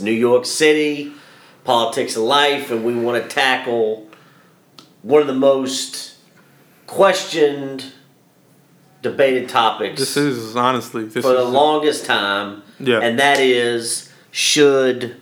New 0.00 0.10
York 0.10 0.44
City, 0.44 1.12
politics 1.62 2.16
of 2.16 2.24
life, 2.24 2.72
and 2.72 2.84
we 2.84 2.96
want 2.96 3.22
to 3.22 3.28
tackle 3.28 4.08
one 5.02 5.20
of 5.20 5.28
the 5.28 5.34
most 5.34 6.16
questioned, 6.88 7.92
debated 9.02 9.48
topics 9.48 10.00
This 10.00 10.16
is 10.16 10.56
honestly 10.56 11.04
this 11.04 11.24
for 11.24 11.34
the 11.34 11.44
longest 11.44 12.06
time, 12.06 12.62
Yeah. 12.80 13.00
and 13.00 13.18
that 13.20 13.38
is 13.38 14.10
should 14.32 15.14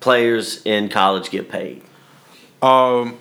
players 0.00 0.62
in 0.64 0.88
college 0.88 1.30
get 1.30 1.50
paid? 1.50 1.82
um 2.62 3.18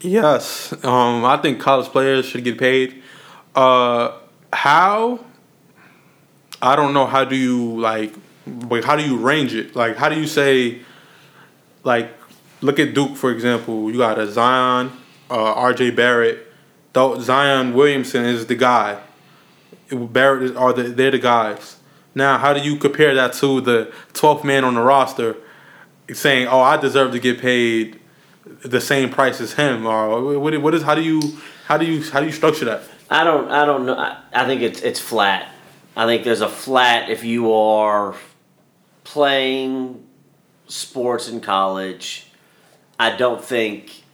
yes. 0.00 0.72
Um 0.84 1.24
I 1.24 1.36
think 1.38 1.58
college 1.60 1.86
players 1.88 2.26
should 2.26 2.44
get 2.44 2.58
paid. 2.58 3.02
Uh 3.54 4.12
how 4.52 5.20
I 6.60 6.76
don't 6.76 6.92
know 6.92 7.06
how 7.06 7.24
do 7.24 7.36
you 7.36 7.80
like 7.80 8.12
like 8.46 8.84
how 8.84 8.96
do 8.96 9.02
you 9.02 9.16
range 9.16 9.54
it? 9.54 9.76
Like 9.76 9.96
how 9.96 10.08
do 10.08 10.18
you 10.18 10.26
say 10.26 10.80
like 11.84 12.12
look 12.60 12.78
at 12.78 12.94
Duke 12.94 13.16
for 13.16 13.30
example, 13.30 13.90
you 13.90 13.98
got 13.98 14.18
a 14.18 14.30
Zion, 14.30 14.92
uh 15.30 15.54
RJ 15.54 15.96
Barrett, 15.96 16.46
though 16.92 17.20
Zion 17.20 17.74
Williamson 17.74 18.24
is 18.24 18.46
the 18.46 18.56
guy. 18.56 19.00
Barrett 19.90 20.42
is, 20.42 20.56
are 20.56 20.72
the 20.72 20.84
they're 20.84 21.10
the 21.10 21.18
guys. 21.18 21.76
Now, 22.14 22.38
how 22.38 22.52
do 22.52 22.60
you 22.60 22.76
compare 22.76 23.14
that 23.14 23.34
to 23.34 23.60
the 23.60 23.92
12th 24.14 24.44
man 24.44 24.64
on 24.64 24.74
the 24.74 24.80
roster 24.80 25.36
saying, 26.12 26.48
"Oh, 26.48 26.60
I 26.60 26.76
deserve 26.76 27.12
to 27.12 27.18
get 27.18 27.40
paid 27.40 28.00
the 28.64 28.80
same 28.80 29.10
price 29.10 29.40
as 29.40 29.52
him"? 29.54 29.86
Or 29.86 30.38
what? 30.38 30.60
What 30.60 30.74
is? 30.74 30.82
How 30.82 30.94
do 30.94 31.02
you? 31.02 31.20
How 31.66 31.76
do 31.76 31.86
you? 31.86 32.02
How 32.10 32.20
do 32.20 32.26
you 32.26 32.32
structure 32.32 32.64
that? 32.64 32.82
I 33.08 33.24
don't. 33.24 33.50
I 33.50 33.64
don't 33.64 33.86
know. 33.86 33.94
I, 33.96 34.20
I 34.32 34.46
think 34.46 34.62
it's 34.62 34.80
it's 34.82 35.00
flat. 35.00 35.52
I 35.96 36.06
think 36.06 36.24
there's 36.24 36.40
a 36.40 36.48
flat 36.48 37.10
if 37.10 37.24
you 37.24 37.52
are 37.52 38.14
playing 39.14 40.06
sports 40.68 41.28
in 41.28 41.40
college. 41.40 42.26
I 42.98 43.16
don't 43.16 43.42
think 43.44 44.04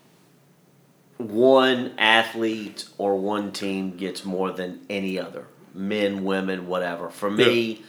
one 1.19 1.93
athlete 1.99 2.87
or 2.97 3.19
one 3.19 3.53
team 3.53 3.97
gets 3.97 4.25
more 4.25 4.51
than 4.53 4.81
any 4.89 5.19
other. 5.19 5.45
Men, 5.75 6.25
women, 6.25 6.67
whatever. 6.67 7.11
For 7.11 7.31
me, 7.31 7.83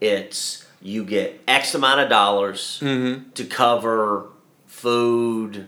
it's 0.00 0.64
you 0.80 1.04
get 1.04 1.40
X 1.46 1.74
amount 1.74 2.00
of 2.00 2.08
dollars 2.08 2.78
Mm-hmm. 2.82 3.30
to 3.32 3.44
cover 3.44 4.28
food, 4.66 5.66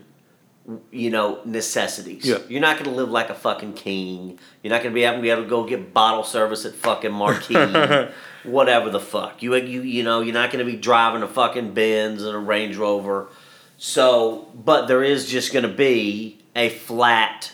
you 0.91 1.09
know, 1.09 1.39
necessities. 1.45 2.25
Yeah. 2.25 2.39
You're 2.49 2.61
not 2.61 2.77
going 2.77 2.89
to 2.89 2.95
live 2.95 3.09
like 3.09 3.29
a 3.29 3.35
fucking 3.35 3.73
king. 3.73 4.37
You're 4.61 4.71
not 4.71 4.83
going 4.83 4.93
to 4.93 4.95
be 4.95 5.03
able 5.03 5.17
to 5.17 5.21
be 5.21 5.29
able 5.29 5.43
to 5.43 5.49
go 5.49 5.65
get 5.65 5.93
bottle 5.93 6.23
service 6.23 6.65
at 6.65 6.73
fucking 6.75 7.11
Marquee, 7.11 8.09
whatever 8.43 8.89
the 8.89 8.99
fuck. 8.99 9.41
You 9.41 9.55
you 9.55 9.81
you 9.81 10.03
know, 10.03 10.21
you're 10.21 10.33
not 10.33 10.51
going 10.51 10.65
to 10.65 10.69
be 10.69 10.77
driving 10.77 11.23
a 11.23 11.27
fucking 11.27 11.73
Benz 11.73 12.23
and 12.23 12.35
a 12.35 12.39
Range 12.39 12.75
Rover. 12.75 13.29
So, 13.77 14.51
but 14.55 14.87
there 14.87 15.03
is 15.03 15.29
just 15.29 15.53
going 15.53 15.63
to 15.63 15.73
be 15.73 16.39
a 16.55 16.69
flat 16.69 17.53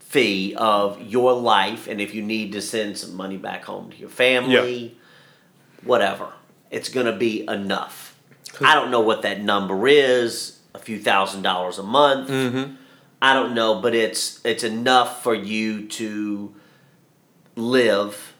fee 0.00 0.54
of 0.56 1.00
your 1.00 1.32
life 1.32 1.88
and 1.88 2.00
if 2.00 2.14
you 2.14 2.22
need 2.22 2.52
to 2.52 2.60
send 2.60 2.98
some 2.98 3.14
money 3.14 3.36
back 3.36 3.64
home 3.64 3.90
to 3.90 3.96
your 3.96 4.08
family, 4.08 4.96
whatever. 5.82 6.32
It's 6.70 6.88
going 6.88 7.06
to 7.06 7.12
be 7.12 7.44
enough. 7.48 8.16
I 8.60 8.74
don't 8.74 8.90
know 8.90 9.00
what 9.00 9.22
that 9.22 9.40
number 9.40 9.88
is, 9.88 10.53
a 10.74 10.78
few 10.78 10.98
thousand 11.00 11.42
dollars 11.42 11.78
a 11.78 11.82
month. 11.82 12.28
Mm-hmm. 12.28 12.74
I 13.22 13.32
don't 13.32 13.54
know, 13.54 13.80
but 13.80 13.94
it's 13.94 14.44
it's 14.44 14.64
enough 14.64 15.22
for 15.22 15.34
you 15.34 15.86
to 15.88 16.54
live 17.56 18.34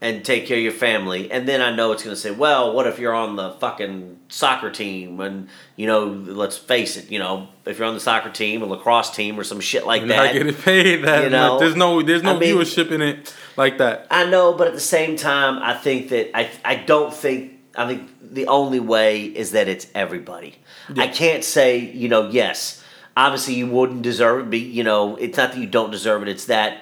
and 0.00 0.22
take 0.22 0.46
care 0.46 0.58
of 0.58 0.62
your 0.62 0.70
family. 0.72 1.30
And 1.30 1.48
then 1.48 1.62
I 1.62 1.74
know 1.74 1.92
it's 1.92 2.02
going 2.04 2.14
to 2.14 2.20
say, 2.20 2.30
well, 2.30 2.74
what 2.74 2.86
if 2.86 2.98
you're 2.98 3.14
on 3.14 3.36
the 3.36 3.52
fucking 3.52 4.20
soccer 4.28 4.70
team 4.70 5.18
and 5.20 5.48
you 5.76 5.86
know, 5.86 6.06
let's 6.08 6.58
face 6.58 6.98
it, 6.98 7.10
you 7.10 7.18
know, 7.18 7.48
if 7.64 7.78
you're 7.78 7.86
on 7.88 7.94
the 7.94 8.00
soccer 8.00 8.30
team, 8.30 8.62
a 8.62 8.66
lacrosse 8.66 9.10
team, 9.10 9.40
or 9.40 9.44
some 9.44 9.60
shit 9.60 9.86
like 9.86 10.00
You're 10.02 10.08
that. 10.08 10.24
not 10.26 10.32
getting 10.34 10.54
paid 10.54 11.04
that 11.04 11.24
you 11.24 11.30
know, 11.30 11.54
much. 11.54 11.60
There's 11.60 11.76
no. 11.76 12.02
There's 12.02 12.22
no 12.22 12.36
I 12.36 12.38
mean- 12.38 12.54
viewership 12.54 12.90
in 12.90 13.00
it 13.00 13.34
like 13.56 13.78
that. 13.78 14.06
I 14.10 14.26
know, 14.26 14.52
but 14.52 14.68
at 14.68 14.74
the 14.74 14.80
same 14.80 15.16
time, 15.16 15.60
I 15.62 15.72
think 15.74 16.10
that 16.10 16.36
I 16.36 16.50
I 16.64 16.76
don't 16.76 17.12
think 17.12 17.52
I 17.74 17.86
think 17.88 18.10
the 18.20 18.46
only 18.46 18.80
way 18.80 19.24
is 19.24 19.52
that 19.52 19.68
it's 19.68 19.86
everybody. 19.94 20.56
I 20.96 21.08
can't 21.08 21.44
say 21.44 21.78
you 21.78 22.08
know 22.08 22.28
yes. 22.30 22.82
Obviously, 23.16 23.54
you 23.54 23.66
wouldn't 23.68 24.02
deserve 24.02 24.46
it. 24.46 24.50
Be 24.50 24.58
you 24.58 24.82
know, 24.84 25.16
it's 25.16 25.36
not 25.36 25.52
that 25.52 25.58
you 25.60 25.66
don't 25.66 25.90
deserve 25.90 26.22
it. 26.22 26.28
It's 26.28 26.46
that 26.46 26.80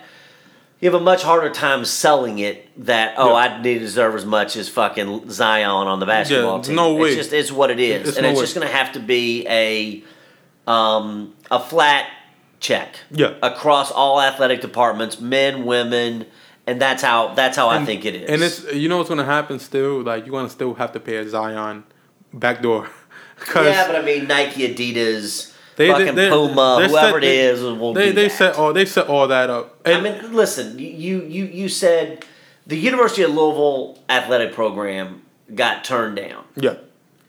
you 0.81 0.91
have 0.91 1.01
a 1.01 1.05
much 1.05 1.23
harder 1.23 1.51
time 1.51 1.85
selling 1.85 2.39
it. 2.39 2.69
That 2.87 3.15
oh, 3.19 3.29
Yeah. 3.29 3.35
I 3.35 3.63
didn't 3.63 3.83
deserve 3.83 4.15
as 4.15 4.25
much 4.25 4.57
as 4.57 4.69
fucking 4.69 5.31
Zion 5.31 5.69
on 5.71 6.01
the 6.01 6.07
basketball 6.07 6.57
there's 6.59 6.69
team. 6.69 6.77
no 6.77 6.95
way. 6.95 7.09
It's 7.11 7.17
just 7.17 7.33
it's 7.33 7.53
what 7.53 7.71
it 7.71 7.79
is, 7.81 8.09
It's 8.09 8.17
and 8.17 8.25
no 8.25 8.31
it's 8.31 8.39
way. 8.39 8.45
just 8.45 8.55
going 8.55 8.67
to 8.67 8.73
have 8.75 8.93
to 8.93 9.01
be 9.01 9.47
a 9.47 10.03
um, 10.67 11.35
a 11.51 11.61
flat 11.61 12.09
check 12.61 12.97
Yeah. 13.11 13.35
across 13.43 13.91
all 13.91 14.21
athletic 14.21 14.61
departments, 14.61 15.21
men, 15.21 15.65
women, 15.67 16.27
and 16.67 16.81
that's 16.81 17.03
how 17.03 17.35
that's 17.35 17.57
how 17.57 17.69
I 17.69 17.85
think 17.85 18.05
it 18.05 18.15
is. 18.15 18.31
And 18.31 18.43
it's 18.43 18.73
you 18.73 18.89
know 18.89 18.97
what's 18.99 19.09
gonna 19.09 19.25
happen 19.25 19.59
still. 19.59 20.01
Like 20.03 20.25
you're 20.27 20.33
gonna 20.33 20.49
still 20.49 20.75
have 20.75 20.93
to 20.93 21.01
pay 21.01 21.17
a 21.17 21.29
Zion 21.29 21.85
backdoor. 22.33 22.89
Yeah, 23.55 23.87
but 23.87 23.97
I 23.97 24.03
mean 24.03 24.27
Nike, 24.27 24.69
Adidas, 24.75 25.53
They- 25.77 25.87
they- 25.87 25.93
fucking 25.93 26.15
they- 26.15 26.29
Puma, 26.29 26.77
they're 26.81 26.89
whoever 26.89 27.21
set- 27.21 27.25
it 27.25 27.31
is, 27.35 27.63
will 27.63 27.95
they 27.95 28.07
do 28.09 28.13
they 28.13 28.29
that. 28.29 28.37
set 28.37 28.57
all 28.57 28.73
they 28.73 28.85
set 28.85 29.09
all 29.09 29.27
that 29.29 29.51
up. 29.51 29.79
I 29.87 30.01
mean, 30.01 30.33
listen, 30.35 30.79
you 30.79 31.23
you 31.23 31.45
you 31.47 31.69
said 31.69 32.25
the 32.67 32.77
University 32.77 33.23
of 33.23 33.31
Louisville 33.35 33.99
athletic 34.09 34.53
program 34.55 35.23
got 35.55 35.85
turned 35.85 36.17
down, 36.17 36.45
yeah, 36.57 36.75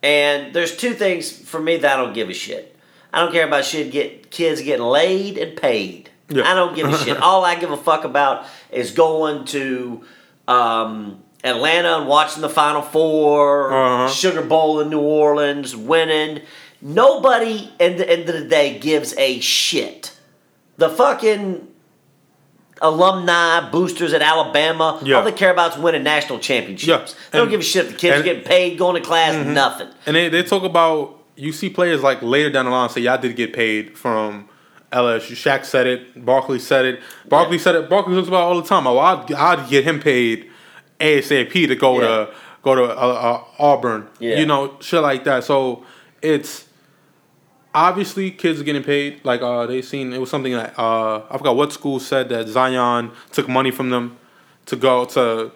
and 0.02 0.54
there's 0.54 0.76
two 0.78 0.94
things 0.94 1.32
for 1.32 1.60
me 1.62 1.78
that 1.78 1.98
I 2.00 2.02
don't 2.02 2.14
give 2.14 2.30
a 2.30 2.34
shit. 2.34 2.76
I 3.14 3.20
don't 3.20 3.32
care 3.32 3.46
about 3.48 3.64
shit 3.66 3.92
get 3.92 4.32
kids 4.32 4.62
getting 4.62 4.86
laid 4.86 5.38
and 5.38 5.56
paid. 5.56 6.10
Yeah. 6.30 6.50
I 6.50 6.56
don't 6.56 6.76
give 6.76 6.88
a 6.92 6.98
shit. 6.98 7.18
All 7.22 7.46
I 7.46 7.56
give 7.56 7.70
a 7.72 7.78
fuck 7.78 8.04
about 8.06 8.46
is 8.72 8.92
going 8.92 9.46
to 9.46 10.04
um, 10.48 11.23
Atlanta 11.44 11.98
and 12.00 12.08
watching 12.08 12.42
the 12.42 12.50
Final 12.50 12.82
4 12.82 13.74
Uh-huh. 13.74 14.08
Sugar 14.14 14.42
Bowl 14.44 14.80
in 14.80 14.90
New 14.90 15.00
Orleans, 15.00 15.76
winning. 15.76 16.42
Nobody 16.82 17.70
at 17.80 17.98
the 17.98 18.10
end 18.10 18.28
of 18.30 18.36
the 18.36 18.46
day 18.46 18.78
gives 18.80 19.14
a 19.18 19.40
shit. 19.40 20.18
The 20.78 20.90
fucking 20.90 21.68
alumni 22.82 23.70
boosters 23.70 24.14
at 24.14 24.22
Alabama, 24.22 25.00
Yeah. 25.04 25.18
all 25.18 25.24
they 25.24 25.32
care 25.32 25.52
about 25.52 25.74
is 25.76 25.78
winning 25.82 26.04
national 26.04 26.40
championships. 26.40 27.12
Yeah. 27.14 27.20
They 27.32 27.38
don't 27.38 27.50
give 27.50 27.62
a 27.62 27.64
shit 27.64 27.86
if 27.86 27.92
the 27.94 27.98
kids 27.98 28.12
are 28.12 28.16
and- 28.16 28.24
Mm-hmm. 28.26 28.26
getting 28.26 28.44
paid, 28.44 28.78
going 28.78 29.02
to 29.02 29.08
class, 29.08 29.46
nothing. 29.46 29.88
and 30.06 30.16
they, 30.16 30.30
they 30.30 30.44
talk 30.44 30.64
about 30.64 31.20
you 31.36 31.52
see 31.52 31.70
players 31.70 32.04
like 32.04 32.22
later 32.22 32.50
down 32.52 32.66
the 32.66 32.72
line 32.72 32.90
say, 32.90 33.02
"Yeah, 33.02 33.16
I 33.16 33.18
did 33.18 33.36
get 33.36 33.54
paid 33.54 33.98
from 33.98 34.48
LSU." 34.92 35.32
Shaq 35.36 35.66
said 35.66 35.88
it. 35.88 36.24
Barkley 36.24 36.60
said 36.60 36.86
it. 36.86 37.00
Barkley 37.28 37.58
said 37.58 37.74
it. 37.74 37.90
Barkley 37.90 38.14
talks 38.16 38.28
about 38.28 38.42
it 38.42 38.44
all 38.54 38.62
the 38.62 38.68
time. 38.68 38.86
Oh, 38.86 39.00
I'd, 39.00 39.32
I'd 39.34 39.68
get 39.68 39.84
him 39.84 40.00
paid 40.00 40.52
ASAP 41.04 41.68
to 41.68 41.76
go 41.76 42.00
Yeah. 42.02 42.08
to 42.08 42.34
go 42.64 42.76
to 42.76 42.84
uh, 42.84 42.88
uh, 43.30 43.44
Auburn. 43.60 44.08
Yeah. 44.20 44.40
You 44.40 44.46
know, 44.46 44.78
shit 44.80 45.02
like 45.02 45.24
that. 45.26 45.44
So 45.44 45.84
it's 46.22 46.66
obviously 47.74 48.32
kids 48.32 48.60
are 48.62 48.64
getting 48.64 48.84
paid. 48.84 49.24
Like 49.26 49.42
uh, 49.42 49.66
they 49.66 49.82
seen 49.82 50.14
it 50.14 50.20
was 50.20 50.30
something 50.30 50.54
that 50.54 50.78
uh, 50.80 51.24
I 51.30 51.38
forgot 51.38 51.56
what 51.56 51.74
school 51.74 52.00
said 52.00 52.30
that 52.30 52.48
Zion 52.48 53.12
took 53.32 53.48
money 53.50 53.72
from 53.72 53.90
them 53.90 54.18
to 54.68 54.76
go 54.76 55.06
to 55.06 55.52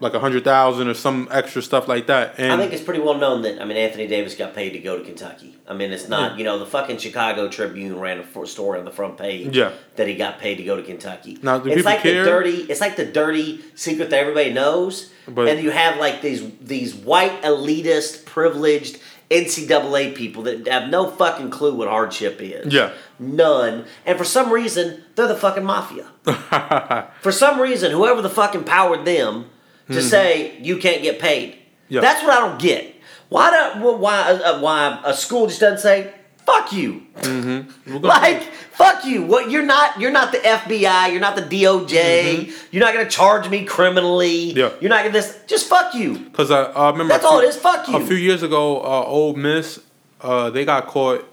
like 0.00 0.14
a 0.14 0.18
hundred 0.20 0.44
thousand 0.44 0.88
or 0.88 0.94
some 0.94 1.28
extra 1.30 1.62
stuff 1.62 1.86
like 1.86 2.06
that. 2.08 2.34
And 2.38 2.52
I 2.52 2.56
think 2.56 2.72
it's 2.72 2.82
pretty 2.82 3.00
well 3.00 3.14
known 3.18 3.42
that 3.42 3.60
I 3.60 3.64
mean 3.64 3.76
Anthony 3.76 4.06
Davis 4.06 4.34
got 4.34 4.54
paid 4.54 4.70
to 4.70 4.78
go 4.78 4.98
to 4.98 5.04
Kentucky. 5.04 5.56
I 5.68 5.74
mean 5.74 5.92
it's 5.92 6.08
not 6.08 6.32
Yeah. 6.32 6.38
you 6.38 6.44
know 6.44 6.58
the 6.58 6.66
fucking 6.66 6.98
Chicago 6.98 7.48
Tribune 7.48 7.98
ran 8.00 8.18
a 8.20 8.46
story 8.46 8.78
on 8.78 8.84
the 8.84 8.90
front 8.90 9.18
page 9.18 9.56
Yeah. 9.56 9.72
that 9.96 10.08
he 10.08 10.14
got 10.16 10.38
paid 10.38 10.56
to 10.56 10.62
go 10.64 10.76
to 10.76 10.82
Kentucky. 10.82 11.38
Now, 11.42 11.58
do 11.58 11.68
it's 11.68 11.76
people 11.76 11.92
like 11.92 12.00
care? 12.02 12.24
the 12.24 12.30
dirty 12.30 12.56
it's 12.62 12.80
like 12.80 12.96
the 12.96 13.04
dirty 13.06 13.60
secret 13.74 14.10
that 14.10 14.18
everybody 14.20 14.52
knows, 14.52 15.10
But- 15.28 15.48
and 15.48 15.62
you 15.62 15.70
have 15.70 15.98
like 15.98 16.22
these 16.22 16.42
these 16.60 16.94
white 16.94 17.42
elitist 17.42 18.24
privileged 18.24 18.98
NCAA 19.30 20.12
people 20.16 20.42
that 20.42 20.66
have 20.66 20.88
no 20.90 21.08
fucking 21.08 21.50
clue 21.50 21.72
what 21.74 21.86
hardship 21.88 22.40
is. 22.40 22.72
Yeah. 22.74 22.90
None. 23.20 23.84
And 24.04 24.18
for 24.18 24.24
some 24.24 24.50
reason, 24.52 25.04
they're 25.14 25.28
the 25.28 25.36
fucking 25.36 25.62
mafia. 25.64 26.06
For 27.22 27.30
some 27.30 27.60
reason, 27.60 27.92
whoever 27.92 28.22
the 28.22 28.28
fuck 28.30 28.54
empowered 28.56 29.04
them 29.04 29.46
to 29.90 30.02
say 30.02 30.58
you 30.60 30.76
can't 30.78 31.02
get 31.02 31.18
paid. 31.18 31.50
Mm-hmm. 31.52 31.94
Yeah. 31.94 32.00
That's 32.00 32.22
what 32.22 32.32
I 32.32 32.40
don't 32.48 32.60
get. 32.60 32.94
Why 33.28 33.50
do 33.74 33.92
why 33.96 34.22
uh, 34.32 34.60
why 34.60 35.00
a 35.04 35.14
school 35.14 35.46
just 35.46 35.60
doesn't 35.60 35.78
say 35.78 36.12
fuck 36.46 36.72
you? 36.72 37.02
Gonna- 37.22 37.66
Like 37.86 38.42
fuck 38.72 39.04
you. 39.04 39.22
What 39.22 39.50
you're 39.50 39.64
not 39.64 40.00
you're 40.00 40.10
not 40.10 40.32
the 40.32 40.38
FBI. 40.38 41.10
You're 41.12 41.20
not 41.20 41.36
the 41.36 41.42
DOJ. 41.42 42.52
You're 42.72 42.84
not 42.84 42.92
gonna 42.94 43.08
charge 43.10 43.48
me 43.48 43.64
criminally. 43.64 44.48
Mm-hmm. 44.50 44.58
Yeah. 44.58 44.70
You're 44.80 44.90
not 44.90 45.02
gonna 45.02 45.12
this. 45.12 45.38
Just 45.46 45.68
fuck 45.68 45.94
you. 45.94 46.18
Because 46.18 46.50
I, 46.50 46.62
I 46.64 46.90
remember 46.90 47.12
That's 47.12 47.24
a 47.24 47.28
few- 47.28 47.36
all 47.36 47.40
it 47.42 47.48
is, 47.48 47.56
fuck 47.56 47.88
you. 47.88 47.96
A 47.96 48.00
few 48.06 48.16
years 48.16 48.42
ago, 48.42 48.78
uh, 48.80 49.04
Ole 49.04 49.34
Miss, 49.34 49.80
uh, 50.20 50.50
they 50.50 50.64
got 50.64 50.86
caught 50.86 51.26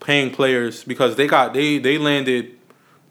paying 0.00 0.30
players 0.30 0.84
because 0.84 1.16
they 1.16 1.26
got 1.26 1.52
they 1.54 1.78
they 1.78 1.98
landed 1.98 2.56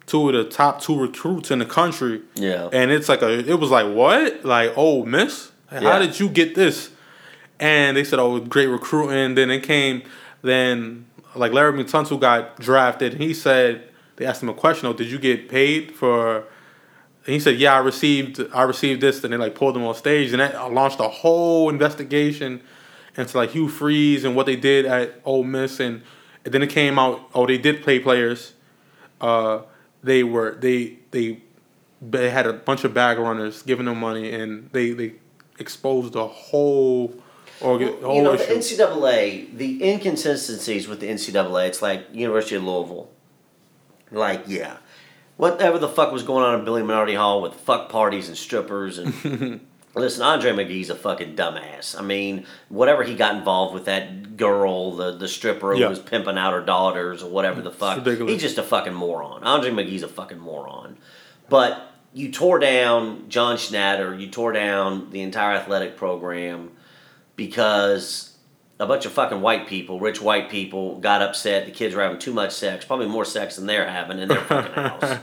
two 0.07 0.29
of 0.29 0.33
the 0.33 0.45
top 0.49 0.81
two 0.81 0.99
recruits 0.99 1.51
in 1.51 1.59
the 1.59 1.65
country. 1.65 2.21
Yeah. 2.35 2.69
And 2.73 2.89
it's 2.91 3.07
like 3.07 3.21
a 3.21 3.37
it 3.47 3.59
was 3.59 3.69
like 3.69 3.93
what 3.93 4.43
like 4.43 4.75
Ole 4.77 5.05
Miss, 5.05 5.51
Like, 5.71 5.83
Yeah. 5.83 5.91
how 5.91 5.99
did 5.99 6.19
you 6.19 6.27
get 6.29 6.55
this? 6.55 6.89
and 7.59 7.97
they 7.97 8.03
said, 8.03 8.19
"Oh, 8.19 8.39
great 8.39 8.67
recruiting." 8.67 9.33
Then 9.35 9.49
it 9.49 9.61
came, 9.63 10.03
then 10.43 11.05
like 11.35 11.51
Larry 11.53 11.83
Tunsil 11.85 12.19
got 12.19 12.59
drafted, 12.59 13.13
and 13.13 13.21
he 13.21 13.33
said 13.33 13.83
they 14.15 14.25
asked 14.27 14.43
him 14.43 14.49
a 14.49 14.53
question: 14.53 14.87
"Oh, 14.87 14.93
did 14.93 15.07
you 15.09 15.17
get 15.17 15.49
paid 15.49 15.91
for?" 15.95 16.43
And 17.25 17.33
he 17.33 17.39
said, 17.39 17.57
"Yeah, 17.57 17.73
I 17.73 17.79
received 17.79 18.39
I 18.53 18.61
received 18.61 19.01
this." 19.01 19.23
And 19.23 19.33
they 19.33 19.37
like 19.37 19.55
pulled 19.55 19.75
him 19.75 19.83
on 19.85 19.95
stage, 19.95 20.31
and 20.33 20.39
that 20.39 20.71
launched 20.71 20.99
a 20.99 21.09
whole 21.09 21.69
investigation 21.69 22.61
into 23.17 23.35
like 23.35 23.49
Hugh 23.51 23.67
Freeze 23.69 24.23
and 24.23 24.35
what 24.35 24.45
they 24.45 24.55
did 24.55 24.85
at 24.85 25.19
Ole 25.25 25.43
Miss, 25.43 25.79
and, 25.79 26.03
and 26.45 26.53
then 26.53 26.61
it 26.61 26.69
came 26.69 26.99
out. 26.99 27.21
Oh, 27.33 27.47
they 27.47 27.57
did 27.57 27.83
pay 27.83 27.97
players. 27.99 28.53
Uh, 29.19 29.61
they 30.03 30.23
were 30.23 30.55
they 30.55 30.99
they 31.11 31.41
they 32.01 32.29
had 32.29 32.45
a 32.45 32.53
bunch 32.53 32.83
of 32.83 32.93
bag 32.93 33.17
runners 33.17 33.63
giving 33.63 33.85
them 33.85 33.99
money, 33.99 34.31
and 34.31 34.69
they 34.71 34.91
they 34.91 35.13
exposed 35.59 36.13
the 36.13 36.27
whole. 36.27 37.15
Or, 37.59 37.79
Well, 37.79 37.91
whole 38.01 38.15
you 38.15 38.21
know, 38.21 38.35
the. 38.35 38.43
NCAA, 38.43 39.57
the 39.57 39.83
inconsistencies 39.83 40.87
with 40.87 40.99
the 40.99 41.07
NCAA, 41.07 41.67
it's 41.67 41.81
like 41.81 42.05
University 42.13 42.55
of 42.55 42.63
Louisville. 42.63 43.09
Like, 44.11 44.43
yeah. 44.45 44.77
Whatever 45.37 45.79
the 45.79 45.87
fuck 45.87 46.11
was 46.11 46.21
going 46.21 46.43
on 46.43 46.59
in 46.59 46.65
Billy 46.65 46.83
Minardi 46.83 47.17
Hall 47.17 47.41
with 47.41 47.55
fuck 47.55 47.89
parties 47.89 48.27
and 48.27 48.37
strippers 48.37 48.99
and. 48.99 49.61
Listen, 49.99 50.23
Andre 50.23 50.51
McGee's 50.51 50.89
a 50.89 50.95
fucking 50.95 51.35
dumbass. 51.35 51.97
I 51.97 52.01
mean, 52.01 52.45
whatever 52.69 53.03
he 53.03 53.15
got 53.15 53.35
involved 53.35 53.73
with 53.73 53.85
that 53.85 54.37
girl, 54.37 54.95
the, 54.95 55.11
the 55.17 55.27
stripper 55.27 55.73
who 55.73 55.79
Yeah. 55.79 55.87
was 55.89 55.99
pimping 55.99 56.37
out 56.37 56.53
her 56.53 56.61
daughters 56.61 57.23
or 57.23 57.29
whatever 57.29 57.61
the 57.61 57.71
fuck. 57.71 58.05
He's 58.05 58.41
just 58.41 58.57
a 58.57 58.63
fucking 58.63 58.93
moron. 58.93 59.43
Andre 59.43 59.71
McGee's 59.71 60.03
a 60.03 60.07
fucking 60.07 60.39
moron. 60.39 60.97
But 61.49 61.81
you 62.13 62.31
tore 62.31 62.59
down 62.59 63.29
John 63.29 63.57
Schnatter, 63.57 64.19
you 64.19 64.27
tore 64.29 64.51
down 64.51 65.09
the 65.11 65.21
entire 65.21 65.55
athletic 65.55 65.97
program 65.97 66.71
because 67.35 68.35
a 68.79 68.85
bunch 68.85 69.05
of 69.05 69.11
fucking 69.13 69.41
white 69.41 69.67
people, 69.67 69.99
rich 69.99 70.21
white 70.21 70.49
people, 70.49 70.99
got 70.99 71.21
upset. 71.21 71.65
The 71.65 71.71
kids 71.71 71.95
were 71.95 72.01
having 72.01 72.19
too 72.19 72.33
much 72.33 72.51
sex, 72.51 72.85
probably 72.85 73.07
more 73.07 73.25
sex 73.25 73.55
than 73.55 73.65
they're 73.65 73.89
having 73.89 74.19
in 74.19 74.27
their 74.27 74.41
fucking 74.41 74.73
house. 74.73 75.19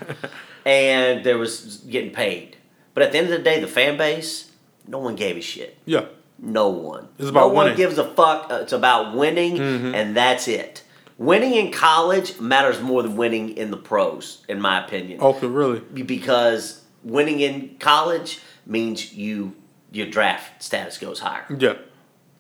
And 0.65 1.25
there 1.25 1.39
was 1.39 1.79
getting 1.89 2.11
paid. 2.13 2.57
But 2.95 3.03
at 3.03 3.13
the 3.13 3.19
end 3.19 3.27
of 3.27 3.33
the 3.33 3.43
day, 3.45 3.61
the 3.61 3.67
fan 3.69 3.97
base, 3.97 4.51
no 4.87 4.99
one 4.99 5.17
gave 5.17 5.37
a 5.37 5.41
shit. 5.41 5.77
Yeah, 5.87 6.07
No 6.39 6.69
one. 6.69 7.09
It's 7.19 7.29
about 7.31 7.49
no 7.49 7.55
one 7.55 7.65
winning. 7.65 7.77
gives 7.77 7.99
a 7.99 8.05
fuck. 8.05 8.51
Uh, 8.51 8.61
It's 8.63 8.73
about 8.73 9.15
winning, 9.17 9.59
and 9.95 10.17
that's 10.17 10.49
it. 10.49 10.83
Winning 11.17 11.55
in 11.55 11.71
college 11.71 12.41
matters 12.41 12.81
more 12.81 13.03
than 13.03 13.17
winning 13.17 13.57
in 13.57 13.71
the 13.71 13.77
pros, 13.77 14.43
in 14.49 14.61
my 14.61 14.85
opinion 14.85 15.21
okay, 15.21 15.47
really. 15.47 15.79
because 15.79 16.83
winning 17.05 17.39
in 17.41 17.77
college 17.79 18.41
means 18.67 19.15
you 19.15 19.55
your 19.93 20.07
draft 20.09 20.61
status 20.63 20.99
goes 20.99 21.21
higher. 21.21 21.45
Yeah, 21.57 21.75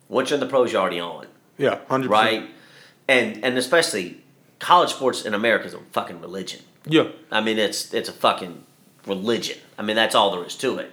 Once 0.08 0.30
you're 0.30 0.38
in 0.38 0.40
the 0.40 0.50
pros, 0.50 0.72
you're 0.72 0.80
already 0.80 0.98
on, 0.98 1.26
yeah, 1.56 1.78
hundred 1.88 2.10
right? 2.10 2.50
And 3.06 3.44
and 3.44 3.56
especially 3.56 4.22
college 4.58 4.90
sports 4.90 5.24
in 5.24 5.34
America 5.34 5.66
is 5.66 5.74
a 5.74 5.78
fucking 5.92 6.20
religion. 6.20 6.60
Yeah, 6.84 7.08
I 7.30 7.40
mean, 7.42 7.58
it's 7.58 7.94
it's 7.94 8.08
a 8.08 8.12
fucking 8.12 8.64
religion. 9.06 9.58
I 9.78 9.82
mean, 9.82 9.94
that's 9.94 10.16
all 10.16 10.32
there 10.32 10.44
is 10.44 10.56
to 10.56 10.78
it. 10.78 10.90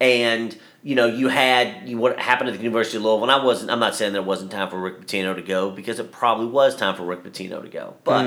And 0.00 0.58
you 0.84 0.94
know, 0.94 1.06
you 1.06 1.28
had 1.28 1.88
you, 1.88 1.96
what 1.96 2.20
happened 2.20 2.50
at 2.50 2.56
the 2.56 2.62
University 2.62 2.98
of 2.98 3.04
Louisville. 3.04 3.22
And 3.22 3.32
I 3.32 3.42
wasn't. 3.42 3.70
I'm 3.70 3.80
not 3.80 3.94
saying 3.94 4.12
there 4.12 4.22
wasn't 4.22 4.52
time 4.52 4.68
for 4.68 4.78
Rick 4.78 5.00
Pitino 5.00 5.34
to 5.34 5.42
go 5.42 5.70
because 5.70 5.98
it 5.98 6.12
probably 6.12 6.46
was 6.46 6.76
time 6.76 6.94
for 6.94 7.04
Rick 7.04 7.24
Pitino 7.24 7.62
to 7.62 7.68
go. 7.68 7.94
But 8.04 8.26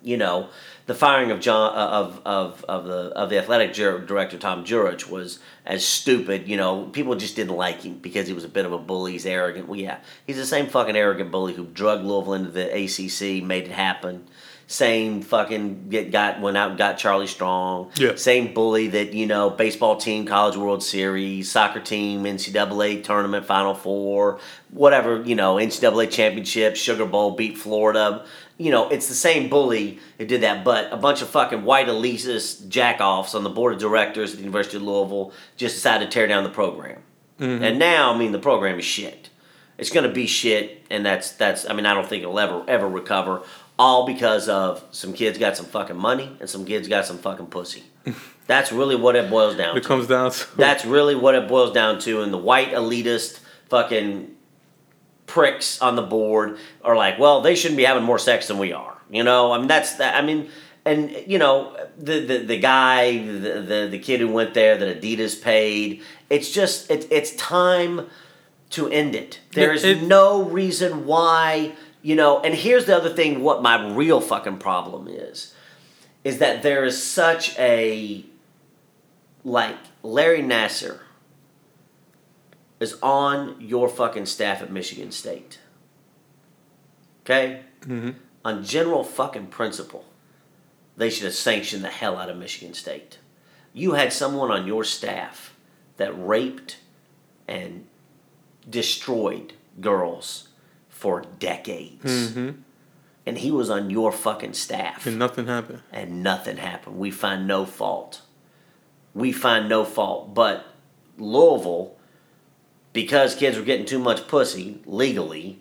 you 0.00 0.16
know, 0.16 0.50
the 0.86 0.94
firing 0.94 1.32
of 1.32 1.40
John 1.40 1.76
uh, 1.76 1.88
of 1.88 2.22
of 2.24 2.64
of 2.68 2.84
the 2.84 3.10
of 3.16 3.28
the 3.28 3.38
athletic 3.38 3.74
director 3.74 4.38
Tom 4.38 4.64
Jurich 4.64 5.10
was 5.10 5.40
as 5.66 5.84
stupid. 5.84 6.46
You 6.46 6.56
know, 6.56 6.84
people 6.84 7.16
just 7.16 7.34
didn't 7.34 7.56
like 7.56 7.82
him 7.82 7.98
because 7.98 8.28
he 8.28 8.34
was 8.34 8.44
a 8.44 8.48
bit 8.48 8.66
of 8.66 8.72
a 8.72 8.78
bully. 8.78 9.12
He's 9.12 9.26
arrogant. 9.26 9.66
Well, 9.66 9.80
yeah, 9.80 9.98
he's 10.26 10.36
the 10.36 10.46
same 10.46 10.68
fucking 10.68 10.94
arrogant 10.94 11.32
bully 11.32 11.54
who 11.54 11.64
drug 11.64 12.04
Louisville 12.04 12.34
into 12.34 12.50
the 12.52 12.70
ACC, 12.70 13.42
made 13.42 13.64
it 13.64 13.72
happen. 13.72 14.26
Same 14.66 15.20
fucking 15.20 15.90
get 15.90 16.10
got 16.10 16.40
went 16.40 16.56
out 16.56 16.70
and 16.70 16.78
got 16.78 16.96
Charlie 16.96 17.26
Strong. 17.26 17.92
Yeah. 17.96 18.14
Same 18.14 18.54
bully 18.54 18.88
that 18.88 19.12
you 19.12 19.26
know 19.26 19.50
baseball 19.50 19.96
team, 19.96 20.26
college 20.26 20.56
World 20.56 20.82
Series, 20.82 21.50
soccer 21.50 21.80
team, 21.80 22.24
NCAA 22.24 23.04
tournament, 23.04 23.44
Final 23.44 23.74
Four, 23.74 24.40
whatever 24.70 25.22
you 25.22 25.34
know, 25.34 25.56
NCAA 25.56 26.10
championship, 26.10 26.76
Sugar 26.76 27.06
Bowl, 27.06 27.32
beat 27.32 27.58
Florida. 27.58 28.24
You 28.56 28.70
know, 28.70 28.88
it's 28.88 29.08
the 29.08 29.14
same 29.14 29.50
bully 29.50 29.98
that 30.16 30.28
did 30.28 30.42
that, 30.42 30.64
but 30.64 30.92
a 30.92 30.96
bunch 30.96 31.22
of 31.22 31.28
fucking 31.28 31.64
white 31.64 31.88
elitist 31.88 32.68
jackoffs 32.68 33.34
on 33.34 33.42
the 33.42 33.50
board 33.50 33.74
of 33.74 33.80
directors 33.80 34.30
at 34.30 34.36
the 34.36 34.44
University 34.44 34.76
of 34.76 34.84
Louisville 34.84 35.32
just 35.56 35.74
decided 35.74 36.10
to 36.10 36.10
tear 36.10 36.26
down 36.26 36.44
the 36.44 36.50
program. 36.50 37.02
Mm-hmm. 37.40 37.64
And 37.64 37.78
now, 37.78 38.14
I 38.14 38.18
mean, 38.18 38.32
the 38.32 38.38
program 38.38 38.78
is 38.78 38.84
shit. 38.84 39.30
It's 39.76 39.90
going 39.90 40.06
to 40.06 40.12
be 40.12 40.26
shit, 40.26 40.86
and 40.90 41.04
that's 41.04 41.32
that's. 41.32 41.68
I 41.68 41.72
mean, 41.72 41.86
I 41.86 41.94
don't 41.94 42.08
think 42.08 42.22
it'll 42.22 42.38
ever 42.38 42.64
ever 42.68 42.88
recover. 42.88 43.42
All 43.76 44.06
because 44.06 44.48
of 44.48 44.84
some 44.92 45.12
kids 45.12 45.36
got 45.36 45.56
some 45.56 45.66
fucking 45.66 45.96
money 45.96 46.36
and 46.38 46.48
some 46.48 46.64
kids 46.64 46.86
got 46.86 47.06
some 47.06 47.18
fucking 47.18 47.46
pussy. 47.46 47.82
That's 48.46 48.70
really 48.70 48.94
what 48.94 49.16
it 49.16 49.28
boils 49.28 49.56
down 49.56 49.76
it 49.76 49.82
to. 49.82 49.88
comes 49.88 50.06
down 50.06 50.30
to 50.30 50.46
That's 50.56 50.84
really 50.84 51.16
what 51.16 51.34
it 51.34 51.48
boils 51.48 51.72
down 51.72 51.98
to. 52.00 52.22
And 52.22 52.32
the 52.32 52.38
white 52.38 52.70
elitist 52.70 53.40
fucking 53.68 54.32
pricks 55.26 55.82
on 55.82 55.96
the 55.96 56.02
board 56.02 56.58
are 56.82 56.94
like, 56.94 57.18
well, 57.18 57.40
they 57.40 57.56
shouldn't 57.56 57.78
be 57.78 57.84
having 57.84 58.04
more 58.04 58.18
sex 58.18 58.46
than 58.46 58.58
we 58.58 58.72
are. 58.72 58.96
You 59.10 59.24
know, 59.24 59.50
I 59.50 59.58
mean, 59.58 59.66
that's 59.66 59.96
that. 59.96 60.14
I 60.14 60.24
mean, 60.24 60.48
and 60.84 61.10
you 61.26 61.38
know, 61.38 61.76
the 61.98 62.20
the, 62.20 62.38
the 62.38 62.58
guy, 62.60 63.18
the, 63.18 63.60
the 63.60 63.88
the 63.90 63.98
kid 63.98 64.20
who 64.20 64.28
went 64.28 64.54
there 64.54 64.76
that 64.76 65.00
Adidas 65.00 65.42
paid. 65.42 66.02
It's 66.30 66.50
just 66.50 66.90
it, 66.90 67.08
it's 67.10 67.34
time 67.36 68.08
to 68.74 68.88
end 68.88 69.14
it. 69.14 69.40
There 69.52 69.72
is 69.72 69.84
It- 69.84 70.02
no 70.02 70.42
reason 70.42 71.06
why. 71.06 71.72
You 72.02 72.16
know, 72.16 72.40
and 72.40 72.54
here's 72.54 72.84
the 72.84 72.96
other 72.96 73.08
thing. 73.08 73.42
What 73.42 73.62
my 73.62 73.88
real 73.94 74.20
fucking 74.20 74.58
problem 74.58 75.08
is, 75.08 75.54
is 76.22 76.38
that 76.38 76.62
there 76.62 76.84
is 76.84 77.02
such 77.02 77.58
a 77.58 78.24
like 79.44 79.76
Larry 80.02 80.42
Nassar 80.42 81.00
is 82.80 82.96
on 83.02 83.56
your 83.60 83.88
fucking 83.88 84.26
staff 84.26 84.60
at 84.62 84.70
Michigan 84.70 85.12
State. 85.12 85.58
Okay? 87.22 87.62
Mhm. 87.80 88.16
On 88.44 88.62
general 88.64 89.04
fucking 89.04 89.46
principle, 89.46 90.04
they 90.96 91.08
should 91.08 91.24
have 91.24 91.34
sanctioned 91.34 91.84
the 91.84 91.88
hell 91.88 92.16
out 92.18 92.28
of 92.28 92.36
Michigan 92.36 92.74
State. 92.74 93.18
You 93.72 93.92
had 93.92 94.12
someone 94.12 94.50
on 94.50 94.66
your 94.66 94.84
staff 94.84 95.54
that 95.96 96.12
raped 96.12 96.76
and 97.48 97.86
destroyed 98.68 99.52
girls 99.80 100.48
for 100.88 101.24
decades. 101.38 102.30
Mhm. 102.32 102.56
And 103.26 103.38
he 103.38 103.50
was 103.50 103.70
on 103.70 103.90
your 103.90 104.12
fucking 104.12 104.52
staff 104.52 105.06
and 105.06 105.18
nothing 105.18 105.46
happened. 105.46 105.82
and 105.92 106.22
nothing 106.22 106.58
happened. 106.58 106.98
We 106.98 107.10
find 107.10 107.46
no 107.46 107.64
fault. 107.64 108.20
We 109.14 109.32
find 109.32 109.68
no 109.68 109.84
fault. 109.84 110.34
But 110.34 110.66
Louisville, 111.18 111.96
because 112.92 113.34
kids 113.34 113.56
were 113.56 113.64
getting 113.64 113.86
too 113.86 113.98
much 113.98 114.26
pussy 114.28 114.80
legally, 114.84 115.60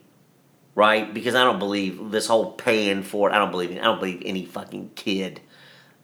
right? 0.76 1.14
Because 1.14 1.36
I 1.36 1.44
don't 1.44 1.60
believe 1.60 2.12
this 2.12 2.28
whole 2.28 2.52
paying 2.52 3.04
for 3.04 3.30
it. 3.30 3.34
I 3.34 3.38
don't 3.38 3.52
believe 3.52 3.72
it. 3.72 3.80
I 3.80 3.84
don't 3.84 4.00
believe 4.00 4.22
any 4.26 4.46
fucking 4.46 4.92
kid 4.96 5.40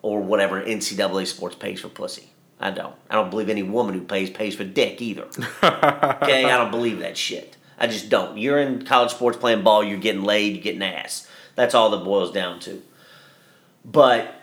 or 0.01 0.22
whatever 0.22 0.62
NCAA 0.63 1.25
sports 1.25 1.56
pays 1.56 1.82
for 1.82 1.89
pussy. 1.89 2.29
I 2.60 2.72
don't. 2.72 2.96
I 3.10 3.16
don't 3.16 3.30
believe 3.30 3.50
any 3.50 3.63
woman 3.63 3.94
who 3.94 4.01
pays 4.01 4.30
pays 4.30 4.56
for 4.56 4.63
dick 4.63 5.01
either. 5.01 5.28
Okay, 6.22 6.46
I 6.46 6.58
don't 6.58 6.72
believe 6.72 7.00
that 7.00 7.18
shit. 7.18 7.56
I 7.78 7.88
just 7.88 8.10
don't. 8.10 8.38
You're 8.38 8.60
in 8.60 8.84
college 8.86 9.12
sports 9.12 9.38
playing 9.38 9.63
ball, 9.63 9.84
you're 9.84 9.98
getting 9.98 10.24
laid, 10.24 10.54
you're 10.54 10.63
getting 10.63 10.84
ass. 10.84 11.28
That's 11.56 11.74
all 11.74 11.89
that 11.92 12.04
boils 12.04 12.32
down 12.32 12.60
to. 12.62 12.82
But, 13.86 14.36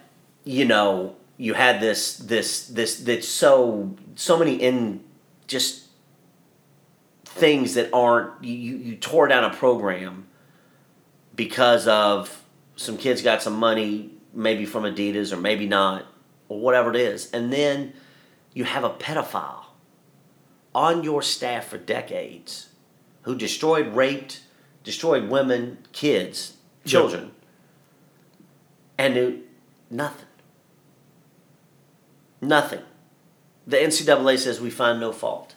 you 0.45 0.65
know, 0.65 1.17
you 1.37 1.55
had 1.55 1.81
this 1.81 2.17
this 2.17 2.67
this 2.69 3.01
that's 3.01 3.29
so 3.29 3.95
so 4.15 4.39
many 4.39 4.55
in 4.55 5.05
just 5.47 5.85
things 7.25 7.75
that 7.75 7.91
aren't 7.93 8.43
you, 8.43 8.55
you 8.55 8.77
you 8.77 8.97
tore 8.97 9.29
down 9.29 9.45
a 9.45 9.55
program 9.55 10.27
because 11.35 11.87
of 11.87 12.43
some 12.77 12.97
kids 12.97 13.21
got 13.21 13.43
some 13.43 13.55
money 13.55 14.11
maybe 14.33 14.65
from 14.65 14.85
Adidas 14.85 15.33
or 15.33 15.37
maybe 15.37 15.67
not 15.67 16.07
or 16.49 16.61
whatever 16.61 16.91
it 16.91 16.97
is. 16.97 17.31
And 17.33 17.53
then 17.53 17.93
you 18.57 18.65
have 18.65 18.85
a 18.85 18.89
pedophile 18.89 19.65
on 20.75 21.05
your 21.05 21.21
staff 21.21 21.67
for 21.67 21.77
decades 21.77 22.71
who 23.23 23.35
destroyed, 23.35 23.95
raped, 23.95 24.41
destroyed 24.83 25.29
women, 25.29 25.77
kids, 25.93 26.57
children, 26.87 27.33
and 28.97 29.13
knew 29.13 29.43
nothing. 29.91 30.29
Nothing. 32.41 32.81
The 33.67 33.77
NCAA 33.77 34.39
says 34.39 34.59
we 34.59 34.71
find 34.71 35.01
no 35.01 35.13
fault. 35.13 35.55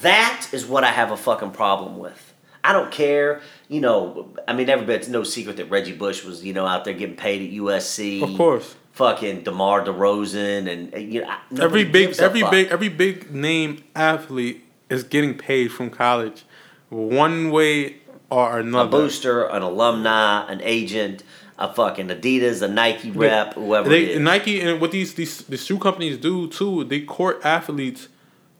That 0.00 0.48
is 0.50 0.66
what 0.66 0.82
I 0.82 0.90
have 0.90 1.12
a 1.12 1.16
fucking 1.16 1.52
problem 1.52 1.98
with. 1.98 2.34
I 2.64 2.72
don't 2.72 2.90
care, 2.90 3.42
you 3.68 3.80
know. 3.80 4.34
I 4.48 4.54
mean, 4.54 4.68
everybody's 4.68 5.08
no 5.08 5.22
secret 5.22 5.56
that 5.58 5.70
Reggie 5.70 5.92
Bush 5.92 6.24
was, 6.24 6.44
you 6.44 6.52
know, 6.52 6.66
out 6.66 6.84
there 6.84 6.94
getting 6.94 7.14
paid 7.14 7.48
at 7.48 7.56
USC. 7.56 8.24
Of 8.24 8.36
course. 8.36 8.74
Fucking 8.92 9.44
DeMar 9.44 9.84
DeRozan 9.86 10.70
and 10.70 11.12
you 11.12 11.22
know 11.22 11.64
Every 11.64 11.84
big 11.84 12.18
every 12.18 12.42
big 12.50 12.70
every 12.70 12.88
big 12.90 13.34
name 13.34 13.82
athlete 13.94 14.64
is 14.90 15.02
getting 15.02 15.36
paid 15.36 15.72
from 15.72 15.88
college. 15.88 16.44
one 16.90 17.50
way 17.50 17.96
or 18.30 18.58
another. 18.58 18.88
A 18.88 18.90
booster, 18.90 19.44
an 19.44 19.62
alumni, 19.62 20.50
an 20.50 20.60
agent, 20.62 21.22
a 21.58 21.72
fucking 21.72 22.08
Adidas, 22.08 22.60
a 22.62 22.68
Nike 22.68 23.10
rep, 23.10 23.54
whoever 23.54 23.88
They 23.88 24.02
it 24.02 24.08
is. 24.10 24.20
Nike 24.20 24.60
and 24.60 24.80
what 24.80 24.90
these 24.92 25.14
these 25.14 25.38
the 25.38 25.56
shoe 25.56 25.78
companies 25.78 26.18
do 26.18 26.48
too. 26.48 26.84
They 26.84 27.00
court 27.00 27.40
athletes 27.44 28.08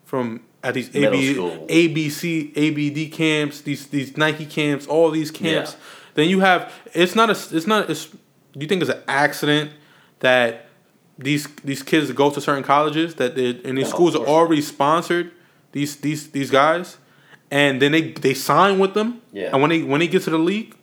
from 0.04 0.40
at 0.62 0.74
these 0.74 0.88
AB. 0.94 1.34
ABC 1.68 2.52
ABD 2.56 3.12
camps, 3.12 3.60
these 3.60 3.86
these 3.88 4.16
Nike 4.16 4.46
camps, 4.46 4.86
all 4.86 5.10
these 5.10 5.30
camps. 5.30 5.72
Yeah. 5.72 5.78
Then 6.14 6.28
you 6.28 6.40
have 6.40 6.72
it's 6.94 7.14
not 7.14 7.28
a 7.28 7.56
it's 7.56 7.66
not 7.66 7.90
it's. 7.90 8.08
You 8.54 8.66
think 8.66 8.82
it's 8.82 8.90
an 8.90 9.02
accident 9.08 9.72
that 10.22 10.66
these 11.18 11.46
these 11.62 11.82
kids 11.84 12.10
go 12.12 12.30
to 12.30 12.40
certain 12.40 12.64
colleges 12.64 13.14
that 13.16 13.36
they 13.36 13.50
and 13.64 13.76
these 13.78 13.90
No, 13.90 13.94
schools 13.94 14.16
are 14.16 14.26
already 14.26 14.62
sponsored 14.62 15.30
these 15.72 15.96
these 15.96 16.30
these 16.30 16.50
guys, 16.50 16.96
and 17.50 17.80
then 17.80 17.92
they 17.92 18.12
they 18.12 18.34
sign 18.34 18.78
with 18.78 18.94
them. 18.94 19.20
Yeah. 19.32 19.50
And 19.52 19.60
when 19.62 19.70
they 19.70 19.82
when 19.82 20.00
they 20.00 20.08
get 20.08 20.22
to 20.24 20.30
the 20.30 20.38
league, 20.38 20.74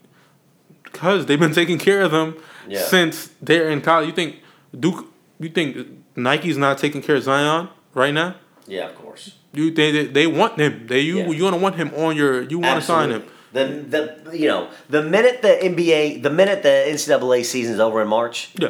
because 0.83 1.25
they've 1.25 1.39
been 1.39 1.53
taking 1.61 1.77
care 1.79 2.01
of 2.01 2.11
them 2.11 2.35
Yeah. 2.67 2.81
since 2.81 3.29
they're 3.41 3.69
in 3.69 3.81
college. 3.81 4.07
You 4.07 4.13
think 4.13 4.35
Duke? 4.77 5.05
You 5.39 5.49
think 5.49 5.77
Nike's 6.15 6.57
not 6.57 6.77
taking 6.77 7.01
care 7.01 7.15
of 7.15 7.23
Zion 7.23 7.69
right 7.93 8.13
now? 8.13 8.35
yeah, 8.67 8.87
of 8.89 8.95
course. 8.95 9.35
You 9.53 9.71
they 9.71 9.91
they, 9.91 10.05
they 10.05 10.27
want 10.27 10.59
him. 10.59 10.85
They 10.87 11.01
you 11.01 11.17
Yeah. 11.19 11.29
you 11.37 11.43
want 11.43 11.55
to 11.55 11.61
want 11.61 11.75
him 11.75 11.91
on 11.95 12.15
your. 12.15 12.43
You 12.43 12.59
want 12.59 12.79
to 12.79 12.85
sign 12.85 13.09
him. 13.09 13.23
The, 13.51 13.65
the 13.65 14.37
you 14.37 14.47
know 14.47 14.69
the 14.89 15.01
minute 15.01 15.41
the 15.41 15.57
NBA 15.71 16.21
the 16.21 16.29
minute 16.29 16.61
the 16.61 16.75
NCAA 16.93 17.43
season's 17.43 17.79
over 17.79 17.99
in 18.01 18.07
March, 18.07 18.51
Yeah. 18.59 18.69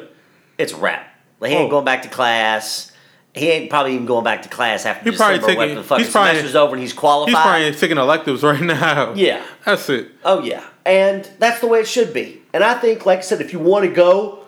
It's 0.59 0.73
wrap. 0.73 1.07
Like, 1.39 1.51
he 1.51 1.57
ain't 1.57 1.67
Oh. 1.67 1.71
going 1.71 1.85
back 1.85 2.03
to 2.03 2.09
class. 2.09 2.91
He 3.33 3.49
ain't 3.49 3.69
probably 3.69 3.93
even 3.93 4.05
going 4.05 4.23
back 4.23 4.41
to 4.41 4.49
class 4.49 4.85
after 4.85 5.09
he's 5.09 5.17
probably 5.17 5.37
December 5.37 5.57
when 5.57 5.67
taking- 5.69 5.81
the 5.81 5.87
fucking 5.87 6.03
he's 6.05 6.11
probably- 6.11 6.31
semester's 6.31 6.55
over 6.55 6.73
and 6.73 6.81
he's 6.81 6.93
qualified. 6.93 7.33
He's 7.35 7.41
probably 7.43 7.71
taking 7.79 7.97
electives 7.97 8.43
right 8.43 8.61
now. 8.61 9.13
Yeah. 9.15 9.41
That's 9.65 9.87
it. 9.89 10.09
Oh 10.25 10.41
yeah, 10.43 10.63
and 10.85 11.27
that's 11.39 11.59
the 11.61 11.67
way 11.67 11.79
it 11.79 11.87
should 11.87 12.11
be. 12.13 12.41
And 12.53 12.63
I 12.63 12.73
think, 12.73 13.05
like 13.05 13.19
I 13.19 13.21
said, 13.21 13.39
if 13.41 13.53
you 13.53 13.59
want 13.59 13.85
to 13.85 13.91
go 13.91 14.39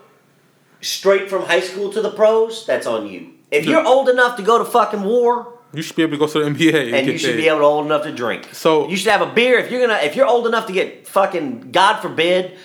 straight 0.81 1.29
from 1.29 1.43
high 1.43 1.59
school 1.59 1.91
to 1.93 2.01
the 2.01 2.09
pros, 2.11 2.65
that's 2.65 2.87
on 2.87 3.07
you. 3.07 3.27
If 3.51 3.65
you're 3.65 3.85
old 3.85 4.09
enough 4.09 4.35
to 4.37 4.43
go 4.43 4.57
to 4.57 4.65
fucking 4.65 5.03
war, 5.03 5.47
You 5.73 5.81
should 5.81 5.95
be 5.95 6.03
able 6.03 6.13
to 6.13 6.17
go 6.17 6.27
to 6.27 6.39
the 6.39 6.45
NBA 6.45 6.91
and 6.93 7.07
you 7.07 7.17
should 7.17 7.37
be 7.37 7.47
able 7.47 7.59
to 7.59 7.63
old 7.65 7.85
enough 7.85 8.03
to 8.03 8.11
drink. 8.11 8.49
So- 8.51 8.89
you 8.89 8.97
should 8.97 9.11
have 9.11 9.21
a 9.21 9.25
beer 9.27 9.57
if 9.59 9.71
you're 9.71 9.79
gonna 9.87 9.99
if 10.03 10.15
you're 10.17 10.25
old 10.27 10.47
enough 10.47 10.65
to 10.67 10.73
get 10.73 11.07
fucking 11.07 11.69
God 11.71 12.01
forbid 12.01 12.57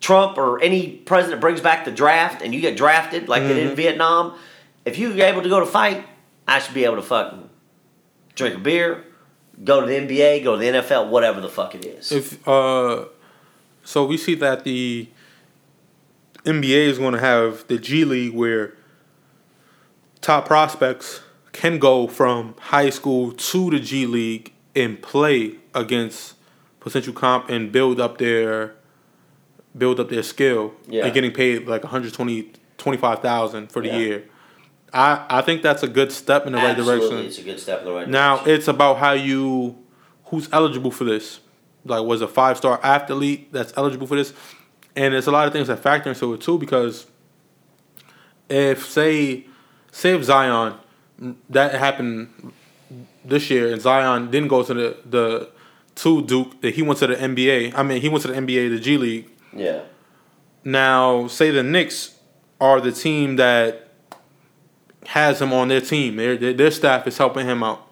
Trump 0.00 0.38
or 0.38 0.60
any 0.62 0.88
president 0.96 1.40
brings 1.40 1.60
back 1.60 1.84
the 1.84 1.90
draft 1.90 2.42
and 2.42 2.54
you 2.54 2.60
get 2.60 2.76
drafted 2.76 3.28
like 3.28 3.42
they 3.42 3.48
did 3.48 3.56
Mm-hmm. 3.58 3.70
in 3.70 3.76
Vietnam. 3.76 4.34
If 4.84 4.98
you're 4.98 5.12
able 5.20 5.42
to 5.42 5.48
go 5.48 5.60
to 5.60 5.66
fight, 5.66 6.04
I 6.48 6.58
should 6.58 6.74
be 6.74 6.84
able 6.84 6.96
to 6.96 7.02
fucking 7.02 7.48
drink 8.34 8.56
a 8.56 8.58
beer, 8.58 9.04
go 9.62 9.80
to 9.82 9.86
the 9.86 9.92
NBA, 9.94 10.42
go 10.42 10.56
to 10.56 10.58
the 10.58 10.78
NFL, 10.78 11.10
whatever 11.10 11.40
the 11.42 11.48
fuck 11.50 11.74
it 11.74 11.84
is. 11.84 12.10
If 12.12 12.48
uh, 12.48 13.04
so 13.84 14.06
we 14.06 14.16
see 14.16 14.34
that 14.36 14.64
the 14.64 15.08
NBA 16.44 16.86
is 16.88 16.98
going 16.98 17.12
to 17.12 17.20
have 17.20 17.66
the 17.68 17.78
G 17.78 18.04
League 18.06 18.32
where 18.32 18.74
top 20.22 20.46
prospects 20.46 21.20
can 21.52 21.78
go 21.78 22.06
from 22.06 22.54
high 22.58 22.88
school 22.90 23.32
to 23.32 23.70
the 23.70 23.80
G 23.80 24.06
League 24.06 24.52
and 24.74 25.00
play 25.02 25.56
against 25.74 26.34
potential 26.78 27.12
comp 27.12 27.50
and 27.50 27.70
build 27.70 28.00
up 28.00 28.16
their 28.18 28.74
build 29.76 30.00
up 30.00 30.08
their 30.08 30.22
skill 30.22 30.72
Yeah. 30.88 31.04
and 31.04 31.14
getting 31.14 31.32
paid 31.32 31.66
like 31.68 31.82
120 31.84 32.52
25,000 32.78 33.70
for 33.70 33.82
the 33.82 33.88
Yeah. 33.88 33.98
year. 33.98 34.24
I 34.92 35.24
I 35.28 35.40
think 35.42 35.62
that's 35.62 35.82
a 35.82 35.88
good 35.88 36.10
step 36.12 36.46
in 36.46 36.52
the 36.52 36.58
right 36.58 36.70
Absolutely, 36.76 37.08
direction. 37.08 37.26
it's 37.26 37.38
a 37.38 37.42
good 37.42 37.60
step 37.60 37.80
in 37.80 37.84
the 37.84 37.92
right 37.92 38.08
Now 38.08 38.36
direction. 38.36 38.48
Now 38.48 38.54
it's 38.56 38.68
about 38.68 38.98
how 38.98 39.12
you, 39.12 39.76
who's 40.26 40.48
eligible 40.52 40.90
for 40.90 41.04
this. 41.04 41.40
Like, 41.84 42.02
was 42.04 42.20
a 42.20 42.28
five 42.28 42.56
star 42.56 42.78
athlete 42.82 43.52
that's 43.52 43.72
eligible 43.76 44.06
for 44.06 44.16
this, 44.16 44.32
and 44.96 45.14
there's 45.14 45.26
a 45.26 45.30
lot 45.30 45.46
of 45.46 45.52
things 45.52 45.68
that 45.68 45.78
factor 45.78 46.10
into 46.10 46.34
it 46.34 46.40
too. 46.40 46.58
Because 46.58 47.06
if 48.48 48.84
say, 48.86 49.46
say 49.92 50.14
if 50.14 50.24
Zion, 50.24 50.74
that 51.48 51.74
happened 51.74 52.52
this 53.24 53.50
year, 53.50 53.72
and 53.72 53.80
Zion 53.80 54.30
didn't 54.30 54.48
go 54.48 54.62
to 54.62 54.74
the 54.74 54.96
the 55.08 55.48
to 55.96 56.22
Duke, 56.22 56.60
that 56.62 56.74
he 56.74 56.82
went 56.82 56.98
to 57.00 57.06
the 57.06 57.14
NBA. 57.16 57.72
I 57.74 57.82
mean, 57.82 58.00
he 58.00 58.08
went 58.08 58.22
to 58.22 58.28
the 58.28 58.34
NBA, 58.34 58.68
the 58.70 58.78
G 58.80 58.96
League. 58.96 59.28
Yeah, 59.52 59.82
Now, 60.64 61.26
say 61.26 61.50
the 61.50 61.62
Knicks 61.62 62.18
are 62.60 62.80
the 62.80 62.92
team 62.92 63.36
that 63.36 63.88
has 65.06 65.40
him 65.40 65.52
on 65.52 65.68
their 65.68 65.80
team. 65.80 66.16
Their, 66.16 66.36
their 66.36 66.52
their 66.52 66.70
staff 66.70 67.06
is 67.06 67.18
helping 67.18 67.46
him 67.46 67.62
out. 67.62 67.86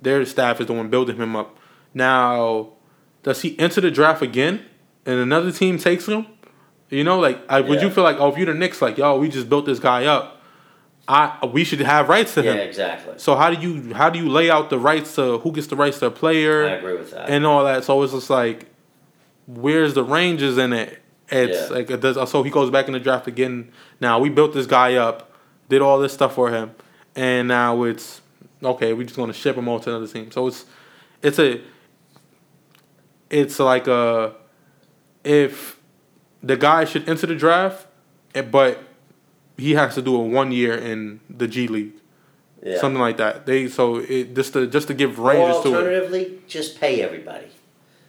Their 0.00 0.24
staff 0.24 0.60
is 0.60 0.66
the 0.66 0.72
one 0.72 0.88
building 0.88 1.16
him 1.16 1.34
up. 1.36 1.58
Now, 1.92 2.72
does 3.22 3.42
he 3.42 3.58
enter 3.58 3.80
the 3.80 3.90
draft 3.90 4.22
again, 4.22 4.64
and 5.06 5.18
another 5.18 5.50
team 5.52 5.78
takes 5.78 6.06
him? 6.06 6.26
You 6.90 7.04
know, 7.04 7.18
like, 7.18 7.40
I, 7.48 7.60
would 7.60 7.82
you 7.82 7.90
feel 7.90 8.04
like, 8.04 8.18
oh, 8.18 8.28
if 8.28 8.36
you're 8.36 8.46
the 8.46 8.54
Knicks, 8.54 8.80
like, 8.80 8.98
yo, 8.98 9.18
we 9.18 9.28
just 9.28 9.48
built 9.48 9.66
this 9.66 9.78
guy 9.80 10.04
up, 10.04 10.42
I 11.06 11.44
we 11.44 11.64
should 11.64 11.80
have 11.80 12.08
rights 12.08 12.34
to 12.34 12.42
yeah, 12.42 12.52
him. 12.52 12.56
Yeah, 12.58 12.62
exactly. 12.64 13.14
So 13.18 13.34
how 13.34 13.50
do 13.50 13.60
you 13.60 13.92
how 13.94 14.08
do 14.08 14.18
you 14.18 14.28
lay 14.28 14.48
out 14.50 14.70
the 14.70 14.78
rights 14.78 15.16
to 15.16 15.38
who 15.38 15.52
gets 15.52 15.66
the 15.66 15.76
rights 15.76 15.98
to 15.98 16.06
a 16.06 16.10
player? 16.10 16.64
I 16.64 16.70
agree 16.72 16.96
with 16.96 17.10
that. 17.10 17.28
and 17.28 17.44
all 17.44 17.64
that. 17.64 17.84
So 17.84 18.02
it's 18.02 18.12
just 18.12 18.30
like, 18.30 18.66
where's 19.46 19.94
the 19.94 20.02
ranges 20.04 20.58
in 20.58 20.72
it? 20.72 21.00
It's 21.30 21.70
Yeah. 21.70 21.76
like 21.76 21.90
it 21.90 22.00
does. 22.00 22.30
So 22.30 22.42
he 22.42 22.50
goes 22.50 22.70
back 22.70 22.86
in 22.86 22.92
the 22.92 23.00
draft 23.00 23.26
again. 23.26 23.70
Now 24.00 24.18
we 24.18 24.28
built 24.28 24.52
this 24.52 24.66
guy 24.66 24.94
up, 24.94 25.32
did 25.68 25.80
all 25.82 25.98
this 25.98 26.12
stuff 26.12 26.34
for 26.34 26.50
him, 26.50 26.72
and 27.16 27.48
now 27.48 27.82
it's 27.84 28.20
okay. 28.62 28.92
We're 28.92 29.04
just 29.04 29.16
gonna 29.16 29.32
ship 29.32 29.56
him 29.56 29.68
on 29.68 29.80
to 29.82 29.90
another 29.90 30.06
team. 30.06 30.30
So 30.30 30.46
it's 30.46 30.64
it's 31.22 31.38
a 31.38 31.60
it's 33.30 33.58
like 33.58 33.86
a 33.86 34.34
if 35.24 35.78
the 36.42 36.56
guy 36.56 36.84
should 36.84 37.08
enter 37.08 37.26
the 37.26 37.34
draft, 37.34 37.86
eh, 38.34 38.42
but 38.42 38.78
he 39.56 39.72
has 39.74 39.94
to 39.94 40.02
do 40.02 40.14
a 40.16 40.20
one 40.20 40.52
year 40.52 40.74
in 40.76 41.20
the 41.30 41.48
G 41.48 41.66
League, 41.68 41.92
yeah. 42.62 42.78
something 42.78 43.00
like 43.00 43.16
that. 43.16 43.46
They 43.46 43.68
so 43.68 43.96
it 43.96 44.34
just 44.34 44.52
to 44.52 44.66
just 44.66 44.88
to 44.88 44.94
give 44.94 45.18
or 45.18 45.30
ranges 45.30 45.62
to 45.62 45.68
it. 45.68 45.74
alternatively, 45.74 46.38
just 46.46 46.78
pay 46.80 47.00
everybody. 47.02 47.46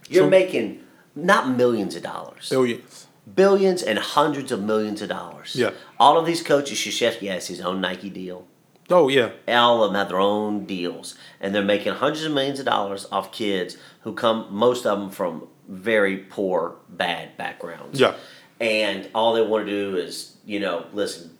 You're 0.10 0.24
So- 0.26 0.30
making 0.30 0.82
not 1.16 1.50
millions 1.50 1.96
of 1.96 2.04
dollars, 2.04 2.50
Billions. 2.50 3.08
billions 3.34 3.82
and 3.82 3.98
hundreds 4.00 4.52
of 4.52 4.62
millions 4.62 5.02
of 5.02 5.10
dollars. 5.10 5.56
Yeah. 5.56 5.72
All 6.00 6.18
of 6.18 6.26
these 6.26 6.44
coaches, 6.44 6.78
Krzyzewski 6.78 7.28
has 7.32 7.48
his 7.48 7.62
own 7.62 7.82
Nike 7.82 8.10
deal. 8.10 8.46
Oh 8.90 9.08
yeah. 9.08 9.32
All 9.48 9.84
of 9.84 9.92
them 9.92 10.00
have 10.00 10.10
their 10.10 10.20
own 10.20 10.66
deals, 10.66 11.16
and 11.42 11.56
they're 11.56 11.64
making 11.64 11.94
hundreds 11.94 12.24
of 12.26 12.34
millions 12.34 12.60
of 12.60 12.66
dollars 12.66 13.08
off 13.12 13.32
kids 13.32 13.78
who 14.02 14.14
come, 14.14 14.48
most 14.52 14.86
of 14.86 15.00
them 15.00 15.10
from 15.10 15.48
very 15.68 16.18
poor, 16.18 16.76
bad 16.90 17.36
backgrounds. 17.38 18.00
Yeah. 18.00 18.14
And 18.60 19.10
all 19.16 19.34
they 19.34 19.42
want 19.42 19.66
to 19.66 19.72
do 19.72 19.98
is, 19.98 20.36
you 20.46 20.60
know, 20.60 20.86
listen, 20.94 21.36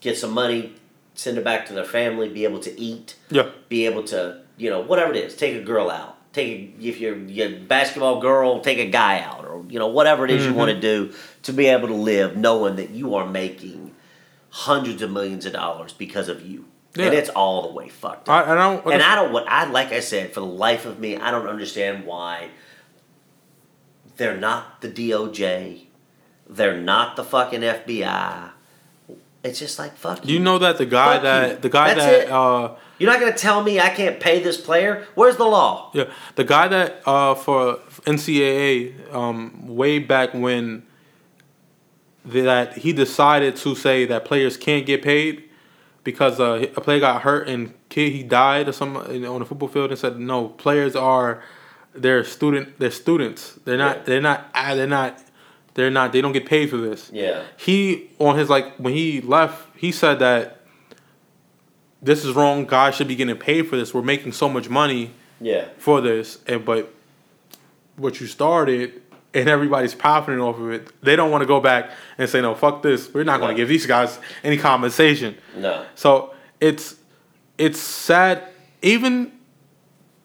get 0.00 0.18
some 0.18 0.32
money, 0.32 0.74
send 1.14 1.38
it 1.38 1.44
back 1.44 1.64
to 1.66 1.72
their 1.72 1.84
family, 1.84 2.28
be 2.28 2.44
able 2.44 2.60
to 2.60 2.78
eat, 2.78 3.16
Yeah. 3.30 3.48
be 3.68 3.86
able 3.86 4.02
to, 4.04 4.42
you 4.58 4.68
know, 4.68 4.80
whatever 4.82 5.12
it 5.12 5.16
is, 5.24 5.34
take 5.34 5.56
a 5.56 5.62
girl 5.64 5.90
out. 5.90 6.13
Take 6.34 6.48
a, 6.48 6.84
if 6.84 7.00
you're, 7.00 7.16
you're 7.16 7.48
a 7.48 7.58
basketball 7.60 8.20
girl, 8.20 8.60
take 8.60 8.78
a 8.78 8.90
guy 8.90 9.20
out, 9.20 9.46
or 9.46 9.64
you 9.68 9.78
know 9.78 9.86
whatever 9.86 10.24
it 10.24 10.30
is 10.30 10.44
you 10.44 10.52
want 10.52 10.68
to 10.68 10.74
mm-hmm. 10.74 11.10
do 11.10 11.16
to 11.44 11.52
be 11.52 11.66
able 11.66 11.88
to 11.88 11.94
live, 11.94 12.36
knowing 12.36 12.76
that 12.76 12.90
you 12.90 13.14
are 13.14 13.26
making 13.26 13.94
hundreds 14.50 15.00
of 15.00 15.10
millions 15.10 15.46
of 15.46 15.52
dollars 15.52 15.92
because 15.92 16.28
of 16.28 16.44
you, 16.44 16.66
and 16.96 17.14
it's 17.14 17.30
all 17.30 17.62
the 17.62 17.72
way 17.72 17.88
fucked 17.88 18.28
up. 18.28 18.48
I, 18.48 18.52
I 18.52 18.54
don't. 18.56 18.92
and 18.92 19.02
I 19.02 19.14
don't 19.14 19.32
what 19.32 19.48
I 19.48 19.64
like. 19.70 19.92
I 19.92 20.00
said 20.00 20.32
for 20.32 20.40
the 20.40 20.46
life 20.46 20.84
of 20.84 20.98
me, 20.98 21.16
I 21.16 21.30
don't 21.30 21.48
understand 21.48 22.04
why 22.04 22.50
they're 24.16 24.36
not 24.36 24.80
the 24.80 24.88
DOJ, 24.88 25.86
they're 26.48 26.80
not 26.80 27.16
the 27.16 27.24
fucking 27.24 27.60
FBI. 27.60 28.50
It's 29.44 29.58
just 29.58 29.78
like 29.78 29.94
fuck 29.96 30.26
you 30.26 30.34
You 30.34 30.40
know 30.40 30.58
that 30.58 30.78
the 30.78 30.86
guy 30.86 31.14
Fuck 31.14 31.22
that 31.22 31.50
you. 31.50 31.56
the 31.58 31.68
guy 31.68 31.94
That's 31.94 32.06
that 32.06 32.20
it. 32.24 32.30
uh 32.30 32.74
You're 32.98 33.10
not 33.12 33.20
gonna 33.20 33.36
tell 33.36 33.62
me 33.62 33.78
I 33.78 33.90
can't 33.90 34.18
pay 34.18 34.42
this 34.42 34.58
player. 34.60 35.06
Where's 35.14 35.36
the 35.36 35.44
law? 35.44 35.90
yeah 35.92 36.10
the 36.36 36.44
guy 36.44 36.66
that 36.68 37.02
uh 37.06 37.34
for 37.34 37.76
NCAA 38.06 39.12
um 39.14 39.66
way 39.68 39.98
back 39.98 40.32
when 40.34 40.84
that 42.24 42.78
he 42.78 42.92
decided 42.92 43.56
to 43.56 43.74
say 43.74 44.06
that 44.06 44.24
players 44.24 44.56
can't 44.56 44.86
get 44.86 45.02
paid 45.02 45.44
because 46.04 46.40
uh, 46.40 46.66
a 46.76 46.80
player 46.80 47.00
got 47.00 47.22
hurt 47.22 47.48
and 47.48 47.74
kid 47.90 48.12
he 48.12 48.22
died 48.22 48.68
or 48.68 48.72
something 48.72 49.26
on 49.26 49.40
the 49.40 49.44
football 49.46 49.68
field 49.68 49.90
and 49.90 49.98
said 49.98 50.18
no 50.18 50.48
players 50.48 50.96
are 50.96 51.42
they're 51.94 52.24
student 52.24 52.78
they're 52.78 52.90
students 52.90 53.52
they're 53.64 53.76
not 53.76 53.98
Yeah. 53.98 54.02
they're 54.04 54.20
not 54.22 54.54
they're 54.54 54.86
not 54.86 55.22
they're 55.74 55.90
not 55.90 56.12
they 56.12 56.20
don't 56.20 56.32
get 56.32 56.46
paid 56.46 56.70
for 56.70 56.76
this 56.76 57.10
Yeah. 57.12 57.42
he 57.56 58.10
on 58.18 58.38
his 58.38 58.48
like 58.48 58.74
when 58.76 58.92
he 58.94 59.20
left 59.20 59.66
he 59.76 59.92
said 59.92 60.18
that 60.20 60.60
this 62.02 62.24
is 62.24 62.34
wrong 62.34 62.66
guys 62.66 62.94
should 62.94 63.08
be 63.08 63.16
getting 63.16 63.36
paid 63.36 63.68
for 63.68 63.76
this 63.76 63.92
we're 63.94 64.02
making 64.02 64.32
so 64.32 64.48
much 64.48 64.68
money 64.68 65.10
Yeah. 65.40 65.66
for 65.78 66.00
this 66.00 66.38
and 66.46 66.64
but 66.64 66.92
what 67.96 68.20
you 68.20 68.26
started 68.26 69.00
and 69.32 69.48
everybody's 69.48 69.94
profiting 69.94 70.40
off 70.40 70.58
of 70.58 70.70
it 70.70 70.88
they 71.02 71.16
don't 71.16 71.30
want 71.30 71.42
to 71.42 71.46
go 71.46 71.60
back 71.60 71.90
and 72.18 72.28
say 72.28 72.40
no 72.40 72.54
fuck 72.54 72.82
this 72.82 73.12
we're 73.12 73.24
not 73.24 73.40
going 73.40 73.54
to 73.54 73.60
give 73.60 73.68
these 73.68 73.86
guys 73.86 74.18
any 74.42 74.56
compensation 74.56 75.36
No. 75.56 75.84
so 75.94 76.34
it's 76.60 76.96
it's 77.58 77.78
sad 77.80 78.42
even 78.82 79.32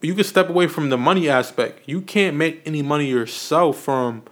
you 0.01 0.13
can 0.15 0.23
step 0.23 0.47
away 0.49 0.67
from 0.67 0.89
the 0.89 0.97
money 0.97 1.27
aspect. 1.27 1.81
You 1.85 1.99
can't 1.99 2.37
make 2.37 2.61
any 2.65 2.81
money 2.81 3.07
yourself 3.07 3.79
from. 3.79 4.23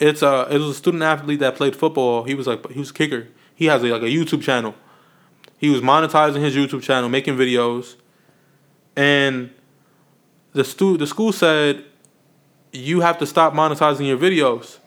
It's 0.00 0.22
a 0.22 0.46
it 0.50 0.58
was 0.58 0.68
a 0.70 0.74
student 0.74 1.02
athlete 1.02 1.40
that 1.40 1.56
played 1.56 1.76
football. 1.76 2.24
He 2.24 2.34
was 2.34 2.46
like 2.46 2.66
he 2.72 2.78
was 2.78 2.90
a 2.90 2.94
kicker. 2.94 3.28
He 3.54 3.66
has 3.66 3.82
a, 3.82 3.86
like 3.86 4.02
a 4.02 4.06
YouTube 4.06 4.42
channel. 4.42 4.74
He 5.58 5.68
was 5.68 5.82
monetizing 5.82 6.40
his 6.40 6.56
YouTube 6.56 6.82
channel, 6.82 7.08
making 7.10 7.36
videos, 7.36 7.96
and 8.96 9.50
the 10.52 10.64
stu 10.64 10.96
the 10.96 11.06
school 11.06 11.32
said 11.32 11.84
you 12.72 13.00
have 13.00 13.18
to 13.18 13.26
stop 13.26 13.52
monetizing 13.52 14.06
your 14.06 14.16
videos 14.16 14.78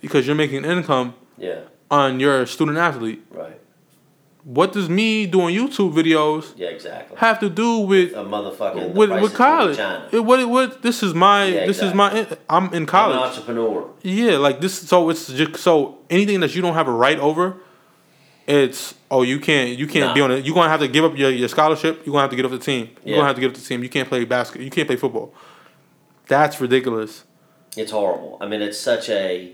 because 0.00 0.26
you're 0.26 0.36
making 0.36 0.64
income 0.64 1.14
Yeah. 1.36 1.60
on 1.90 2.18
your 2.20 2.46
student 2.46 2.78
athlete. 2.78 3.22
Right. 3.30 3.60
What 4.44 4.72
does 4.72 4.88
me 4.88 5.26
doing 5.26 5.54
YouTube 5.54 5.92
videos 5.94 6.52
Yeah. 6.56 6.68
Exactly. 6.68 7.16
have 7.18 7.38
to 7.40 7.48
do 7.48 7.78
with 7.78 8.12
A 8.12 8.24
motherfucking 8.24 8.92
with, 8.92 9.10
with 9.10 9.34
college? 9.34 9.76
China. 9.76 10.08
It, 10.10 10.20
what 10.24 10.44
what 10.48 10.82
this 10.82 11.02
is 11.04 11.14
my 11.14 11.44
Yeah, 11.44 11.66
this 11.66 11.80
is 11.80 11.94
my 11.94 12.10
I'm 12.10 12.16
in 12.16 12.36
I'm 12.48 12.72
an 12.74 12.86
college. 12.86 13.18
entrepreneur. 13.18 13.88
Yeah, 14.02 14.38
like 14.38 14.60
this. 14.60 14.74
So 14.88 15.10
it's 15.10 15.28
just 15.28 15.56
so 15.58 15.98
anything 16.10 16.40
that 16.40 16.54
you 16.56 16.62
don't 16.62 16.74
have 16.74 16.88
a 16.88 16.92
right 16.92 17.20
over, 17.20 17.56
it's 18.48 18.94
oh 19.12 19.22
you 19.22 19.38
can't 19.38 19.78
you 19.78 19.86
can't 19.86 20.12
be 20.14 20.20
on 20.20 20.32
it. 20.32 20.44
You're 20.44 20.54
gonna 20.56 20.68
have 20.70 20.80
to 20.80 20.88
give 20.88 21.04
up 21.04 21.16
your, 21.16 21.30
your 21.30 21.48
scholarship. 21.48 22.04
You're 22.04 22.12
gonna 22.12 22.22
have 22.22 22.30
to 22.30 22.36
get 22.36 22.44
off 22.44 22.50
the 22.50 22.58
team. 22.58 22.90
You're 23.04 23.10
Yeah. 23.12 23.16
gonna 23.18 23.26
have 23.28 23.36
to 23.36 23.40
get 23.40 23.50
off 23.52 23.56
the 23.56 23.62
team. 23.68 23.82
You 23.84 23.88
can't 23.88 24.08
play 24.08 24.24
basketball. 24.24 24.64
You 24.64 24.70
can't 24.70 24.88
play 24.88 24.96
football. 24.96 25.32
That's 26.26 26.60
ridiculous. 26.60 27.24
It's 27.76 27.92
horrible. 27.92 28.38
I 28.40 28.46
mean, 28.46 28.60
it's 28.60 28.78
such 28.78 29.08
a, 29.08 29.52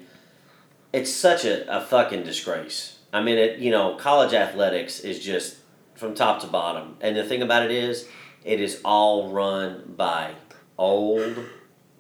it's 0.93 1.13
such 1.15 1.45
a, 1.45 1.69
a 1.77 1.81
fucking 1.81 2.25
disgrace. 2.25 2.98
I 3.13 3.23
mean, 3.23 3.39
it 3.39 3.59
you 3.59 3.71
know, 3.71 3.97
college 3.97 4.35
athletics 4.35 5.01
is 5.01 5.19
just 5.19 5.57
from 5.95 6.15
top 6.15 6.41
to 6.41 6.47
bottom. 6.47 6.97
And 7.01 7.17
the 7.17 7.25
thing 7.25 7.43
about 7.43 7.65
it 7.65 7.71
is, 7.71 8.09
it 8.45 8.61
is 8.61 8.81
all 8.85 9.31
run 9.31 9.95
by 9.97 10.35
old, 10.79 11.37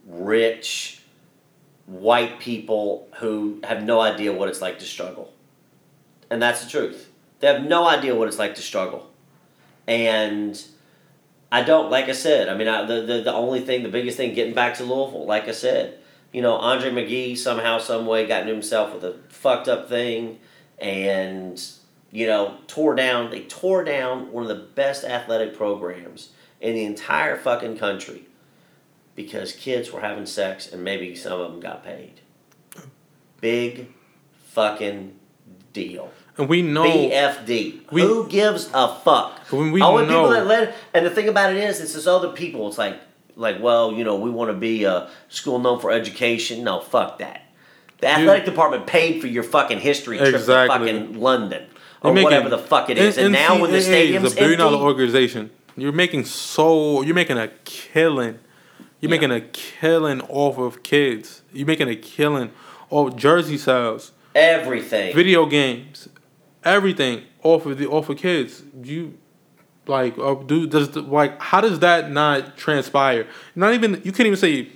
rich, 0.07 1.03
white 1.87 2.38
people 2.38 3.09
who 3.17 3.61
have 3.65 3.83
no 3.83 4.00
idea 4.00 4.33
what 4.33 4.49
it's 4.49 4.61
like 4.61 4.79
to 4.79 4.85
struggle. 4.85 5.33
And 6.31 6.41
that's 6.41 6.62
the 6.62 6.71
truth. 6.71 7.11
They 7.41 7.47
have 7.47 7.65
no 7.65 7.88
idea 7.88 8.15
what 8.15 8.29
it's 8.29 8.38
like 8.38 8.55
to 8.57 8.62
struggle. 8.62 9.11
And 9.87 10.62
I 11.50 11.62
don't, 11.62 11.91
like 11.91 12.09
I 12.09 12.12
said, 12.12 12.49
I 12.49 12.55
mean, 12.55 12.69
I, 12.69 12.85
the, 12.85 13.00
the, 13.00 13.23
the 13.23 13.33
only 13.33 13.61
thing, 13.61 13.83
the 13.83 13.88
biggest 13.88 14.17
thing, 14.17 14.35
getting 14.35 14.55
back 14.55 14.75
to 14.75 14.85
Louisville, 14.85 15.25
like 15.25 15.49
I 15.49 15.53
said, 15.53 15.99
you 16.33 16.43
know, 16.43 16.55
Andre 16.55 16.91
McGee 16.91 17.38
somehow, 17.38 17.79
some 17.79 18.07
way 18.07 18.27
got 18.27 18.43
into 18.43 18.53
himself 18.53 18.93
with 18.93 19.05
a 19.05 19.17
fucked 19.31 19.67
up 19.67 19.88
thing 19.88 20.38
and, 20.81 21.63
you 22.11 22.27
know, 22.27 22.57
tore 22.67 22.95
down, 22.95 23.31
they 23.31 23.43
tore 23.43 23.85
down 23.85 24.33
one 24.33 24.43
of 24.45 24.49
the 24.49 24.65
best 24.75 25.05
athletic 25.05 25.57
programs 25.57 26.31
in 26.61 26.75
the 26.75 26.85
entire 26.85 27.37
fucking 27.37 27.77
country 27.79 28.27
because 29.15 29.53
kids 29.53 29.91
were 29.93 30.01
having 30.01 30.27
sex 30.27 30.73
and 30.73 30.83
maybe 30.85 31.15
some 31.15 31.41
of 31.41 31.51
them 31.51 31.61
got 31.61 31.85
paid. 31.85 32.21
Big 33.41 33.93
fucking 34.49 35.15
deal. 35.73 36.11
And 36.37 36.49
we 36.49 36.63
know 36.63 36.85
BFD. 36.85 37.81
We- 37.91 38.03
Who 38.03 38.29
gives 38.29 38.71
a 38.73 38.89
fuck? 38.89 39.39
When 39.51 39.73
we 39.73 39.83
Only 39.83 40.05
people 40.07 40.23
know- 40.25 40.33
that 40.33 40.47
let 40.47 40.75
and 40.95 41.05
the 41.05 41.11
thing 41.11 41.29
about 41.29 41.53
it 41.53 41.59
is, 41.59 41.81
it's 41.81 41.95
this 41.95 42.07
other 42.07 42.29
people. 42.31 42.69
It's 42.69 42.79
like, 42.79 42.97
like, 43.37 43.61
well, 43.61 43.93
you 43.93 44.05
know, 44.05 44.17
we 44.17 44.31
want 44.31 44.51
to 44.51 44.57
be 44.57 44.85
a 44.85 45.09
school 45.29 45.59
known 45.59 45.79
for 45.81 45.91
education. 45.93 46.65
No, 46.65 46.81
fuck 46.81 47.19
that. 47.19 47.43
The 47.99 48.09
athletic 48.09 48.45
department 48.45 48.87
paid 48.87 49.21
for 49.21 49.26
your 49.26 49.43
fucking 49.43 49.81
history 49.81 50.19
trip 50.19 50.35
Exactly. 50.35 50.93
to 50.93 50.99
fucking 50.99 51.21
London 51.21 51.64
or 52.02 52.12
whatever 52.12 52.49
the 52.49 52.59
fuck 52.59 52.90
it 52.90 52.99
is. 52.99 53.19
And, 53.19 53.33
now 53.33 53.61
when 53.61 53.73
the 53.73 53.78
NCAA 53.78 53.83
stadium's 53.83 54.26
is 54.26 54.33
a 54.35 54.37
billion 54.40 54.59
dollar 54.61 54.75
empty, 54.75 54.85
organization, 54.85 55.50
you're 55.76 55.93
making 55.93 56.25
so 56.25 57.02
you're 57.02 57.14
making 57.14 57.38
a 57.38 57.49
killing. 57.64 58.38
You're 59.00 59.11
Yeah. 59.11 59.17
making 59.21 59.31
a 59.33 59.40
killing 59.40 60.21
off 60.23 60.59
of 60.59 60.83
kids. 60.83 61.43
You're 61.52 61.67
making 61.67 61.88
a 61.88 61.97
killing 61.97 62.50
off 62.90 63.17
jersey 63.17 63.59
sales, 63.59 64.12
everything. 64.35 65.14
video 65.14 65.46
games, 65.46 66.09
everything 66.64 67.23
off 67.42 67.66
of 67.66 67.79
the 67.79 67.87
off 67.88 68.09
of 68.09 68.16
kids. 68.16 68.62
You 68.83 69.14
like 69.87 70.18
uh, 70.18 70.35
do 70.35 70.66
does 70.66 70.90
the, 70.90 71.03
like 71.03 71.40
how 71.40 71.61
does 71.61 71.79
that 71.81 72.11
not 72.11 72.57
transpire? 72.57 73.27
Not 73.57 73.75
even 73.75 74.01
you 74.05 74.12
can't 74.12 74.27
even 74.27 74.37
say 74.37 74.68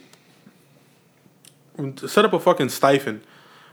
set 2.07 2.25
up 2.25 2.33
a 2.33 2.41
fucking 2.41 2.69
stipend 2.69 3.23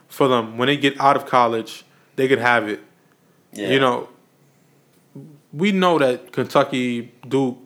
for 0.07 0.27
them 0.27 0.57
when 0.57 0.67
they 0.67 0.77
get 0.77 0.99
out 0.99 1.15
of 1.15 1.25
college. 1.25 1.85
They 2.15 2.27
could 2.27 2.39
have 2.39 2.67
it. 2.67 2.81
Yeah. 3.53 3.69
You 3.69 3.79
know, 3.79 4.09
we 5.53 5.71
know 5.71 5.97
that 5.99 6.31
Kentucky, 6.31 7.13
Duke, 7.27 7.57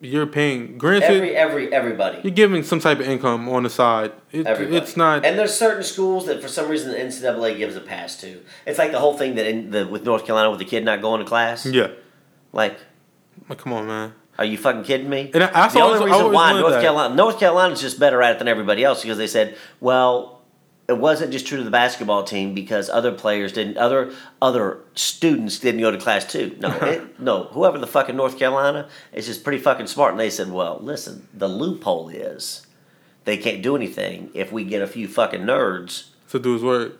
you're 0.00 0.26
paying. 0.26 0.78
Granted, 0.78 1.10
every 1.10 1.36
every 1.36 1.72
everybody. 1.72 2.20
you're 2.22 2.32
giving 2.32 2.62
some 2.62 2.80
type 2.80 3.00
of 3.00 3.06
income 3.06 3.48
on 3.48 3.64
the 3.64 3.70
side. 3.70 4.12
It, 4.32 4.46
Everybody. 4.46 4.76
it's 4.78 4.96
not. 4.96 5.24
And 5.26 5.38
there's 5.38 5.54
certain 5.54 5.82
schools 5.84 6.26
that 6.26 6.40
for 6.40 6.48
some 6.48 6.68
reason 6.68 6.92
the 6.92 6.96
NCAA 6.98 7.58
gives 7.58 7.76
a 7.76 7.80
pass 7.80 8.18
to. 8.22 8.40
It's 8.66 8.78
like 8.78 8.92
the 8.92 8.98
whole 8.98 9.16
thing 9.16 9.34
that 9.34 9.46
in 9.46 9.70
the 9.70 9.86
with 9.86 10.04
North 10.04 10.24
Carolina 10.24 10.50
with 10.50 10.58
the 10.58 10.64
kid 10.64 10.84
not 10.84 11.02
going 11.02 11.20
to 11.20 11.26
class. 11.26 11.66
yeah, 11.66 11.88
Like, 12.52 12.78
like, 13.48 13.58
come 13.58 13.72
on, 13.74 13.86
man. 13.86 14.14
Are 14.40 14.44
you 14.46 14.56
fucking 14.58 14.82
kidding 14.84 15.08
me? 15.08 15.30
And 15.32 15.44
I- 15.44 15.50
that's 15.52 15.74
the 15.74 15.80
only 15.82 16.00
I 16.00 16.04
reason 16.16 16.32
why 16.32 16.58
North 16.58 16.72
that. 16.72 16.80
Carolina 16.82 17.14
North 17.14 17.38
Carolina's 17.38 17.80
just 17.80 18.00
better 18.00 18.20
at 18.22 18.32
it 18.32 18.38
than 18.38 18.48
everybody 18.48 18.82
else 18.82 19.02
because 19.02 19.18
they 19.18 19.26
said, 19.28 19.56
well, 19.80 20.40
it 20.88 20.98
wasn't 20.98 21.30
just 21.30 21.46
true 21.46 21.58
to 21.58 21.62
the 21.62 21.70
basketball 21.70 22.24
team 22.24 22.52
because 22.54 22.90
other 22.90 23.12
players 23.12 23.52
didn't 23.52 23.76
other 23.76 24.12
other 24.42 24.78
students 24.94 25.58
didn't 25.60 25.80
go 25.82 25.90
to 25.92 25.98
class 25.98 26.24
too. 26.24 26.56
No, 26.58 26.68
it, 26.82 27.20
no, 27.20 27.44
whoever 27.44 27.78
the 27.78 27.86
fucking 27.86 28.16
North 28.16 28.38
Carolina 28.38 28.88
is 29.12 29.26
just 29.26 29.44
pretty 29.44 29.58
fucking 29.58 29.86
smart, 29.86 30.12
and 30.12 30.18
they 30.20 30.30
said, 30.30 30.50
well, 30.50 30.78
listen, 30.82 31.28
the 31.34 31.46
loophole 31.46 32.08
is 32.08 32.66
they 33.26 33.36
can't 33.36 33.62
do 33.62 33.76
anything 33.76 34.30
if 34.34 34.50
we 34.50 34.64
get 34.64 34.80
a 34.82 34.86
few 34.86 35.06
fucking 35.06 35.42
nerds 35.42 36.06
To 36.30 36.38
do 36.40 36.54
his 36.54 36.62
work. 36.62 36.98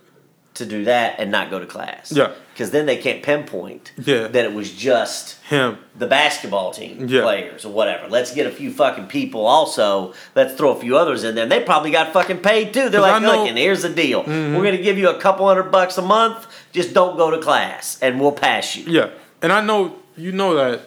To 0.54 0.66
do 0.66 0.84
that 0.84 1.14
and 1.18 1.30
not 1.30 1.48
go 1.50 1.58
to 1.58 1.66
class. 1.66 2.12
Yeah. 2.12 2.32
because 2.52 2.72
then 2.72 2.84
they 2.84 2.96
can't 2.98 3.22
pinpoint 3.22 3.92
Yeah. 3.96 4.26
that 4.26 4.44
it 4.44 4.52
was 4.52 4.70
just 4.70 5.42
Him. 5.44 5.78
the 5.96 6.06
basketball 6.06 6.72
team 6.72 7.06
Yeah. 7.08 7.22
players 7.22 7.64
or 7.64 7.72
whatever. 7.72 8.06
Let's 8.08 8.34
get 8.34 8.46
a 8.46 8.50
few 8.50 8.70
fucking 8.70 9.06
people 9.06 9.46
also. 9.46 10.12
Let's 10.34 10.54
throw 10.54 10.72
a 10.72 10.78
few 10.80 10.96
others 10.98 11.24
in 11.24 11.34
there. 11.36 11.46
They 11.46 11.60
probably 11.62 11.90
got 11.90 12.12
fucking 12.12 12.38
paid 12.38 12.74
too. 12.74 12.90
They're 12.90 13.00
like, 13.00 13.22
know- 13.22 13.28
Mm-hmm. 13.30 13.38
look, 13.40 13.48
and 13.48 13.56
here's 13.58 13.80
the 13.82 13.88
deal. 13.88 14.24
We're 14.26 14.62
gonna 14.62 14.76
give 14.82 14.98
you 14.98 15.08
a 15.08 15.18
couple 15.18 15.46
hundred 15.46 15.70
bucks 15.70 15.96
a 15.96 16.02
month. 16.02 16.46
Just 16.72 16.92
don't 16.92 17.16
go 17.16 17.30
to 17.30 17.38
class, 17.38 17.98
and 18.02 18.20
we'll 18.20 18.32
pass 18.32 18.76
you. 18.76 18.84
Yeah, 18.92 19.10
and 19.40 19.52
I 19.52 19.62
know 19.62 19.96
you 20.16 20.32
know 20.32 20.54
that. 20.56 20.80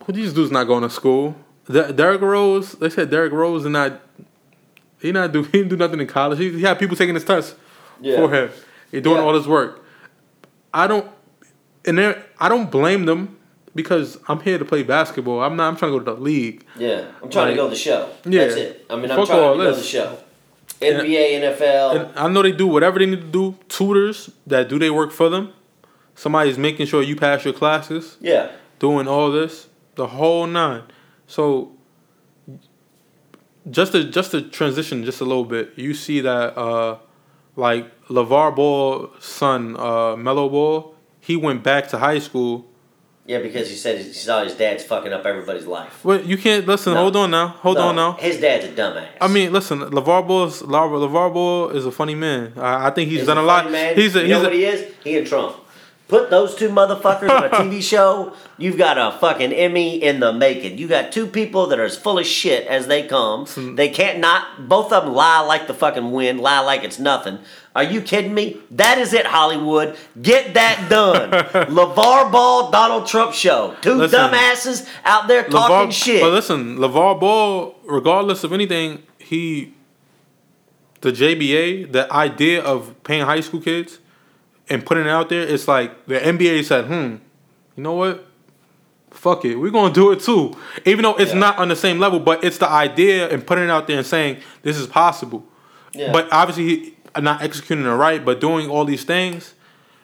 Well, 0.00 0.14
these 0.14 0.32
dudes 0.34 0.50
not 0.50 0.64
going 0.64 0.82
to 0.82 0.90
school. 0.90 1.36
De- 1.70 1.92
Derrick 1.92 2.20
Rose. 2.20 2.72
They 2.72 2.90
said 2.90 3.08
Derrick 3.08 3.32
Rose 3.32 3.62
did 3.62 3.70
not. 3.70 4.00
He 5.00 5.12
not 5.12 5.32
do. 5.32 5.42
He 5.44 5.50
didn't 5.52 5.68
do 5.68 5.76
nothing 5.76 6.00
in 6.00 6.06
college. 6.06 6.38
He, 6.38 6.50
he 6.50 6.62
had 6.62 6.78
people 6.78 6.96
taking 6.96 7.14
his 7.14 7.24
tests 7.24 7.54
Yeah. 8.00 8.16
for 8.16 8.30
him. 8.34 8.50
He 8.92 9.00
doing 9.00 9.16
Yeah. 9.16 9.22
all 9.24 9.32
this 9.32 9.46
work. 9.46 9.84
I 10.72 10.86
don't. 10.86 11.10
And 11.84 11.98
there, 11.98 12.24
I 12.38 12.48
don't 12.48 12.70
blame 12.70 13.06
them 13.06 13.36
because 13.74 14.18
I'm 14.28 14.38
here 14.40 14.58
to 14.58 14.64
play 14.64 14.84
basketball. 14.84 15.42
I'm 15.42 15.56
not. 15.56 15.66
I'm 15.68 15.76
trying 15.76 15.92
to 15.92 15.98
go 15.98 16.04
to 16.04 16.14
the 16.14 16.20
league. 16.20 16.64
Yeah, 16.78 17.06
I'm 17.22 17.28
trying 17.30 17.46
Like- 17.46 17.54
to 17.54 17.56
go 17.56 17.64
to 17.64 17.70
the 17.70 17.76
show. 17.76 18.08
Yeah. 18.24 18.44
That's 18.44 18.54
it. 18.54 18.86
I 18.88 18.94
mean, 18.96 19.10
I'm 19.10 19.16
trying 19.26 19.26
to 19.26 19.34
go 19.58 19.70
to 19.70 19.76
the 19.76 19.82
show. 19.82 20.18
NBA, 20.80 21.34
NFL. 21.40 21.90
And 21.96 22.18
I 22.18 22.28
know 22.28 22.42
they 22.42 22.52
do 22.52 22.66
whatever 22.66 22.98
they 22.98 23.06
need 23.06 23.20
to 23.20 23.26
do. 23.26 23.56
Tutors 23.68 24.30
that 24.46 24.68
do 24.68 24.78
their 24.78 24.92
work 24.92 25.10
for 25.12 25.28
them. 25.28 25.52
Somebody's 26.14 26.58
making 26.58 26.86
sure 26.86 27.02
you 27.02 27.16
pass 27.16 27.44
your 27.44 27.54
classes. 27.54 28.16
yeah, 28.20 28.48
doing 28.78 29.06
all 29.08 29.30
this, 29.32 29.68
the 29.94 30.06
whole 30.08 30.46
nine. 30.46 30.82
So 31.26 31.72
just 33.70 33.92
to 33.92 34.04
just 34.04 34.32
to 34.32 34.42
transition 34.42 35.04
just 35.04 35.20
a 35.20 35.24
little 35.24 35.44
bit, 35.44 35.72
you 35.76 35.94
see 35.94 36.20
that 36.20 36.56
uh 36.58 36.96
like 37.56 37.86
LaVar 38.08 38.54
Ball's 38.56 39.24
son, 39.24 39.76
uh 39.78 40.16
Melo 40.16 40.48
Ball, 40.48 40.94
he 41.20 41.36
went 41.36 41.62
back 41.62 41.88
to 41.88 41.98
high 41.98 42.18
school. 42.18 42.66
yeah, 43.26 43.38
because 43.38 43.68
he 43.70 43.76
said 43.76 43.98
he 44.04 44.12
saw 44.12 44.42
his 44.42 44.54
dad's 44.54 44.82
fucking 44.84 45.12
up 45.12 45.24
everybody's 45.24 45.66
life. 45.66 46.00
But 46.04 46.26
you 46.26 46.36
can't 46.36 46.66
listen, 46.66 46.94
No. 46.94 47.02
hold 47.02 47.16
on 47.16 47.30
now. 47.30 47.48
Hold 47.64 47.76
No, 47.76 47.88
on 47.88 47.96
now. 47.96 48.12
His 48.18 48.40
dad's 48.40 48.64
a 48.64 48.68
dumbass. 48.68 49.06
I 49.20 49.28
mean, 49.28 49.52
listen, 49.52 49.78
LaVar 49.80 50.26
Ball's 50.26 50.62
LaVar 50.62 51.32
Ball 51.32 51.68
is 51.70 51.86
a 51.86 51.92
funny 51.92 52.14
man. 52.16 52.52
I, 52.56 52.88
I 52.88 52.90
think 52.90 53.10
he's 53.10 53.20
He's 53.20 53.26
done 53.28 53.38
a, 53.38 53.42
a 53.42 53.52
lot. 53.52 53.70
Man. 53.70 53.94
He's 53.94 54.16
a 54.16 54.20
you 54.20 54.24
he's 54.26 54.32
know 54.32 54.40
a, 54.40 54.44
what 54.44 54.52
he 54.54 54.64
is? 54.64 54.92
He 55.04 55.16
and 55.18 55.26
Trump. 55.26 55.56
Put 56.12 56.28
those 56.28 56.54
two 56.54 56.68
motherfuckers 56.68 57.30
on 57.30 57.44
a 57.44 57.48
TV 57.48 57.82
show. 57.82 58.34
You've 58.58 58.76
got 58.76 58.98
a 58.98 59.18
fucking 59.18 59.50
Emmy 59.50 59.96
in 59.96 60.20
the 60.20 60.30
making. 60.30 60.76
You 60.76 60.86
got 60.86 61.10
two 61.10 61.26
people 61.26 61.68
that 61.68 61.80
are 61.80 61.86
as 61.86 61.96
full 61.96 62.18
of 62.18 62.26
shit 62.26 62.66
as 62.66 62.86
they 62.86 63.06
come. 63.06 63.46
Hmm. 63.46 63.76
They 63.76 63.88
can't 63.88 64.18
not. 64.18 64.68
Both 64.68 64.92
of 64.92 65.06
them 65.06 65.14
lie 65.14 65.40
like 65.40 65.68
the 65.68 65.72
fucking 65.72 66.12
wind. 66.12 66.38
Lie 66.38 66.60
like 66.60 66.84
it's 66.84 66.98
nothing. 66.98 67.38
Are 67.74 67.82
you 67.82 68.02
kidding 68.02 68.34
me? 68.34 68.58
That 68.72 68.98
is 68.98 69.14
it, 69.14 69.24
Hollywood. 69.24 69.96
Get 70.20 70.52
that 70.52 70.90
done. 70.90 71.30
LaVar 71.70 72.30
Ball, 72.30 72.70
Donald 72.70 73.06
Trump 73.06 73.32
show. 73.32 73.74
Two 73.80 73.94
Listen. 73.94 74.20
dumbasses 74.20 74.86
out 75.06 75.28
there 75.28 75.44
talking 75.44 75.88
LaVar, 75.88 75.92
shit. 75.92 76.20
But 76.20 76.32
listen, 76.32 76.76
LaVar 76.76 77.18
Ball, 77.20 77.74
regardless 77.84 78.44
of 78.44 78.52
anything, 78.52 79.02
he 79.16 79.72
the 81.00 81.10
JBA, 81.10 81.90
the 81.92 82.12
idea 82.12 82.62
of 82.62 83.02
paying 83.02 83.24
high 83.24 83.40
school 83.40 83.62
kids 83.62 83.98
and 84.72 84.84
putting 84.84 85.04
it 85.04 85.10
out 85.10 85.28
there, 85.28 85.42
it's 85.42 85.68
like 85.68 86.06
the 86.06 86.18
NBA 86.18 86.64
said, 86.64 86.86
hmm, 86.86 87.16
you 87.76 87.82
know 87.82 87.94
what? 87.94 88.26
fuck 89.10 89.44
it, 89.44 89.56
we're 89.56 89.70
gonna 89.70 89.92
do 89.92 90.10
it 90.10 90.20
too. 90.20 90.56
Even 90.86 91.02
though 91.02 91.14
it's 91.16 91.32
Yeah. 91.34 91.38
not 91.38 91.58
on 91.58 91.68
the 91.68 91.76
same 91.76 91.98
level, 91.98 92.18
but 92.18 92.42
it's 92.42 92.56
the 92.56 92.68
idea 92.68 93.28
and 93.28 93.46
putting 93.46 93.64
it 93.64 93.70
out 93.70 93.86
there 93.86 93.98
and 93.98 94.06
saying 94.06 94.38
this 94.62 94.78
is 94.78 94.86
possible. 94.86 95.44
Yeah. 95.92 96.10
But 96.10 96.32
obviously, 96.32 96.94
not 97.20 97.42
executing 97.42 97.84
it 97.84 97.90
right, 97.90 98.24
but 98.24 98.40
doing 98.40 98.70
all 98.70 98.86
these 98.86 99.04
things. 99.04 99.52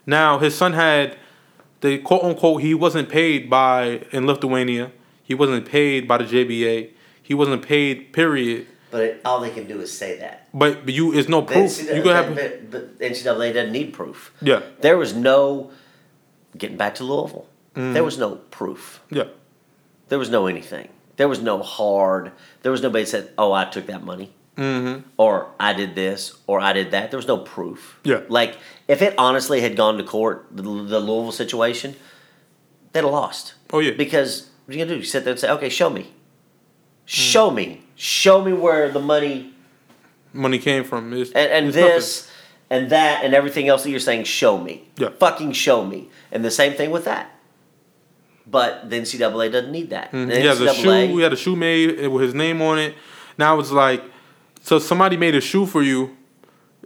Now 0.07 0.39
his 0.39 0.55
son 0.55 0.75
had 0.75 1.17
the 1.81 1.99
quote 1.99 2.23
unquote 2.23 2.61
he 2.61 2.75
wasn't 2.75 3.09
paid 3.09 3.49
by 3.49 4.03
in 4.13 4.27
Lithuania. 4.27 4.93
He 5.25 5.35
wasn't 5.35 5.65
paid 5.65 6.07
by 6.07 6.19
the 6.19 6.25
JBA. 6.25 6.91
He 7.23 7.33
wasn't 7.33 7.63
paid. 7.63 8.13
Period. 8.13 8.67
But 8.91 9.01
it, 9.03 9.21
all 9.25 9.41
they 9.41 9.51
can 9.51 9.67
do 9.67 9.81
is 9.81 9.97
say 9.97 10.19
that. 10.19 10.49
But, 10.55 10.85
but 10.85 10.95
you, 10.95 11.13
it's 11.13 11.29
no 11.29 11.41
The 11.43 11.53
proof. 11.53 11.71
NCAA, 11.71 11.97
You 11.97 12.03
could 12.03 12.17
have, 12.17 12.35
but, 12.35 12.71
but 12.71 12.99
NCAA 13.01 13.53
doesn't 13.55 13.73
need 13.73 13.93
proof. 13.93 14.33
yeah, 14.41 14.63
There 14.81 14.97
was 14.97 15.15
no 15.15 15.71
getting 16.57 16.77
back 16.77 16.95
to 16.97 17.05
Louisville. 17.05 17.47
Mm. 17.75 17.93
There 17.93 18.03
was 18.05 18.17
no 18.19 18.37
proof. 18.51 19.01
yeah, 19.11 19.25
There 20.09 20.19
was 20.19 20.31
no 20.31 20.47
anything. 20.47 20.89
There 21.17 21.29
was 21.29 21.43
no 21.43 21.63
hard. 21.63 22.33
There 22.63 22.73
was 22.73 22.81
nobody 22.83 23.05
said, 23.05 23.31
"Oh, 23.37 23.53
I 23.53 23.65
took 23.65 23.87
that 23.87 24.05
money," 24.05 24.33
mm-hmm. 24.57 25.03
or 25.17 25.49
"I 25.59 25.73
did 25.73 25.97
this," 25.97 26.39
or 26.47 26.61
"I 26.61 26.73
did 26.73 26.93
that." 26.93 27.11
There 27.11 27.19
was 27.19 27.27
no 27.27 27.39
proof. 27.39 27.99
Yeah. 28.05 28.21
Like 28.29 28.57
if 28.87 29.03
it 29.03 29.15
honestly 29.19 29.61
had 29.61 29.75
gone 29.77 29.99
to 29.99 30.05
court, 30.05 30.47
the, 30.53 30.63
the 30.63 31.01
Louisville 31.01 31.33
situation, 31.33 31.97
they'd 32.93 33.03
have 33.03 33.11
lost. 33.11 33.55
Oh 33.73 33.81
yeah, 33.81 33.95
Because 33.97 34.49
what 34.65 34.75
are 34.75 34.79
you 34.79 34.85
gonna 34.85 34.95
do? 34.95 35.01
You 35.01 35.05
sit 35.05 35.25
there 35.25 35.33
and 35.33 35.41
say, 35.41 35.51
"Okay, 35.51 35.69
show 35.69 35.91
me. 35.91 36.13
Show 37.09 37.51
me, 37.51 37.83
show 37.97 38.45
me 38.45 38.53
where 38.53 38.91
the 38.91 39.01
money 39.01 39.55
money 40.33 40.59
came 40.59 40.85
from. 40.85 41.13
It's, 41.13 41.33
and, 41.33 41.51
and 41.51 41.67
it's 41.67 41.77
this 41.77 42.31
and 42.71 42.91
that 42.91 43.25
and 43.25 43.35
everything 43.35 43.69
else 43.69 43.83
that 43.83 43.91
you're 43.91 44.01
saying, 44.01 44.25
show 44.25 44.59
me. 44.59 44.89
Yeah. 44.97 45.11
Fucking 45.19 45.53
show 45.53 45.85
me. 45.85 46.09
And 46.31 46.45
the 46.45 46.51
same 46.51 46.75
thing 46.75 46.91
with 46.91 47.07
that. 47.07 47.35
But 48.47 48.89
the 48.89 49.01
NCAA 49.01 49.53
doesn't 49.53 49.73
need 49.73 49.91
that. 49.91 50.13
nothing. 50.13 50.29
Mm-hmm. 50.29 50.41
He 50.41 50.47
has 50.47 50.61
a 50.61 50.67
NCAA 50.67 51.09
shoe. 51.09 51.17
He 51.17 51.23
had 51.23 51.33
a 51.33 51.37
shoe 51.37 51.57
made 51.57 52.09
with 52.09 52.23
his 52.23 52.35
name 52.35 52.63
on 52.63 52.79
it. 52.79 52.95
Now 53.37 53.59
it's 53.61 53.71
like, 53.71 54.03
so 54.63 54.79
somebody 54.79 55.17
made 55.17 55.35
a 55.35 55.41
shoe 55.41 55.67
for 55.67 55.83
you. 55.83 56.17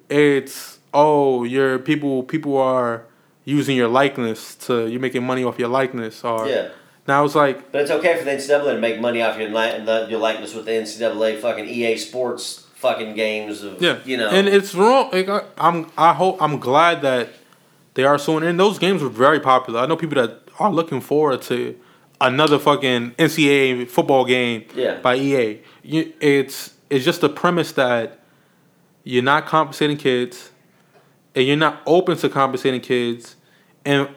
It's 0.08 0.78
oh, 0.94 1.44
your 1.44 1.78
people 1.78 2.22
people 2.24 2.56
are 2.58 3.06
using 3.44 3.76
your 3.76 3.88
likeness 3.88 4.54
to 4.54 4.86
you're 4.86 5.00
making 5.00 5.24
money 5.24 5.44
off 5.44 5.58
your 5.58 5.68
likeness. 5.68 6.22
Or 6.24 6.48
Yeah. 6.48 6.70
Now 7.06 7.24
it's 7.24 7.34
like 7.34 7.72
But 7.72 7.82
it's 7.82 7.90
okay 7.90 8.16
for 8.16 8.24
the 8.24 8.30
NCAA 8.32 8.74
to 8.74 8.78
make 8.78 9.00
money 9.00 9.22
off 9.22 9.38
your, 9.38 9.48
li- 9.50 10.10
your 10.10 10.18
likeness 10.20 10.54
with 10.54 10.64
the 10.66 10.72
NCAA 10.72 11.40
fucking 11.40 11.68
EA 11.68 11.96
Sports 11.96 12.66
fucking 12.74 13.14
games 13.14 13.62
of, 13.62 13.80
Yeah, 13.80 13.98
you 14.04 14.16
know. 14.16 14.28
and 14.28 14.48
it's 14.48 14.74
wrong. 14.74 15.10
Like, 15.12 15.28
I, 15.28 15.42
I'm, 15.58 15.90
I 15.96 16.12
hope, 16.14 16.40
I'm 16.42 16.58
glad 16.58 17.02
that 17.02 17.28
they 17.94 18.04
are 18.04 18.18
suing. 18.18 18.42
And 18.44 18.58
those 18.58 18.78
games 18.78 19.02
were 19.02 19.08
very 19.08 19.38
popular. 19.40 19.80
I 19.80 19.86
know 19.86 19.96
people 19.96 20.20
that 20.20 20.38
are 20.58 20.72
looking 20.72 21.00
forward 21.00 21.42
to 21.42 21.78
another 22.20 22.58
fucking 22.58 23.12
NCAA 23.12 23.88
football 23.88 24.24
game 24.24 24.64
Yeah. 24.74 24.98
by 25.00 25.16
EA. 25.16 25.60
You, 25.82 26.12
it's, 26.20 26.74
it's 26.90 27.04
just 27.04 27.20
the 27.20 27.28
premise 27.28 27.72
that 27.72 28.18
you're 29.04 29.22
not 29.22 29.46
compensating 29.46 29.96
kids, 29.96 30.50
and 31.34 31.46
you're 31.46 31.56
not 31.56 31.82
open 31.86 32.16
to 32.18 32.28
compensating 32.28 32.80
kids, 32.80 33.36
and 33.84 34.08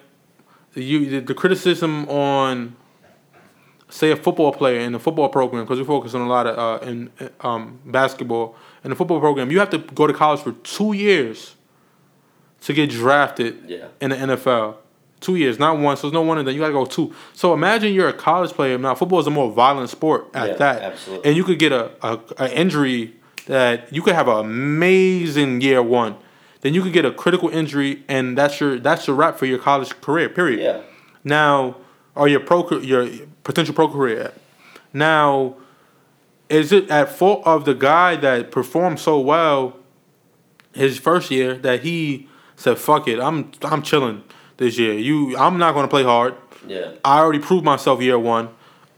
you 0.82 1.10
the, 1.10 1.20
the 1.20 1.34
criticism 1.34 2.08
on 2.10 2.76
say 3.90 4.12
a 4.12 4.16
football 4.16 4.52
player 4.52 4.80
in 4.80 4.92
the 4.94 5.00
football 5.00 5.30
program 5.30 5.64
because 5.64 5.80
we 5.80 5.86
focus 5.86 6.14
on 6.14 6.22
a 6.22 6.28
lot 6.28 6.48
of 6.48 6.58
uh, 6.58 6.86
in 6.86 7.12
um, 7.42 7.80
basketball 7.86 8.56
in 8.84 8.90
the 8.90 8.96
football 8.96 9.20
program 9.20 9.52
you 9.52 9.60
have 9.60 9.70
to 9.70 9.78
go 9.78 10.08
to 10.08 10.14
college 10.14 10.42
for 10.42 10.52
two 10.64 10.94
years 10.94 11.56
to 12.62 12.74
get 12.74 12.90
drafted 12.90 13.58
Yeah. 13.68 13.88
in 14.02 14.10
the 14.10 14.16
NFL 14.16 14.78
two 15.22 15.36
years 15.36 15.60
not 15.60 15.78
one 15.78 15.96
so 15.98 16.02
there's 16.08 16.14
no 16.14 16.24
one 16.24 16.40
in 16.40 16.46
that 16.46 16.54
you 16.54 16.60
gotta 16.60 16.74
go 16.74 16.86
two 16.86 17.14
so 17.34 17.54
imagine 17.54 17.94
you're 17.94 18.10
a 18.10 18.14
college 18.14 18.52
player 18.52 18.78
now 18.78 18.96
football 18.96 19.20
is 19.20 19.28
a 19.28 19.32
more 19.32 19.52
violent 19.52 19.90
sport 19.90 20.28
at 20.34 20.50
Yeah, 20.50 20.56
that 20.56 20.82
absolutely. 20.82 21.28
and 21.30 21.38
you 21.38 21.44
could 21.44 21.60
get 21.60 21.72
a, 21.72 21.92
a, 22.02 22.20
a 22.38 22.60
injury 22.60 23.14
that 23.46 23.94
you 23.94 24.02
could 24.02 24.16
have 24.16 24.28
an 24.28 24.40
amazing 24.40 25.62
year 25.62 25.82
one 25.82 26.16
then 26.66 26.74
you 26.74 26.82
could 26.82 26.94
get 26.94 27.06
a 27.06 27.12
critical 27.12 27.48
injury 27.50 28.04
and 28.08 28.36
that's 28.36 28.60
your 28.60 28.80
that's 28.80 29.06
your 29.06 29.16
wrap 29.16 29.38
for 29.38 29.46
your 29.46 29.60
college 29.60 29.92
career 30.02 30.28
period 30.28 30.60
yeah. 30.60 30.82
now, 31.24 31.78
or 32.16 32.28
your 32.28 32.40
pro 32.40 32.68
your 32.80 33.08
potential 33.44 33.76
pro 33.76 33.88
career. 33.88 34.32
Now, 34.92 35.58
is 36.50 36.72
it 36.72 36.90
at 36.90 37.10
fault 37.10 37.44
of 37.46 37.66
the 37.66 37.76
guy 37.76 38.16
that 38.16 38.50
performed 38.50 39.00
so 39.00 39.20
well 39.20 39.78
his 40.74 40.98
first 40.98 41.30
year 41.30 41.54
that 41.58 41.82
he 41.84 42.28
said, 42.56 42.80
"Fuck 42.80 43.08
it, 43.08 43.20
I'm 43.20 43.52
I'm 43.62 43.84
chilling 43.84 44.24
this 44.58 44.80
year. 44.80 44.94
You, 44.96 45.38
I'm 45.38 45.60
not 45.60 45.74
going 45.74 45.84
to 45.86 45.90
play 45.90 46.04
hard. 46.04 46.34
Yeah. 46.68 46.94
I 47.04 47.20
already 47.20 47.38
proved 47.40 47.64
myself 47.64 48.02
year 48.02 48.18
one. 48.18 48.50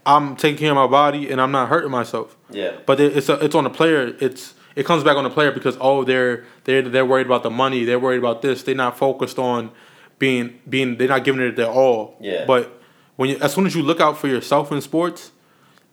I'm 0.06 0.36
taking 0.36 0.56
care 0.58 0.70
of 0.70 0.76
my 0.76 0.86
body 0.86 1.30
and 1.30 1.38
I'm 1.38 1.52
not 1.52 1.68
hurting 1.68 1.90
myself." 1.90 2.34
Yeah. 2.48 2.78
But 2.86 2.98
it- 2.98 3.14
it's 3.14 3.28
a, 3.28 3.34
it's 3.44 3.54
on 3.54 3.64
the 3.64 3.70
player. 3.70 4.16
It's 4.20 4.54
it 4.78 4.86
comes 4.86 5.02
back 5.04 5.16
on 5.16 5.24
the 5.24 5.30
player 5.30 5.50
because 5.52 5.76
oh 5.80 6.04
they're 6.04 6.44
they're 6.64 6.82
they're 6.82 7.04
worried 7.12 7.26
about 7.26 7.42
the 7.42 7.50
money. 7.50 7.84
They're 7.84 7.98
worried 7.98 8.18
about 8.24 8.42
this. 8.42 8.62
They're 8.62 8.74
not 8.86 8.96
focused 8.96 9.38
on 9.38 9.70
being 10.18 10.60
being. 10.68 10.96
They're 10.96 11.08
not 11.08 11.24
giving 11.24 11.40
it 11.42 11.56
their 11.56 11.66
all. 11.70 12.16
Yeah. 12.20 12.44
But 12.46 12.62
when 13.16 13.30
you, 13.30 13.36
as 13.38 13.52
soon 13.54 13.66
as 13.66 13.74
you 13.74 13.82
look 13.82 14.00
out 14.00 14.16
for 14.18 14.28
yourself 14.28 14.70
in 14.70 14.80
sports, 14.80 15.32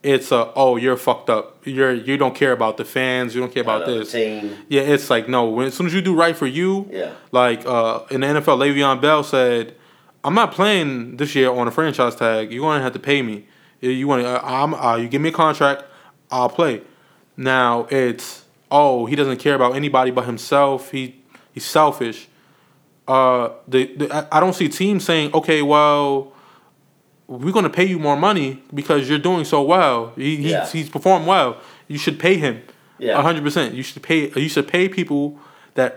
it's 0.04 0.32
a 0.32 0.52
oh 0.56 0.76
you're 0.78 0.98
fucked 0.98 1.30
up. 1.32 1.46
You're 1.66 1.94
you 1.94 2.16
don't 2.18 2.36
care 2.36 2.52
about 2.52 2.78
the 2.78 2.86
fans. 2.86 3.34
You 3.34 3.42
don't 3.42 3.52
care 3.54 3.64
about 3.64 3.88
this. 3.88 4.12
Team. 4.12 4.56
Yeah, 4.70 4.82
it's 4.84 5.10
like 5.10 5.28
no. 5.28 5.50
When 5.50 5.66
as 5.68 5.74
soon 5.74 5.88
as 5.88 5.94
you 5.96 6.02
do 6.02 6.16
right 6.16 6.38
for 6.38 6.46
you, 6.48 6.88
Yeah. 6.92 7.12
like 7.32 7.66
uh, 7.66 8.02
in 8.12 8.22
the 8.22 8.28
NFL, 8.28 8.58
Le'Veon 8.60 9.02
Bell 9.02 9.24
said, 9.24 9.74
"I'm 10.24 10.36
not 10.36 10.52
playing 10.52 11.18
this 11.18 11.34
year 11.34 11.50
on 11.50 11.68
a 11.68 11.72
franchise 11.72 12.16
tag. 12.16 12.52
You're 12.52 12.62
going 12.62 12.78
to 12.78 12.84
have 12.84 12.94
to 12.94 13.00
pay 13.00 13.24
me. 13.24 13.48
You 13.82 14.08
want 14.08 14.22
to? 14.24 14.46
I'm. 14.46 14.74
Uh, 14.76 14.98
you 14.98 15.08
give 15.08 15.22
me 15.22 15.30
a 15.30 15.38
contract, 15.44 15.84
I'll 16.30 16.50
play." 16.50 16.82
Now 17.38 17.86
it's 17.90 18.45
oh 18.80 19.06
he 19.10 19.16
doesn't 19.20 19.38
care 19.46 19.56
about 19.60 19.72
anybody 19.82 20.12
but 20.18 20.26
himself. 20.26 20.80
He 20.96 21.02
he's 21.54 21.66
selfish. 21.80 22.20
Uh, 23.08 23.50
the, 23.74 23.82
the 24.00 24.28
I- 24.36 24.40
don't 24.44 24.54
see 24.62 24.68
teams 24.82 25.02
saying 25.10 25.28
okay, 25.40 25.62
well, 25.62 26.34
we're 27.28 27.52
going 27.60 27.70
to 27.72 27.76
pay 27.82 27.86
you 27.94 28.00
more 28.00 28.18
money 28.30 28.50
because 28.74 29.02
you're 29.10 29.20
doing 29.30 29.46
so 29.46 29.60
well. 29.76 29.98
He, 30.16 30.38
he 30.38 30.50
Yeah. 30.52 30.66
he's 30.76 30.90
performed 30.90 31.26
well. 31.28 31.58
You 31.88 31.98
should 32.04 32.20
pay 32.20 32.36
him. 32.46 32.56
Yeah. 32.98 33.22
hundred 33.22 33.44
percent. 33.44 33.74
You 33.78 33.84
should 33.84 34.02
pay. 34.10 34.20
You 34.46 34.50
should 34.56 34.68
pay 34.68 34.86
people 35.00 35.24
that 35.80 35.92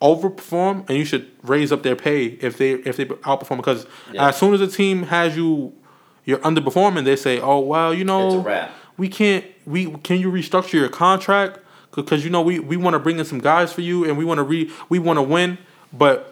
overperform, 0.00 0.76
and 0.88 0.98
you 1.00 1.04
should 1.04 1.26
raise 1.42 1.70
up 1.74 1.82
their 1.82 1.96
pay 1.96 2.20
if 2.48 2.58
they 2.58 2.72
if 2.90 2.96
they 2.96 3.06
outperform. 3.06 3.56
Because 3.58 3.86
Yeah. 4.12 4.28
as 4.28 4.36
soon 4.36 4.52
as 4.54 4.60
a 4.60 4.66
team 4.80 5.04
has 5.04 5.36
you, 5.36 5.72
you're 6.24 6.38
underperforming, 6.48 7.04
they 7.04 7.16
say, 7.16 7.40
"Oh 7.40 7.60
well, 7.60 7.90
you 7.94 8.04
know, 8.04 8.26
It's 8.26 8.34
a 8.36 8.48
wrap. 8.50 8.70
we 8.96 9.08
can't. 9.08 9.44
We 9.66 9.80
can 10.06 10.18
you 10.20 10.30
restructure 10.30 10.74
your 10.74 10.88
contract 11.04 11.58
because 11.94 12.24
you 12.24 12.30
know 12.30 12.42
we 12.42 12.58
we 12.58 12.76
want 12.76 12.94
to 12.94 12.98
bring 12.98 13.18
in 13.18 13.24
some 13.24 13.38
guys 13.40 13.72
for 13.72 13.80
you, 13.82 14.04
and 14.04 14.16
we 14.18 14.24
want 14.24 14.38
to 14.38 14.42
re 14.44 14.70
we 14.88 14.98
want 14.98 15.18
to 15.18 15.22
win, 15.22 15.58
but." 15.92 16.28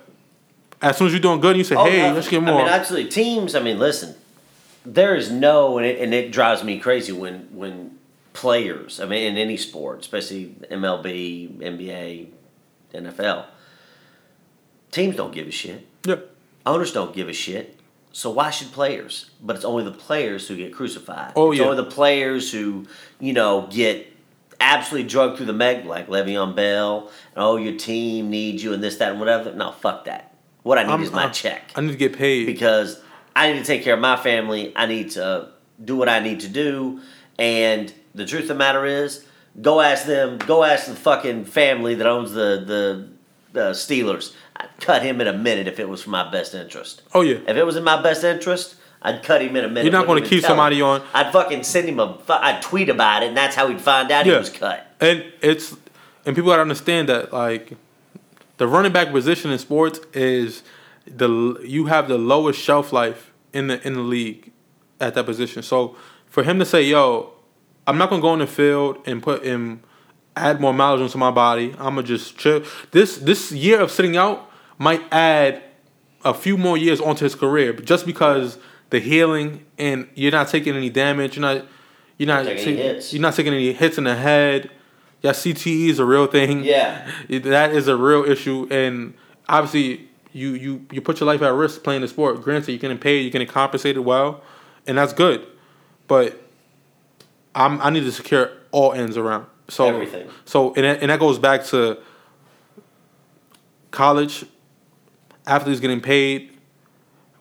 As 0.82 0.96
soon 0.96 1.08
as 1.08 1.12
you're 1.12 1.20
doing 1.20 1.40
good, 1.40 1.58
you 1.58 1.64
say, 1.64 1.74
Oh, 1.76 1.84
"Hey, 1.84 2.08
no, 2.08 2.14
let's 2.14 2.26
get 2.26 2.40
more." 2.42 2.54
I 2.54 2.56
more." 2.56 2.64
mean, 2.64 2.72
absolutely. 2.72 3.10
Teams. 3.10 3.54
I 3.54 3.60
mean, 3.60 3.78
listen. 3.78 4.14
There 4.86 5.14
is 5.14 5.30
no, 5.30 5.76
and 5.76 5.86
it, 5.86 6.00
and 6.00 6.14
it 6.14 6.32
drives 6.32 6.64
me 6.64 6.78
crazy 6.78 7.12
when 7.12 7.48
when 7.52 7.98
players. 8.32 8.98
I 8.98 9.04
mean, 9.04 9.24
in 9.30 9.36
any 9.36 9.58
sport, 9.58 10.00
especially 10.00 10.54
MLB, 10.70 11.58
NBA, 11.58 12.28
NFL, 12.94 13.44
teams 14.90 15.16
don't 15.16 15.34
give 15.34 15.46
a 15.48 15.50
shit. 15.50 15.86
yeah, 16.06 16.16
Owners 16.64 16.92
don't 16.94 17.14
give 17.14 17.28
a 17.28 17.34
shit. 17.34 17.76
So 18.12 18.30
why 18.30 18.50
should 18.50 18.72
players? 18.72 19.30
But 19.42 19.56
it's 19.56 19.64
only 19.66 19.84
the 19.84 19.92
players 19.92 20.48
who 20.48 20.56
get 20.56 20.72
crucified. 20.72 21.34
Oh, 21.36 21.52
it's 21.52 21.60
yeah. 21.60 21.66
only 21.66 21.76
the 21.76 21.90
players 21.90 22.50
who, 22.50 22.86
you 23.20 23.34
know, 23.34 23.68
get 23.70 24.10
absolutely 24.60 25.08
drugged 25.08 25.36
through 25.38 25.46
the 25.46 25.52
meg 25.52 25.86
like 25.86 26.08
Le'Veon 26.08 26.54
Bell. 26.54 27.10
And, 27.34 27.44
oh, 27.44 27.56
your 27.56 27.76
team 27.76 28.30
needs 28.30 28.62
you 28.62 28.72
and 28.72 28.82
this, 28.82 28.96
that, 28.98 29.10
and 29.12 29.20
whatever. 29.20 29.52
No, 29.52 29.72
fuck 29.72 30.04
that. 30.04 30.34
What 30.62 30.78
I 30.78 30.82
need 30.82 30.90
I'm- 30.90 31.02
is 31.02 31.10
my 31.12 31.22
I'm- 31.22 31.32
check 31.32 31.72
I 31.74 31.80
need 31.80 31.92
to 31.92 31.96
get 31.96 32.16
paid. 32.16 32.46
because 32.46 33.00
I 33.34 33.52
need 33.52 33.58
to 33.60 33.64
take 33.64 33.82
care 33.82 33.94
of 33.94 34.00
my 34.00 34.16
family. 34.16 34.72
I 34.76 34.86
need 34.86 35.10
to 35.12 35.48
do 35.82 35.96
what 35.96 36.08
I 36.08 36.18
need 36.20 36.40
to 36.40 36.48
do. 36.48 37.00
And 37.38 37.92
the 38.14 38.26
truth 38.26 38.42
of 38.42 38.48
the 38.48 38.54
matter 38.56 38.84
is, 38.84 39.24
go 39.60 39.80
ask 39.80 40.04
them. 40.06 40.36
Go 40.38 40.62
ask 40.64 40.86
the 40.86 40.94
fucking 40.94 41.46
family 41.46 41.94
that 41.94 42.06
owns 42.06 42.32
the 42.32 42.62
the, 42.66 43.08
the 43.52 43.70
Steelers. 43.70 44.34
I'd 44.56 44.68
cut 44.78 45.02
him 45.02 45.20
in 45.22 45.26
a 45.26 45.32
minute 45.32 45.66
if 45.66 45.80
it 45.80 45.88
was 45.88 46.02
for 46.02 46.10
my 46.10 46.30
best 46.30 46.54
interest. 46.54 47.00
oh 47.14 47.22
yeah, 47.22 47.38
If 47.48 47.56
it 47.56 47.64
was 47.64 47.76
in 47.76 47.84
my 47.84 48.00
best 48.02 48.22
interest, 48.24 48.74
I'd 49.02 49.22
cut 49.22 49.40
him 49.42 49.56
in 49.56 49.64
a 49.64 49.68
minute. 49.68 49.84
You're 49.84 49.92
not 49.92 50.06
gonna 50.06 50.20
keep 50.20 50.42
somebody 50.44 50.80
him. 50.80 50.86
on- 50.86 51.02
I'd 51.14 51.32
fucking 51.32 51.62
send 51.62 51.88
him 51.88 51.98
a. 52.00 52.18
I'd 52.28 52.60
tweet 52.62 52.88
about 52.88 53.22
it, 53.22 53.28
and 53.28 53.36
that's 53.36 53.56
how 53.56 53.68
he'd 53.68 53.80
find 53.80 54.10
out 54.10 54.26
he 54.26 54.32
was 54.32 54.50
cut. 54.50 54.86
And 55.00 55.24
it's 55.40 55.74
and 56.26 56.36
people 56.36 56.50
gotta 56.50 56.62
understand 56.62 57.08
that 57.08 57.32
like 57.32 57.72
the 58.58 58.66
running 58.68 58.92
back 58.92 59.10
position 59.10 59.50
in 59.50 59.58
sports 59.58 60.00
is 60.12 60.62
the 61.06 61.58
you 61.64 61.86
have 61.86 62.08
the 62.08 62.18
lowest 62.18 62.60
shelf 62.60 62.92
life 62.92 63.32
in 63.54 63.68
the 63.68 63.86
in 63.86 63.94
the 63.94 64.00
league 64.02 64.52
at 65.00 65.14
that 65.14 65.24
position. 65.24 65.62
So 65.62 65.96
for 66.28 66.42
him 66.42 66.58
to 66.58 66.66
say, 66.66 66.82
"Yo, 66.82 67.32
I'm 67.86 67.96
not 67.96 68.10
gonna 68.10 68.20
go 68.20 68.34
in 68.34 68.40
the 68.40 68.46
field 68.46 68.98
and 69.06 69.22
put 69.22 69.42
in 69.42 69.80
add 70.36 70.60
more 70.60 70.74
mileage 70.74 71.00
onto 71.00 71.16
my 71.18 71.30
body. 71.30 71.74
I'm 71.78 71.94
gonna 71.94 72.02
just 72.02 72.36
chill." 72.36 72.62
This 72.90 73.16
this 73.16 73.50
year 73.50 73.80
of 73.80 73.90
sitting 73.90 74.18
out 74.18 74.50
might 74.78 75.02
add 75.10 75.62
a 76.22 76.34
few 76.34 76.58
more 76.58 76.76
years 76.76 77.00
onto 77.00 77.24
his 77.24 77.34
career, 77.34 77.72
just 77.72 78.04
because 78.04 78.58
the 78.90 78.98
healing, 79.00 79.64
and 79.78 80.08
you're 80.14 80.32
not 80.32 80.48
taking 80.48 80.76
any 80.76 80.90
damage. 80.90 81.36
You're 81.36 81.42
not. 81.42 81.66
You're 82.18 82.26
not. 82.26 82.44
Taking 82.44 82.66
any 82.66 82.76
hits. 82.76 83.12
You're 83.12 83.22
not 83.22 83.34
taking 83.34 83.54
any 83.54 83.72
hits 83.72 83.98
in 83.98 84.04
the 84.04 84.16
head. 84.16 84.70
Yeah, 85.22 85.32
CTE 85.32 85.88
is 85.88 85.98
a 85.98 86.04
real 86.04 86.26
thing. 86.26 86.64
Yeah. 86.64 87.10
That 87.28 87.72
is 87.72 87.88
a 87.88 87.96
real 87.96 88.24
issue, 88.24 88.66
and 88.70 89.14
obviously 89.48 90.08
you 90.32 90.54
you 90.54 90.86
you 90.90 91.00
put 91.00 91.20
your 91.20 91.26
life 91.26 91.42
at 91.42 91.52
risk 91.52 91.82
playing 91.82 92.02
the 92.02 92.08
sport. 92.08 92.42
Granted, 92.42 92.72
you're 92.72 92.78
getting 92.78 92.98
paid, 92.98 93.20
you're 93.22 93.30
getting 93.30 93.48
compensated 93.48 94.04
well, 94.04 94.42
and 94.86 94.98
that's 94.98 95.12
good, 95.12 95.46
but 96.08 96.40
I'm 97.54 97.80
I 97.80 97.90
need 97.90 98.04
to 98.04 98.12
secure 98.12 98.50
all 98.70 98.92
ends 98.92 99.16
around. 99.16 99.46
So 99.68 99.86
Everything. 99.86 100.28
So 100.44 100.74
and 100.74 100.84
that, 100.84 101.00
and 101.02 101.10
that 101.10 101.20
goes 101.20 101.38
back 101.38 101.64
to 101.66 101.98
college 103.90 104.44
athletes 105.46 105.80
getting 105.80 106.00
paid. 106.00 106.56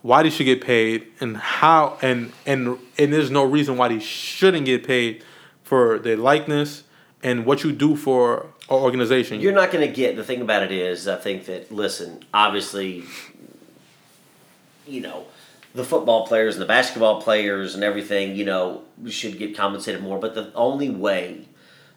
Why 0.02 0.24
they 0.24 0.30
should 0.30 0.46
get 0.46 0.62
paid 0.62 1.08
and 1.20 1.36
how 1.38 1.98
and 2.02 2.32
and 2.46 2.78
and 2.98 3.14
there's 3.14 3.30
no 3.30 3.44
reason 3.44 3.76
why 3.78 3.90
they 3.90 4.00
shouldn't 4.00 4.66
get 4.66 4.86
paid 4.88 5.24
for 5.64 6.00
their 6.00 6.18
likeness 6.18 6.84
and 7.22 7.46
what 7.46 7.64
you 7.64 7.72
do 7.72 7.96
for 7.96 8.48
our 8.70 8.78
organization. 8.78 9.42
You're 9.42 9.52
not 9.54 9.72
going 9.72 9.86
to 9.86 9.94
get 9.94 10.16
the 10.16 10.24
thing 10.24 10.42
about 10.42 10.64
it 10.64 10.72
is 10.72 11.08
I 11.08 11.18
think 11.18 11.46
that 11.46 11.72
listen, 11.72 12.24
obviously, 12.34 13.04
you 14.88 15.02
know, 15.02 15.26
the 15.76 15.84
football 15.84 16.26
players 16.26 16.56
and 16.56 16.62
the 16.62 16.68
basketball 16.68 17.22
players 17.22 17.76
and 17.76 17.84
everything, 17.84 18.36
you 18.36 18.46
know, 18.46 18.84
should 19.10 19.38
get 19.38 19.56
compensated 19.56 20.02
more. 20.02 20.20
But 20.20 20.34
the 20.34 20.52
only 20.54 20.90
way 20.90 21.48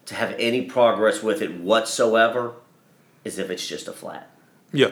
to 0.06 0.14
have 0.14 0.34
any 0.38 0.62
progress 0.62 1.22
with 1.22 1.40
it 1.42 1.54
whatsoever 1.60 2.54
is 3.24 3.38
if 3.38 3.50
it's 3.50 3.66
just 3.66 3.86
a 3.86 3.92
flat. 3.92 4.30
yeah. 4.72 4.90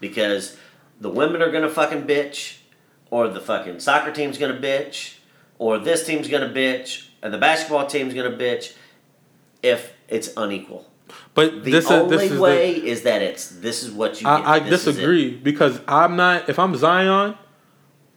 because 0.00 0.56
the 1.02 1.10
women 1.10 1.42
are 1.42 1.50
gonna 1.50 1.68
fucking 1.68 2.04
bitch, 2.04 2.58
or 3.10 3.28
the 3.28 3.40
fucking 3.40 3.80
soccer 3.80 4.12
team's 4.12 4.38
gonna 4.38 4.58
bitch, 4.58 5.14
or 5.58 5.78
this 5.78 6.06
team's 6.06 6.28
gonna 6.28 6.48
bitch, 6.48 7.08
and 7.22 7.34
the 7.34 7.38
basketball 7.38 7.86
team's 7.86 8.14
gonna 8.14 8.30
bitch 8.30 8.74
if 9.62 9.92
it's 10.08 10.30
unequal. 10.36 10.88
But 11.34 11.64
The 11.64 11.72
this 11.72 11.90
only 11.90 12.14
is 12.14 12.20
this 12.20 12.32
is 12.32 12.40
way 12.40 12.80
the, 12.80 12.86
is 12.86 13.02
that 13.02 13.20
it's 13.20 13.48
this 13.48 13.82
is 13.82 13.90
what 13.90 14.22
you. 14.22 14.28
I, 14.28 14.56
I 14.56 14.58
is 14.58 14.70
disagree 14.84 15.36
because 15.36 15.80
I'm 15.88 16.16
not. 16.16 16.48
If 16.48 16.58
I'm 16.58 16.74
Zion, 16.76 17.36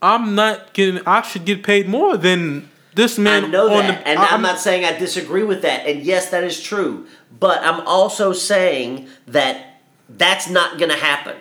I'm 0.02 0.36
not 0.36 0.74
getting. 0.74 1.02
I 1.08 1.22
should 1.24 1.46
get 1.46 1.64
paid 1.64 1.90
more 1.90 2.16
than 2.18 2.70
this 2.94 3.18
man. 3.18 3.46
I 3.46 3.48
know 3.48 3.70
on 3.70 3.88
that, 3.88 4.04
the, 4.04 4.08
and 4.08 4.20
I- 4.20 4.28
I'm, 4.28 4.42
not 4.42 4.60
saying 4.60 4.86
I 4.86 4.98
disagree 4.98 5.44
with 5.44 5.64
that. 5.64 5.86
And 5.86 6.04
yes, 6.04 6.30
that 6.30 6.44
is 6.44 6.62
true. 6.62 7.08
But 7.38 7.62
I'm 7.64 7.82
also 7.82 8.32
saying 8.32 9.10
that 9.28 9.82
that's 10.08 10.50
not 10.50 10.78
going 10.78 10.92
to 10.92 10.98
happen. 10.98 11.36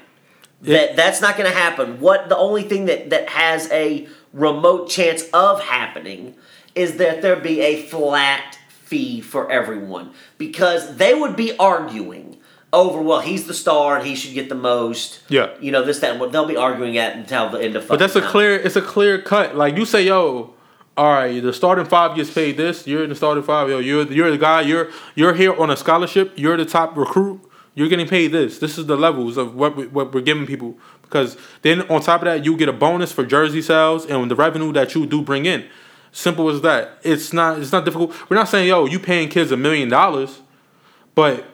That 0.63 0.97
that's 0.97 1.21
not 1.21 1.37
going 1.37 1.51
to 1.51 1.57
happen. 1.57 2.01
What 2.01 2.29
the 2.29 2.37
only 2.37 2.63
thing 2.63 2.87
that 2.87 3.11
that 3.11 3.29
has 3.29 3.71
a 3.71 4.09
remote 4.33 4.89
chance 4.89 5.25
of 5.33 5.61
happening 5.63 6.35
is 6.75 6.97
that 6.97 7.23
there 7.23 7.37
be 7.37 7.61
a 7.61 7.83
flat 7.83 8.59
fee 8.69 9.21
for 9.21 9.51
everyone 9.51 10.11
because 10.39 10.97
they 10.97 11.15
would 11.15 11.37
be 11.37 11.57
arguing 11.59 12.37
over 12.73 13.01
well 13.01 13.21
he's 13.21 13.47
the 13.47 13.55
star 13.55 13.97
and 13.97 14.07
he 14.07 14.15
should 14.17 14.35
get 14.35 14.49
the 14.49 14.55
most 14.57 15.21
Yeah. 15.29 15.51
you 15.61 15.71
know 15.71 15.85
this 15.85 16.01
that 16.01 16.11
and 16.11 16.21
what 16.21 16.33
they'll 16.33 16.47
be 16.47 16.57
arguing 16.57 16.99
at 16.99 17.15
until 17.17 17.49
the 17.49 17.61
end 17.63 17.77
of 17.77 17.87
But 17.87 17.99
that's 18.01 18.17
a 18.17 18.21
time. 18.21 18.31
clear. 18.31 18.57
It's 18.57 18.75
a 18.77 18.83
clear 18.83 19.23
cut. 19.23 19.55
Like 19.57 19.77
you 19.77 19.85
say, 19.85 20.03
yo. 20.05 20.55
All 20.97 21.13
right, 21.13 21.43
the 21.43 21.53
starting 21.53 21.85
five 21.87 22.15
gets 22.17 22.31
paid 22.33 22.57
this. 22.57 22.87
You're 22.87 23.03
in 23.03 23.09
the 23.11 23.17
starting 23.17 23.43
five. 23.43 23.69
Yo, 23.69 23.79
you're 23.81 24.07
you're 24.13 24.31
the 24.31 24.39
guy. 24.39 24.61
You're 24.63 24.91
you're 25.17 25.35
here 25.35 25.53
on 25.61 25.69
a 25.71 25.77
scholarship. 25.77 26.33
You're 26.37 26.57
the 26.57 26.65
top 26.65 26.97
recruit. 26.97 27.41
You're 27.75 27.89
getting 27.89 28.07
paid 28.07 28.29
this. 28.33 28.59
This 28.59 28.79
is 28.79 28.87
the 28.87 28.97
levels 28.97 29.37
of 29.37 29.55
what 29.57 29.77
we, 29.77 29.87
what 29.89 30.13
we're 30.15 30.21
giving 30.21 30.47
people. 30.47 30.79
Because 31.03 31.37
then 31.63 31.83
on 31.91 32.01
top 32.01 32.21
of 32.23 32.27
that, 32.27 32.45
you 32.45 32.57
get 32.57 32.69
a 32.69 32.73
bonus 32.73 33.13
for 33.13 33.25
jersey 33.27 33.61
sales 33.63 34.07
and 34.07 34.31
the 34.31 34.37
revenue 34.37 34.73
that 34.73 34.95
you 34.95 35.07
do 35.07 35.23
bring 35.23 35.45
in. 35.47 35.65
Simple 36.13 36.49
as 36.49 36.61
that. 36.61 36.99
It's 37.03 37.33
not 37.33 37.59
it's 37.59 37.73
not 37.73 37.85
difficult. 37.85 38.15
We're 38.31 38.37
not 38.37 38.49
saying 38.49 38.69
yo, 38.69 38.87
you 38.87 39.01
paying 39.01 39.29
kids 39.29 39.51
a 39.51 39.57
million 39.57 39.89
dollars, 39.89 40.41
but 41.17 41.45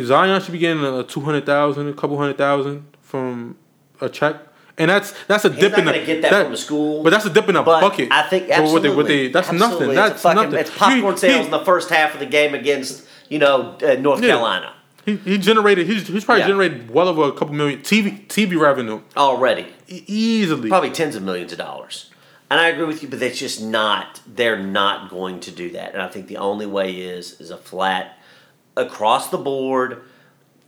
Zion 0.00 0.40
should 0.40 0.52
be 0.52 0.58
getting 0.58 0.84
a 0.84 1.02
two 1.02 1.20
hundred 1.20 1.44
thousand, 1.46 1.88
a 1.88 1.92
couple 1.92 2.16
hundred 2.16 2.38
thousand 2.38 2.86
from 3.00 3.56
a 4.00 4.08
check. 4.08 4.36
And 4.78 4.90
that's 4.90 5.12
that's 5.26 5.44
a 5.44 5.50
He's 5.50 5.60
dip 5.60 5.72
not 5.72 5.80
in 5.80 5.86
the 5.86 6.06
get 6.06 6.22
that 6.22 6.42
from 6.44 6.52
the 6.52 6.56
school, 6.56 7.02
but 7.02 7.10
that's 7.10 7.24
a 7.26 7.30
dip 7.30 7.48
in 7.48 7.56
a 7.56 7.62
But 7.62 7.80
bucket. 7.80 8.10
I 8.10 8.22
think 8.28 8.44
for 8.44 8.50
what 8.50 8.60
absolutely. 8.60 8.88
they, 8.88 8.96
what 8.96 9.06
they, 9.06 9.28
that's 9.28 9.48
Absolutely. 9.48 9.68
nothing. 9.78 9.90
It's 9.90 9.96
That's 9.96 10.22
fucking, 10.22 10.42
nothing. 10.42 10.58
It's 10.60 10.70
popcorn 10.78 11.14
He- 11.14 11.18
sales 11.20 11.38
he- 11.40 11.44
in 11.46 11.50
the 11.50 11.64
first 11.64 11.90
half 11.90 12.14
of 12.14 12.20
the 12.20 12.26
game 12.26 12.54
against 12.54 13.06
you 13.28 13.38
know 13.38 13.76
uh, 13.82 13.94
North 13.96 14.22
Yeah. 14.22 14.28
Carolina 14.30 14.74
He, 15.04 15.16
he 15.16 15.38
generated. 15.38 15.86
He's, 15.86 16.06
he's 16.06 16.24
probably 16.24 16.42
Yeah. 16.42 16.48
generated 16.48 16.90
well 16.90 17.08
over 17.08 17.24
a 17.24 17.32
couple 17.32 17.54
million 17.54 17.80
TV 17.80 18.26
TV 18.28 18.58
revenue 18.58 19.00
already, 19.16 19.66
e- 19.88 20.04
easily. 20.06 20.68
probably 20.68 20.90
tens 20.90 21.16
of 21.16 21.22
millions 21.22 21.52
of 21.52 21.58
dollars. 21.58 22.10
And 22.50 22.60
I 22.60 22.68
agree 22.68 22.84
with 22.84 23.02
you, 23.02 23.08
but 23.08 23.18
that's 23.18 23.38
just 23.38 23.62
not. 23.62 24.20
They're 24.26 24.58
not 24.62 25.10
going 25.10 25.40
to 25.40 25.50
do 25.50 25.70
that. 25.70 25.94
And 25.94 26.02
I 26.02 26.08
think 26.08 26.26
the 26.28 26.36
only 26.36 26.66
way 26.66 26.92
is 26.92 27.40
is 27.40 27.50
a 27.50 27.56
flat 27.56 28.18
across 28.76 29.30
the 29.30 29.38
board. 29.38 30.02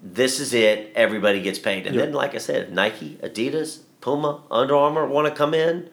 This 0.02 0.40
is 0.40 0.52
it. 0.52 0.92
Everybody 0.94 1.40
gets 1.40 1.58
paid, 1.58 1.86
and 1.86 1.94
Yeah. 1.94 2.02
then, 2.06 2.12
like 2.12 2.34
I 2.34 2.38
said, 2.38 2.72
Nike, 2.72 3.18
Adidas, 3.22 3.80
Puma, 4.00 4.40
Under 4.50 4.74
Armour 4.76 5.06
want 5.06 5.28
to 5.28 5.34
come 5.34 5.54
in, 5.54 5.88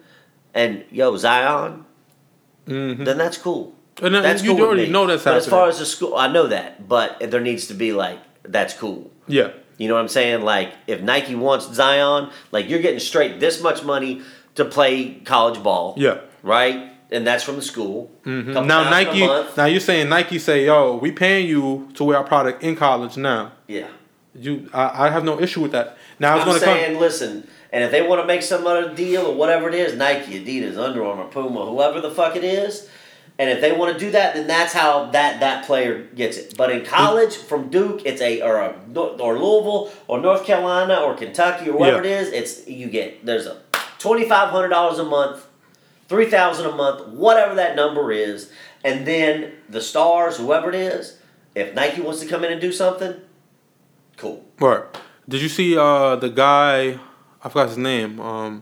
and 0.54 0.84
yo 0.91 1.15
Zion, 1.15 1.86
Mhm. 2.67 3.06
then 3.06 3.17
that's 3.17 3.38
cool. 3.38 3.73
And 4.01 4.15
That's 4.15 4.41
you 4.43 4.56
cool 4.56 4.65
already 4.65 4.88
know 4.89 5.06
that's 5.06 5.23
But 5.23 5.36
as 5.38 5.47
far 5.47 5.67
as 5.67 5.77
the 5.80 5.86
school, 5.86 6.15
I 6.15 6.27
know 6.27 6.47
that, 6.47 6.88
but 6.89 7.19
there 7.19 7.39
needs 7.41 7.67
to 7.67 7.73
be 7.73 7.91
like 7.93 8.17
that's 8.43 8.73
cool. 8.73 9.12
Yeah, 9.27 9.51
You 9.77 9.88
know 9.88 9.93
what 9.95 10.01
I'm 10.01 10.08
saying? 10.10 10.41
Like 10.41 10.73
if 10.88 11.01
Nike 11.01 11.36
wants 11.36 11.71
Zion, 11.73 12.30
like 12.51 12.69
you're 12.69 12.82
getting 12.82 12.99
straight 12.99 13.39
this 13.39 13.62
much 13.62 13.84
money 13.84 14.21
to 14.56 14.65
play 14.65 15.15
college 15.25 15.62
ball. 15.63 15.93
yeah. 15.97 16.19
Right? 16.43 16.89
And 17.12 17.27
that's 17.27 17.43
from 17.43 17.58
the 17.58 17.62
school. 17.62 18.10
Mhm. 18.25 18.65
Now 18.65 18.89
Nike. 18.89 19.27
Now 19.58 19.65
you're 19.65 19.80
saying 19.82 20.08
Nike 20.10 20.39
say, 20.39 20.65
"Yo, 20.65 20.95
we 20.95 21.12
paying 21.12 21.47
you 21.47 21.89
to 21.95 22.04
wear 22.06 22.17
our 22.17 22.23
product 22.23 22.63
in 22.63 22.75
college 22.75 23.17
now." 23.17 23.51
Yeah. 23.67 23.88
You, 24.34 24.69
I, 24.73 25.08
I 25.08 25.10
have 25.10 25.25
no 25.25 25.39
issue 25.39 25.60
with 25.62 25.73
that. 25.73 25.97
Now 26.19 26.38
I'm 26.38 26.45
going 26.45 26.60
to 26.60 26.65
saying, 26.65 26.93
come. 26.93 27.01
listen, 27.01 27.47
and 27.73 27.84
if 27.84 27.91
they 27.91 28.01
want 28.01 28.21
to 28.21 28.25
make 28.27 28.41
some 28.43 28.65
other 28.65 28.93
deal 28.93 29.25
or 29.25 29.36
whatever 29.36 29.67
it 29.67 29.75
is, 29.75 29.93
Nike, 29.97 30.39
Adidas, 30.39 30.77
Under 30.77 31.04
Armour, 31.04 31.25
Puma, 31.25 31.65
whoever 31.65 31.99
the 31.99 32.10
fuck 32.12 32.38
it 32.38 32.43
is, 32.45 32.88
and 33.41 33.49
if 33.49 33.60
they 33.60 33.71
want 33.71 33.91
to 33.91 33.99
do 34.06 34.12
that, 34.12 34.36
then 34.36 34.45
that's 34.45 34.71
how 34.71 35.06
that 35.17 35.39
that 35.39 35.65
player 35.65 36.04
gets 36.15 36.38
it. 36.38 36.54
But 36.56 36.71
in 36.71 36.86
college, 36.86 37.36
from 37.36 37.69
Duke, 37.69 38.04
it's 38.06 38.21
a 38.21 38.41
or 38.41 38.58
a, 38.58 38.75
or 38.95 39.34
Louisville 39.39 39.91
or 40.08 40.21
North 40.21 40.45
Carolina 40.45 40.95
or 41.01 41.15
Kentucky 41.15 41.69
or 41.71 41.75
whatever 41.77 42.06
Yeah. 42.06 42.19
it 42.19 42.21
is, 42.21 42.27
it's 42.34 42.67
you 42.67 42.88
get 42.88 43.25
there's 43.25 43.47
a 43.47 43.58
twenty 43.97 44.30
five 44.30 44.49
hundred 44.49 44.69
dollars 44.69 44.99
a 44.99 45.04
month, 45.06 45.47
three 46.08 46.30
thousand 46.30 46.67
a 46.67 46.75
month, 46.75 47.08
whatever 47.08 47.56
that 47.56 47.75
number 47.75 48.12
is, 48.12 48.51
and 48.84 49.08
then 49.08 49.54
the 49.67 49.82
stars, 49.82 50.38
whoever 50.38 50.69
it 50.69 50.75
is, 50.75 51.17
if 51.56 51.73
Nike 51.73 52.01
wants 52.01 52.19
to 52.21 52.27
come 52.27 52.43
in 52.43 52.51
and 52.51 52.62
do 52.62 52.71
something, 52.71 53.15
cool. 54.17 54.45
Right. 54.60 54.84
Did 55.27 55.41
you 55.41 55.49
see 55.49 55.75
uh, 55.77 56.15
the 56.15 56.30
guy? 56.30 56.99
I 57.43 57.49
forgot 57.49 57.69
his 57.69 57.77
name. 57.77 58.19
Um, 58.19 58.62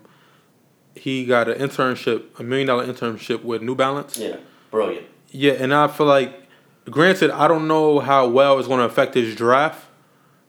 he 0.96 1.26
got 1.26 1.50
an 1.50 1.58
internship, 1.60 2.40
a 2.40 2.44
million 2.44 2.68
dollar 2.68 2.86
internship 2.86 3.44
with 3.44 3.62
New 3.62 3.76
Balance. 3.76 4.18
Yeah, 4.18 4.38
brilliant. 4.72 5.06
Yeah, 5.32 5.54
and 5.54 5.74
I 5.74 5.88
feel 5.88 6.06
like, 6.08 6.34
granted, 6.90 7.30
I 7.32 7.48
don't 7.48 7.68
know 7.68 8.00
how 8.00 8.28
well 8.28 8.58
it's 8.60 8.68
going 8.68 8.80
to 8.80 8.86
affect 8.86 9.14
his 9.14 9.36
draft, 9.36 9.86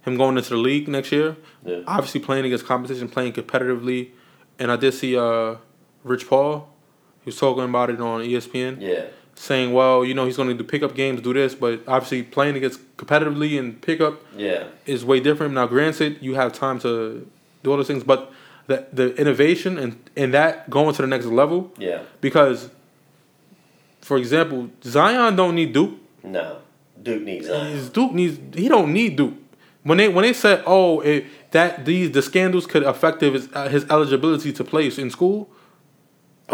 him 0.03 0.17
going 0.17 0.37
into 0.39 0.51
the 0.51 0.57
league 0.57 0.89
next 0.89 1.13
year. 1.13 1.37
Yeah. 1.65 1.81
Obviously, 1.87 2.21
playing 2.21 2.45
against 2.47 2.65
competition, 2.67 3.09
playing 3.09 3.33
competitively, 3.35 4.11
and 4.59 4.73
I 4.73 4.77
did 4.77 4.95
see 4.95 5.17
uh, 5.17 5.57
Rich 6.05 6.29
Paul. 6.29 6.69
He 7.23 7.29
was 7.29 7.37
talking 7.39 7.65
about 7.65 7.91
it 7.91 8.01
on 8.01 8.23
ESPN, 8.23 8.81
Yeah. 8.81 9.05
saying, 9.35 9.73
"Well, 9.75 10.05
you 10.05 10.15
know, 10.15 10.25
he's 10.25 10.37
going 10.39 10.49
to 10.49 10.55
do 10.55 10.65
pickup 10.65 10.95
games, 10.95 11.21
do 11.21 11.35
this, 11.35 11.55
but 11.55 11.81
obviously 11.87 12.23
playing 12.23 12.57
against 12.57 12.81
competitively 12.97 13.59
and 13.59 13.81
pickup 13.83 14.23
Yeah. 14.37 14.65
is 14.87 15.05
way 15.05 15.21
different. 15.21 15.53
Now, 15.55 15.67
granted, 15.67 16.19
you 16.23 16.35
have 16.35 16.53
time 16.55 16.79
to 16.81 17.27
do 17.63 17.71
all 17.71 17.77
those 17.77 17.87
things, 17.87 18.05
but 18.05 18.33
the 18.69 18.87
the 18.93 19.15
innovation 19.17 19.79
and 19.79 19.97
and 20.17 20.33
that 20.33 20.71
going 20.71 20.95
to 20.95 21.03
the 21.03 21.09
next 21.09 21.27
level 21.27 21.73
Yeah. 21.79 21.99
because, 22.23 22.71
for 24.11 24.19
example, 24.19 24.69
Zion 24.83 25.37
don't 25.37 25.55
need 25.55 25.73
Duke. 25.73 25.95
No. 26.25 26.47
Duke 27.01 27.23
needs 27.23 27.47
Zion. 27.47 27.89
Duke 27.97 28.13
needs 28.13 28.35
he 28.63 28.67
don't 28.69 28.93
need 28.93 29.13
Duke. 29.21 29.35
When 29.85 29.99
they 29.99 30.09
when 30.15 30.25
they 30.27 30.33
said 30.45 30.59
oh 30.67 31.01
it, 31.01 31.25
that 31.53 31.85
these 31.89 32.11
the 32.17 32.21
scandals 32.31 32.67
could 32.67 32.83
affect 32.93 33.21
his 33.21 33.49
uh, 33.55 33.69
his 33.69 33.85
eligibility 33.95 34.53
to 34.59 34.63
play 34.65 34.87
in 35.05 35.11
school. 35.11 35.49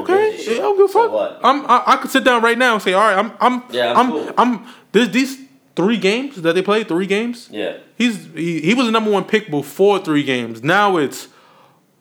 Okay, 0.01 0.33
gives 0.33 0.41
a 0.41 0.45
shit. 0.45 0.59
I 0.59 0.63
don't 0.67 0.77
give 0.77 0.91
a 0.91 0.93
So 0.93 1.03
fuck. 1.05 1.13
what? 1.19 1.41
I'm 1.49 1.59
I, 1.75 1.77
I 1.93 1.97
could 1.97 2.11
sit 2.11 2.25
down 2.25 2.43
right 2.49 2.59
now 2.59 2.73
and 2.75 2.83
say 2.83 2.93
all 2.93 3.09
right 3.09 3.19
I'm 3.23 3.33
I'm 3.47 3.63
Yeah, 3.71 3.93
I'm 3.93 3.99
I'm 3.99 4.11
cool. 4.13 4.33
I'm, 4.43 4.53
this 4.93 5.09
these 5.09 5.33
three 5.75 5.97
games 6.11 6.33
that 6.43 6.55
they 6.57 6.63
played 6.71 6.87
three 6.89 7.07
games. 7.17 7.49
Yeah. 7.51 7.79
He's 7.97 8.17
he, 8.35 8.61
he 8.69 8.75
was 8.75 8.85
the 8.87 8.93
number 8.93 9.11
one 9.19 9.25
pick 9.25 9.51
before 9.51 9.99
three 10.09 10.25
games. 10.35 10.63
Now 10.63 10.99
it's 11.05 11.29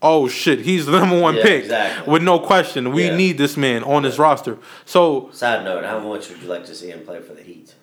oh 0.01 0.27
shit, 0.27 0.59
he's 0.61 0.85
the 0.85 0.91
number 0.99 1.19
one 1.19 1.35
Yeah, 1.35 1.43
pick 1.43 1.63
exactly. 1.63 2.11
with 2.11 2.23
no 2.23 2.39
question. 2.39 2.91
We 2.91 3.05
Yeah. 3.05 3.15
need 3.15 3.37
this 3.37 3.57
man 3.57 3.83
on 3.83 4.03
this 4.03 4.17
roster. 4.19 4.57
So 4.85 5.29
Side 5.31 5.63
note: 5.65 5.83
How 5.85 5.99
much 5.99 6.29
would 6.29 6.41
you 6.41 6.47
like 6.47 6.65
to 6.65 6.75
see 6.75 6.89
him 6.89 7.05
play 7.05 7.19
for 7.21 7.33
the 7.33 7.41
Heat? 7.41 7.73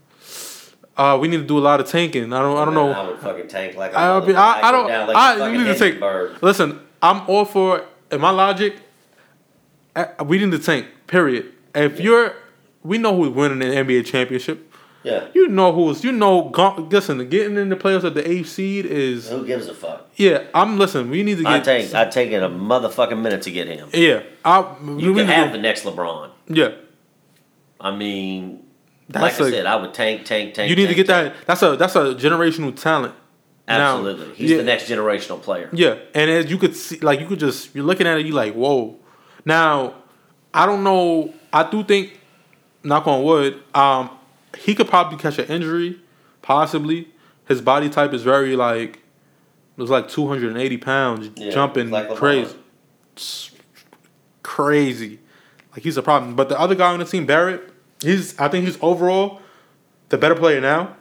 uh, 0.96 1.16
we 1.20 1.26
need 1.26 1.38
to 1.38 1.44
do 1.44 1.58
a 1.58 1.60
lot 1.60 1.80
of 1.80 1.86
tanking. 1.88 2.32
I 2.32 2.40
don't 2.42 2.56
I 2.58 2.64
don't 2.64 2.74
know. 2.74 2.90
I 2.92 3.08
would 3.08 3.18
fucking 3.18 3.48
tank 3.48 3.76
like 3.76 3.92
a 3.92 3.98
I, 3.98 4.02
motherfucker. 4.02 4.34
I, 4.36 4.60
I 4.68 4.72
don't. 4.72 4.88
like 5.08 5.16
I 5.16 5.34
a 5.34 5.38
fucking 5.38 5.54
you 5.60 5.64
need 5.66 5.76
to 5.76 5.78
take. 5.78 6.42
Listen, 6.42 6.80
I'm 7.02 7.22
all 7.28 7.44
for. 7.44 7.84
In 8.10 8.20
my 8.20 8.28
logic, 8.30 8.76
uh, 9.96 10.04
we 10.26 10.38
need 10.38 10.50
to 10.52 10.58
tank. 10.58 10.86
Period. 11.06 11.46
If 11.74 11.98
you're, 11.98 12.34
we 12.82 12.98
know 12.98 13.16
who's 13.16 13.30
winning 13.30 13.58
the 13.60 13.64
NBA 13.74 14.04
championship. 14.04 14.71
Yeah. 15.02 15.26
You 15.34 15.48
know 15.48 15.72
who's. 15.72 16.04
You 16.04 16.12
know. 16.12 16.50
Listen, 16.90 17.28
getting 17.28 17.56
in 17.56 17.68
the 17.68 17.76
playoffs 17.76 18.04
at 18.04 18.14
the 18.14 18.28
eighth 18.28 18.48
seed 18.48 18.86
is. 18.86 19.28
Who 19.28 19.44
gives 19.44 19.66
a 19.66 19.74
fuck? 19.74 20.08
Yeah, 20.16 20.44
I'm. 20.54 20.78
Listen, 20.78 21.10
we 21.10 21.22
need 21.22 21.38
to 21.38 21.42
get... 21.42 21.52
I 21.52 21.60
take 21.60 21.94
I 21.94 22.04
take 22.04 22.30
it 22.30 22.42
a 22.42 22.48
motherfucking 22.48 23.20
minute 23.20 23.42
to 23.42 23.50
get 23.50 23.66
him. 23.66 23.88
Yeah, 23.92 24.22
I. 24.44 24.76
You 24.98 25.14
can 25.14 25.26
have 25.26 25.52
the 25.52 25.58
next 25.58 25.84
LeBron. 25.84 26.30
Yeah, 26.48 26.72
I 27.80 27.90
mean, 27.96 28.64
That's 29.08 29.22
like 29.22 29.40
I 29.40 29.48
a- 29.48 29.50
said, 29.50 29.66
I 29.66 29.76
would 29.76 29.94
tank, 29.94 30.24
tank, 30.24 30.54
tank. 30.54 30.70
you 30.70 30.76
need 30.76 30.88
to 30.88 30.94
get 30.94 31.06
tank. 31.06 31.34
that. 31.34 31.46
That's 31.46 31.62
a 31.62 31.76
that's 31.76 31.96
a 31.96 32.14
generational 32.14 32.78
talent. 32.78 33.14
Now, 33.66 33.96
Absolutely, 33.96 34.34
he's 34.34 34.50
yeah. 34.50 34.56
the 34.58 34.64
next 34.64 34.88
generational 34.88 35.40
player. 35.40 35.70
Yeah, 35.72 35.96
and 36.14 36.30
as 36.30 36.50
you 36.50 36.58
could 36.58 36.76
see, 36.76 36.98
like 36.98 37.20
you 37.20 37.26
could 37.26 37.38
just 37.38 37.74
you're 37.74 37.84
looking 37.84 38.06
at 38.06 38.18
it, 38.18 38.26
you're 38.26 38.34
like, 38.34 38.54
whoa. 38.54 38.96
Now, 39.44 39.94
I 40.52 40.66
don't 40.66 40.84
know. 40.84 41.32
I 41.52 41.68
do 41.68 41.82
think, 41.82 42.18
knock 42.82 43.06
on 43.06 43.22
wood, 43.22 43.62
um, 43.74 44.10
he 44.58 44.74
could 44.74 44.88
probably 44.88 45.18
catch 45.18 45.38
an 45.38 45.46
injury, 45.46 46.00
possibly. 46.42 47.08
His 47.46 47.60
body 47.60 47.88
type 47.88 48.12
is 48.12 48.22
very 48.22 48.54
like, 48.56 48.96
it 48.96 49.80
was 49.80 49.90
like 49.90 50.08
280 50.08 50.76
pounds, 50.78 51.30
Yeah, 51.36 51.50
jumping 51.50 51.90
like 51.90 52.14
crazy, 52.14 52.54
crazy. 54.42 55.18
Like 55.72 55.82
he's 55.82 55.96
a 55.96 56.02
problem. 56.02 56.34
But 56.36 56.48
the 56.48 56.58
other 56.58 56.74
guy 56.74 56.92
on 56.92 56.98
the 56.98 57.04
team, 57.04 57.26
Barrett, 57.26 57.62
he's 58.02 58.38
I 58.38 58.48
think 58.48 58.66
he's 58.66 58.78
overall 58.82 59.40
the 60.10 60.18
better 60.18 60.34
player 60.34 60.60
now. 60.60 60.96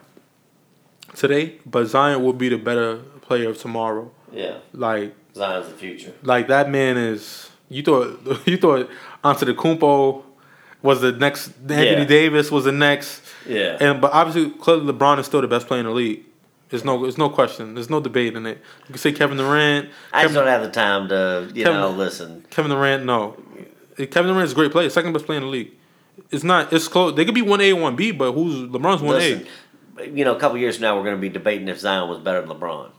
Today, 1.15 1.57
but 1.65 1.85
Zion 1.87 2.23
will 2.23 2.31
be 2.31 2.47
the 2.47 2.57
better 2.57 2.97
player 3.21 3.49
of 3.49 3.57
tomorrow. 3.57 4.11
Yeah, 4.31 4.59
Like 4.71 5.13
Zion's 5.35 5.67
the 5.67 5.73
future. 5.73 6.13
like 6.23 6.47
that 6.47 6.69
man 6.69 6.95
is. 6.95 7.49
You 7.67 7.83
thought 7.83 8.21
you 8.47 8.55
thought 8.57 8.89
Antetokounmpo 9.23 10.23
was 10.81 11.01
the 11.01 11.11
next. 11.11 11.47
Anthony 11.63 11.85
Yeah. 11.85 12.03
Davis 12.05 12.49
was 12.49 12.63
the 12.63 12.71
next. 12.71 13.21
Yeah, 13.47 13.77
And 13.79 14.01
but 14.01 14.11
obviously, 14.13 14.51
clearly 14.51 14.91
LeBron 14.93 15.19
is 15.19 15.25
still 15.25 15.41
the 15.41 15.47
best 15.47 15.67
player 15.67 15.79
in 15.79 15.85
the 15.87 15.91
league. 15.91 16.23
There's 16.69 16.85
no, 16.85 17.01
there's 17.01 17.17
no 17.17 17.29
question. 17.29 17.73
There's 17.73 17.89
no 17.89 17.99
debate 17.99 18.35
in 18.35 18.45
it. 18.45 18.57
You 18.81 18.93
can 18.93 18.97
say 18.97 19.11
Kevin 19.11 19.37
Durant. 19.37 19.89
I 20.13 20.23
just 20.23 20.33
Kevin, 20.33 20.35
don't 20.35 20.47
have 20.47 20.61
the 20.61 20.69
time 20.71 21.09
to, 21.09 21.51
you 21.53 21.63
Kevin- 21.65 21.79
know, 21.81 21.89
listen. 21.91 22.45
Kevin 22.49 22.71
Durant, 22.71 23.03
no. 23.05 23.35
Kevin 23.97 24.27
Durant 24.31 24.43
is 24.45 24.51
a 24.53 24.55
great 24.55 24.71
player, 24.71 24.89
second 24.89 25.11
best 25.13 25.25
player 25.25 25.39
in 25.39 25.43
the 25.43 25.49
league. 25.49 25.71
It's 26.29 26.43
not. 26.43 26.71
It's 26.71 26.87
close. 26.87 27.15
They 27.15 27.25
could 27.25 27.35
be 27.35 27.41
one 27.41 27.59
A 27.61 27.73
one 27.73 27.95
B, 27.95 28.11
but 28.11 28.31
who's 28.31 28.55
LeBron's 28.69 29.01
one 29.01 29.19
A? 29.19 29.45
you 30.07 30.23
know, 30.23 30.35
a 30.35 30.39
couple 30.39 30.57
years 30.57 30.77
from 30.77 30.83
now, 30.83 30.95
we're 30.97 31.03
going 31.03 31.15
to 31.15 31.21
be 31.21 31.29
debating 31.29 31.67
if 31.67 31.79
Zion 31.79 32.07
was 32.09 32.19
better 32.19 32.41
than 32.41 32.49
LeBron. 32.57 32.89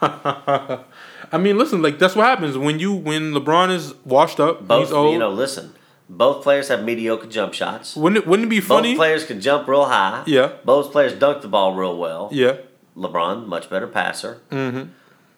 I 1.32 1.38
mean, 1.38 1.58
listen, 1.58 1.82
like 1.82 1.98
that's 1.98 2.14
what 2.16 2.26
happens 2.26 2.56
when 2.56 2.78
you 2.78 2.92
when 2.94 3.32
LeBron 3.32 3.70
is 3.70 3.94
washed 4.04 4.40
up. 4.40 4.66
Both, 4.66 4.86
he's 4.86 4.92
old. 4.92 5.12
you 5.12 5.18
know, 5.18 5.30
listen. 5.30 5.73
Both 6.08 6.42
players 6.42 6.68
have 6.68 6.84
mediocre 6.84 7.26
jump 7.26 7.54
shots. 7.54 7.96
wouldn't 7.96 8.24
it, 8.24 8.26
wouldn't 8.28 8.46
it 8.46 8.50
be 8.50 8.60
funny? 8.60 8.92
Both 8.92 8.98
players 8.98 9.24
can 9.24 9.40
jump 9.40 9.66
real 9.66 9.86
high. 9.86 10.22
Yeah. 10.26 10.52
Both 10.64 10.92
players 10.92 11.14
dunk 11.14 11.42
the 11.42 11.48
ball 11.48 11.74
real 11.74 11.96
well. 11.96 12.28
Yeah. 12.30 12.56
LeBron, 12.96 13.46
much 13.46 13.70
better 13.70 13.86
passer. 13.86 14.40
Mm-hmm. 14.50 14.90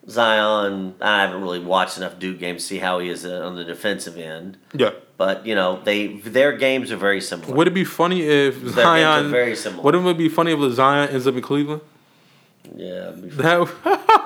Zion, 0.09 0.95
I 1.01 1.23
haven't 1.23 1.43
really 1.43 1.59
watched 1.59 1.97
enough 1.97 2.19
Duke 2.19 2.39
games 2.39 2.63
to 2.63 2.69
see 2.69 2.79
how 2.79 2.99
he 3.01 3.09
is 3.09 3.25
uh, 3.27 3.45
on 3.45 3.57
the 3.57 3.65
defensive 3.65 4.17
end. 4.17 4.57
Yeah. 4.73 4.91
But 5.17 5.47
you 5.47 5.55
know, 5.55 5.81
they 5.83 6.19
their 6.19 6.57
games 6.57 6.93
are 6.93 6.97
very 6.97 7.21
similar. 7.21 7.55
Would 7.55 7.69
it 7.69 7.75
be 7.75 7.85
funny 7.85 8.23
if 8.23 8.55
Their 8.55 8.63
games 8.63 8.77
are 8.79 8.83
Zion? 8.83 9.31
very 9.31 9.57
similar. 9.57 9.83
Wouldn't 9.83 10.07
it 10.07 10.19
be 10.19 10.29
funny 10.29 10.53
if 10.53 10.73
Zion 10.75 11.09
ends 11.11 11.27
up 11.27 11.35
in 11.35 11.43
Cleveland? 11.43 11.81
Yeah. 12.75 13.11
That, 13.15 13.69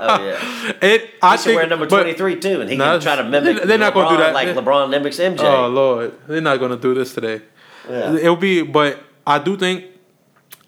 Oh 0.02 0.24
yeah. 0.24 0.72
it. 0.82 1.10
I 1.22 1.36
He 1.36 1.42
think. 1.42 1.56
wear 1.56 1.66
number 1.66 1.86
twenty 1.86 2.14
three 2.14 2.38
too, 2.38 2.60
and 2.60 2.70
he 2.70 2.76
Nah, 2.76 2.92
can 2.92 3.00
try 3.00 3.16
to 3.16 3.24
mimic. 3.24 3.62
they're- 3.64 3.78
not 3.78 3.92
gonna 3.94 4.10
do 4.10 4.16
that. 4.22 4.32
like 4.34 4.48
LeBron 4.48 4.88
mimics 4.90 5.18
MJ. 5.18 5.40
Oh 5.44 5.68
Lord, 5.68 6.14
they're 6.26 6.40
not 6.40 6.58
gonna 6.60 6.76
do 6.76 6.94
this 6.94 7.12
today. 7.14 7.42
yeah. 7.88 8.14
It'll 8.16 8.36
be, 8.36 8.62
but 8.62 8.98
I 9.26 9.38
do 9.38 9.56
think. 9.56 9.84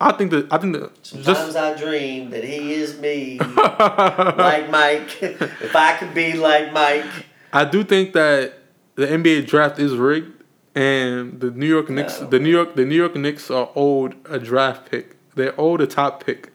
I 0.00 0.10
think 0.12 0.32
that 0.32 0.52
I 0.52 0.58
think 0.58 0.74
that 0.74 0.90
Sometimes 1.02 1.26
just 1.54 1.56
I 1.56 1.74
dream 1.76 2.30
that 2.30 2.42
he 2.42 2.72
is 2.74 2.98
me, 2.98 3.38
like 3.86 4.68
Mike. 4.68 5.22
if 5.22 5.76
I 5.76 5.96
could 5.96 6.12
be 6.12 6.32
like 6.34 6.72
Mike, 6.72 7.04
I 7.52 7.64
do 7.64 7.84
think 7.84 8.12
that 8.14 8.54
the 8.96 9.06
NBA 9.06 9.46
draft 9.46 9.78
is 9.78 9.94
rigged, 9.94 10.42
and 10.74 11.40
the 11.40 11.50
New 11.52 11.66
York 11.66 11.88
Knicks, 11.88 12.20
No. 12.20 12.26
the 12.28 12.38
New 12.40 12.50
York, 12.50 12.74
the 12.74 12.84
New 12.84 12.96
York 12.96 13.14
Knicks 13.14 13.48
are 13.50 13.70
owed 13.76 14.16
a 14.28 14.38
draft 14.40 14.90
pick. 14.90 15.16
They're 15.36 15.54
owed 15.58 15.80
a 15.80 15.86
top 15.86 16.24
pick. 16.26 16.51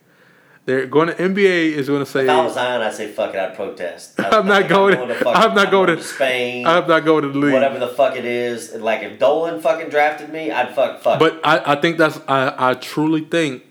They're 0.68 0.86
going 0.86 1.08
to 1.08 1.14
NBA 1.14 1.72
is 1.72 1.88
going 1.88 2.04
to 2.04 2.10
say 2.10 2.24
if 2.24 2.28
I 2.28 2.44
was 2.44 2.52
Zion, 2.52 2.82
I'd 2.82 2.92
say 2.92 3.10
fuck 3.10 3.32
it. 3.34 3.38
I'd 3.40 3.56
protest. 3.56 4.20
I'd- 4.20 4.28
I'm 4.36 4.46
not 4.46 4.60
like, 4.60 4.68
going- 4.68 5.08
to 5.08 5.14
fucking- 5.14 5.42
I'm 5.42 5.54
not 5.54 5.70
going 5.70 5.96
to- 5.96 6.02
Spain. 6.02 6.66
I'm 6.66 6.86
not 6.86 7.06
going 7.06 7.22
to 7.22 7.30
the 7.30 7.38
league. 7.38 7.54
whatever 7.54 7.78
the 7.78 7.88
fuck 7.88 8.16
it 8.16 8.26
is. 8.26 8.74
Like 8.74 9.02
if 9.02 9.18
Dolan 9.18 9.62
fucking 9.62 9.88
drafted 9.88 10.30
me, 10.30 10.50
I'd 10.50 10.74
fuck 10.74 11.00
fuck. 11.00 11.18
But 11.20 11.40
I, 11.42 11.72
I 11.72 11.80
think 11.80 11.96
that's 11.96 12.20
I, 12.28 12.54
I 12.70 12.74
truly 12.74 13.22
think 13.22 13.62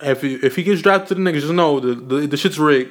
if 0.00 0.22
he, 0.22 0.34
if 0.34 0.56
he 0.56 0.64
gets 0.64 0.82
drafted 0.82 1.08
to 1.10 1.14
the 1.14 1.20
Knicks, 1.20 1.42
just 1.42 1.52
know 1.52 1.78
the, 1.78 1.94
the 1.94 2.26
the 2.26 2.36
shit's 2.36 2.58
rigged. 2.58 2.90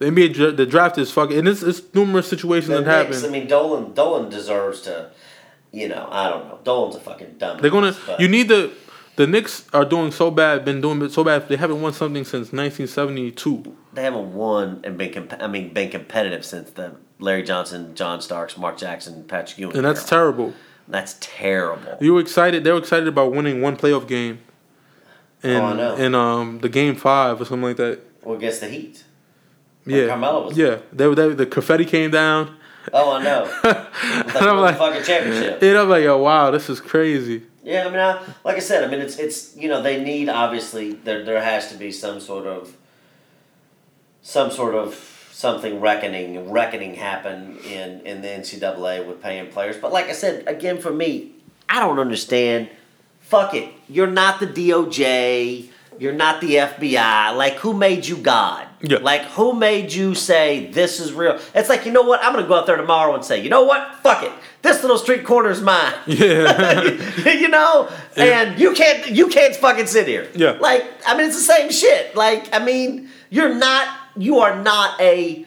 The 0.00 0.04
NBA 0.06 0.56
the 0.58 0.66
draft 0.66 0.98
is 0.98 1.10
fucking 1.10 1.38
and 1.38 1.48
it's, 1.48 1.62
it's 1.62 1.80
numerous 1.94 2.28
situations 2.28 2.68
the 2.68 2.82
that 2.82 3.08
Knicks, 3.08 3.24
I 3.24 3.28
mean, 3.28 3.46
Dolan 3.46 3.94
Dolan 3.94 4.28
deserves 4.28 4.82
to. 4.82 5.10
You 5.72 5.88
know, 5.88 6.08
I 6.10 6.28
don't 6.28 6.46
know. 6.48 6.58
Dolan's 6.62 6.96
a 6.96 7.00
fucking 7.00 7.36
dumb. 7.38 7.60
They're 7.62 7.70
gonna 7.70 7.96
you 8.18 8.28
need 8.28 8.48
the 8.48 8.70
the 9.20 9.26
Knicks 9.26 9.66
are 9.74 9.84
doing 9.84 10.10
so 10.12 10.30
bad, 10.30 10.64
been 10.64 10.80
doing 10.80 11.06
so 11.10 11.22
bad. 11.22 11.46
They 11.46 11.56
haven't 11.56 11.82
won 11.82 11.92
something 11.92 12.24
since 12.24 12.52
1972. 12.54 13.76
They 13.92 14.02
haven't 14.02 14.32
won 14.34 14.80
and 14.82 14.96
been. 14.96 15.12
Comp- 15.12 15.42
I 15.42 15.46
mean, 15.46 15.74
been 15.74 15.90
competitive 15.90 16.42
since 16.44 16.70
the 16.70 16.96
Larry 17.18 17.42
Johnson, 17.42 17.94
John 17.94 18.22
Starks, 18.22 18.56
Mark 18.56 18.78
Jackson, 18.78 19.24
Patrick 19.24 19.58
Ewing. 19.58 19.76
And 19.76 19.84
that's 19.84 20.00
era. 20.00 20.08
terrible. 20.08 20.54
That's 20.88 21.16
terrible. 21.20 21.98
You 22.00 22.14
were 22.14 22.20
excited. 22.20 22.64
They 22.64 22.72
were 22.72 22.78
excited 22.78 23.08
about 23.08 23.32
winning 23.32 23.60
one 23.60 23.76
playoff 23.76 24.08
game. 24.08 24.38
In, 25.42 25.56
Oh, 25.56 25.64
I 25.66 25.76
know. 25.76 25.94
in 25.96 26.14
um 26.14 26.58
the 26.60 26.68
game 26.70 26.94
five 26.96 27.40
or 27.40 27.44
something 27.44 27.62
like 27.68 27.76
that. 27.76 28.00
Well, 28.22 28.36
against 28.36 28.60
the 28.60 28.68
Heat. 28.68 29.04
When 29.84 29.96
Yeah, 29.96 30.06
Carmelo 30.08 30.46
was. 30.46 30.56
yeah. 30.56 30.78
They, 30.92 31.06
were- 31.06 31.14
they 31.14 31.28
the 31.34 31.46
confetti 31.46 31.84
came 31.84 32.10
down. 32.10 32.56
Oh, 32.92 33.12
I 33.12 33.22
know. 33.22 33.44
Like 33.62 34.42
I'm 34.42 34.56
like- 34.58 34.78
fucking 34.78 35.02
championship. 35.04 35.62
And 35.62 35.76
I'm 35.78 35.88
like, 35.90 36.04
oh 36.04 36.18
wow, 36.22 36.50
this 36.50 36.70
is 36.70 36.80
crazy. 36.80 37.42
Yeah, 37.62 37.86
I 37.86 37.90
mean, 37.90 38.00
I, 38.00 38.22
like 38.42 38.56
I 38.56 38.60
said, 38.60 38.84
I 38.84 38.86
mean, 38.88 39.00
it's 39.00 39.18
it's 39.18 39.56
you 39.56 39.68
know 39.68 39.82
they 39.82 40.02
need 40.02 40.28
obviously 40.28 40.92
there 40.92 41.24
there 41.24 41.42
has 41.42 41.68
to 41.70 41.76
be 41.76 41.92
some 41.92 42.20
sort 42.20 42.46
of 42.46 42.76
some 44.22 44.50
sort 44.50 44.74
of 44.74 44.94
something 45.32 45.80
reckoning 45.80 46.50
reckoning 46.50 46.94
happen 46.94 47.58
in 47.66 48.00
in 48.00 48.22
the 48.22 48.28
NCAA 48.28 49.06
with 49.06 49.22
paying 49.22 49.50
players. 49.50 49.76
But 49.76 49.92
like 49.92 50.06
I 50.06 50.12
said, 50.12 50.44
again, 50.46 50.78
for 50.78 50.92
me, 50.92 51.32
I 51.68 51.80
don't 51.80 51.98
understand. 51.98 52.68
Fuck 53.20 53.54
it, 53.54 53.72
you're 53.88 54.06
not 54.06 54.40
the 54.40 54.46
DOJ. 54.46 55.69
You're 56.00 56.14
not 56.14 56.40
the 56.40 56.54
FBI. 56.54 57.36
Like, 57.36 57.56
who 57.56 57.74
made 57.74 58.06
you 58.06 58.16
God? 58.16 58.66
Yeah. 58.80 59.00
Like, 59.02 59.20
who 59.22 59.52
made 59.52 59.92
you 59.92 60.14
say 60.14 60.68
this 60.68 60.98
is 60.98 61.12
real? 61.12 61.38
It's 61.54 61.68
like, 61.68 61.84
you 61.84 61.92
know 61.92 62.00
what? 62.00 62.24
I'm 62.24 62.32
gonna 62.32 62.48
go 62.48 62.54
out 62.54 62.64
there 62.64 62.78
tomorrow 62.78 63.14
and 63.14 63.22
say, 63.22 63.42
you 63.42 63.50
know 63.50 63.64
what? 63.64 63.96
Fuck 63.96 64.22
it. 64.22 64.32
This 64.62 64.80
little 64.80 64.96
street 64.96 65.24
corner 65.24 65.50
is 65.50 65.60
mine. 65.60 65.92
Yeah. 66.06 66.82
you 67.30 67.48
know, 67.48 67.90
and 68.16 68.58
you 68.58 68.72
can't 68.72 69.10
you 69.10 69.28
can't 69.28 69.54
fucking 69.54 69.86
sit 69.86 70.08
here. 70.08 70.26
Yeah. 70.34 70.52
Like 70.52 70.86
I 71.06 71.16
mean, 71.18 71.26
it's 71.26 71.36
the 71.36 71.42
same 71.42 71.70
shit. 71.70 72.16
Like 72.16 72.48
I 72.54 72.64
mean, 72.64 73.10
you're 73.28 73.54
not 73.54 73.94
you 74.16 74.38
are 74.38 74.62
not 74.62 74.98
a 75.02 75.44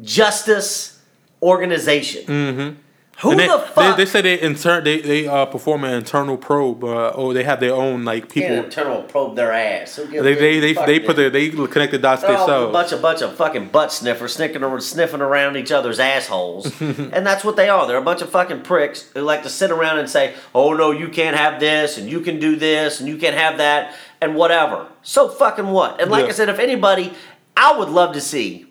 justice 0.00 1.02
organization. 1.42 2.22
Mm-hmm. 2.26 2.80
Who. 3.20 3.32
And 3.32 3.40
they, 3.40 3.48
the 3.48 3.58
fuck? 3.58 3.96
They, 3.96 4.04
they 4.04 4.10
say 4.10 4.20
they 4.22 4.38
intern 4.38 4.84
they 4.84 5.00
they 5.00 5.26
uh, 5.26 5.46
perform 5.46 5.82
an 5.82 5.94
internal 5.94 6.36
probe 6.36 6.84
uh, 6.84 7.08
or 7.08 7.34
they 7.34 7.42
have 7.42 7.58
their 7.58 7.74
own 7.74 8.04
like 8.04 8.30
people. 8.32 8.48
can't 8.50 8.64
internal 8.66 9.02
probe 9.02 9.34
their 9.34 9.52
ass. 9.52 9.96
Who 9.96 10.06
gives 10.06 10.22
They 10.22 10.34
they 10.34 10.60
they, 10.60 10.74
fuck, 10.74 10.86
they 10.86 11.00
put 11.00 11.16
their 11.16 11.28
they 11.28 11.50
connect 11.50 11.90
the 11.90 11.98
dots 11.98 12.22
They're 12.22 12.36
all 12.36 12.68
a 12.68 12.72
bunch 12.72 12.92
of 12.92 13.02
bunch 13.02 13.20
of 13.22 13.34
fucking 13.34 13.68
butt 13.68 13.90
sniffers 13.90 14.34
sniffing 14.34 14.62
around, 14.62 14.82
sniffing 14.82 15.20
around 15.20 15.56
each 15.56 15.72
other's 15.72 15.98
assholes, 15.98 16.66
and 16.80 17.26
that's 17.26 17.42
what 17.42 17.56
they 17.56 17.68
are. 17.68 17.88
They're 17.88 17.96
a 17.98 18.02
bunch 18.02 18.22
of 18.22 18.30
fucking 18.30 18.62
pricks 18.62 19.10
who 19.14 19.22
like 19.22 19.42
to 19.42 19.48
sit 19.48 19.72
around 19.72 19.98
and 19.98 20.08
say, 20.08 20.34
"Oh 20.54 20.74
no, 20.74 20.92
you 20.92 21.08
can't 21.08 21.36
have 21.36 21.58
this, 21.58 21.98
and 21.98 22.08
you 22.08 22.20
can 22.20 22.38
do 22.38 22.54
this, 22.54 23.00
and 23.00 23.08
you 23.08 23.16
can't 23.16 23.36
have 23.36 23.58
that, 23.58 23.96
and 24.20 24.36
whatever." 24.36 24.86
So 25.02 25.28
fucking 25.28 25.66
what? 25.66 26.00
And 26.00 26.08
like 26.10 26.24
Yeah. 26.24 26.28
I 26.28 26.32
said, 26.32 26.48
if 26.48 26.60
anybody, 26.60 27.12
I 27.56 27.76
would 27.76 27.88
love 27.88 28.12
to 28.14 28.20
see 28.20 28.67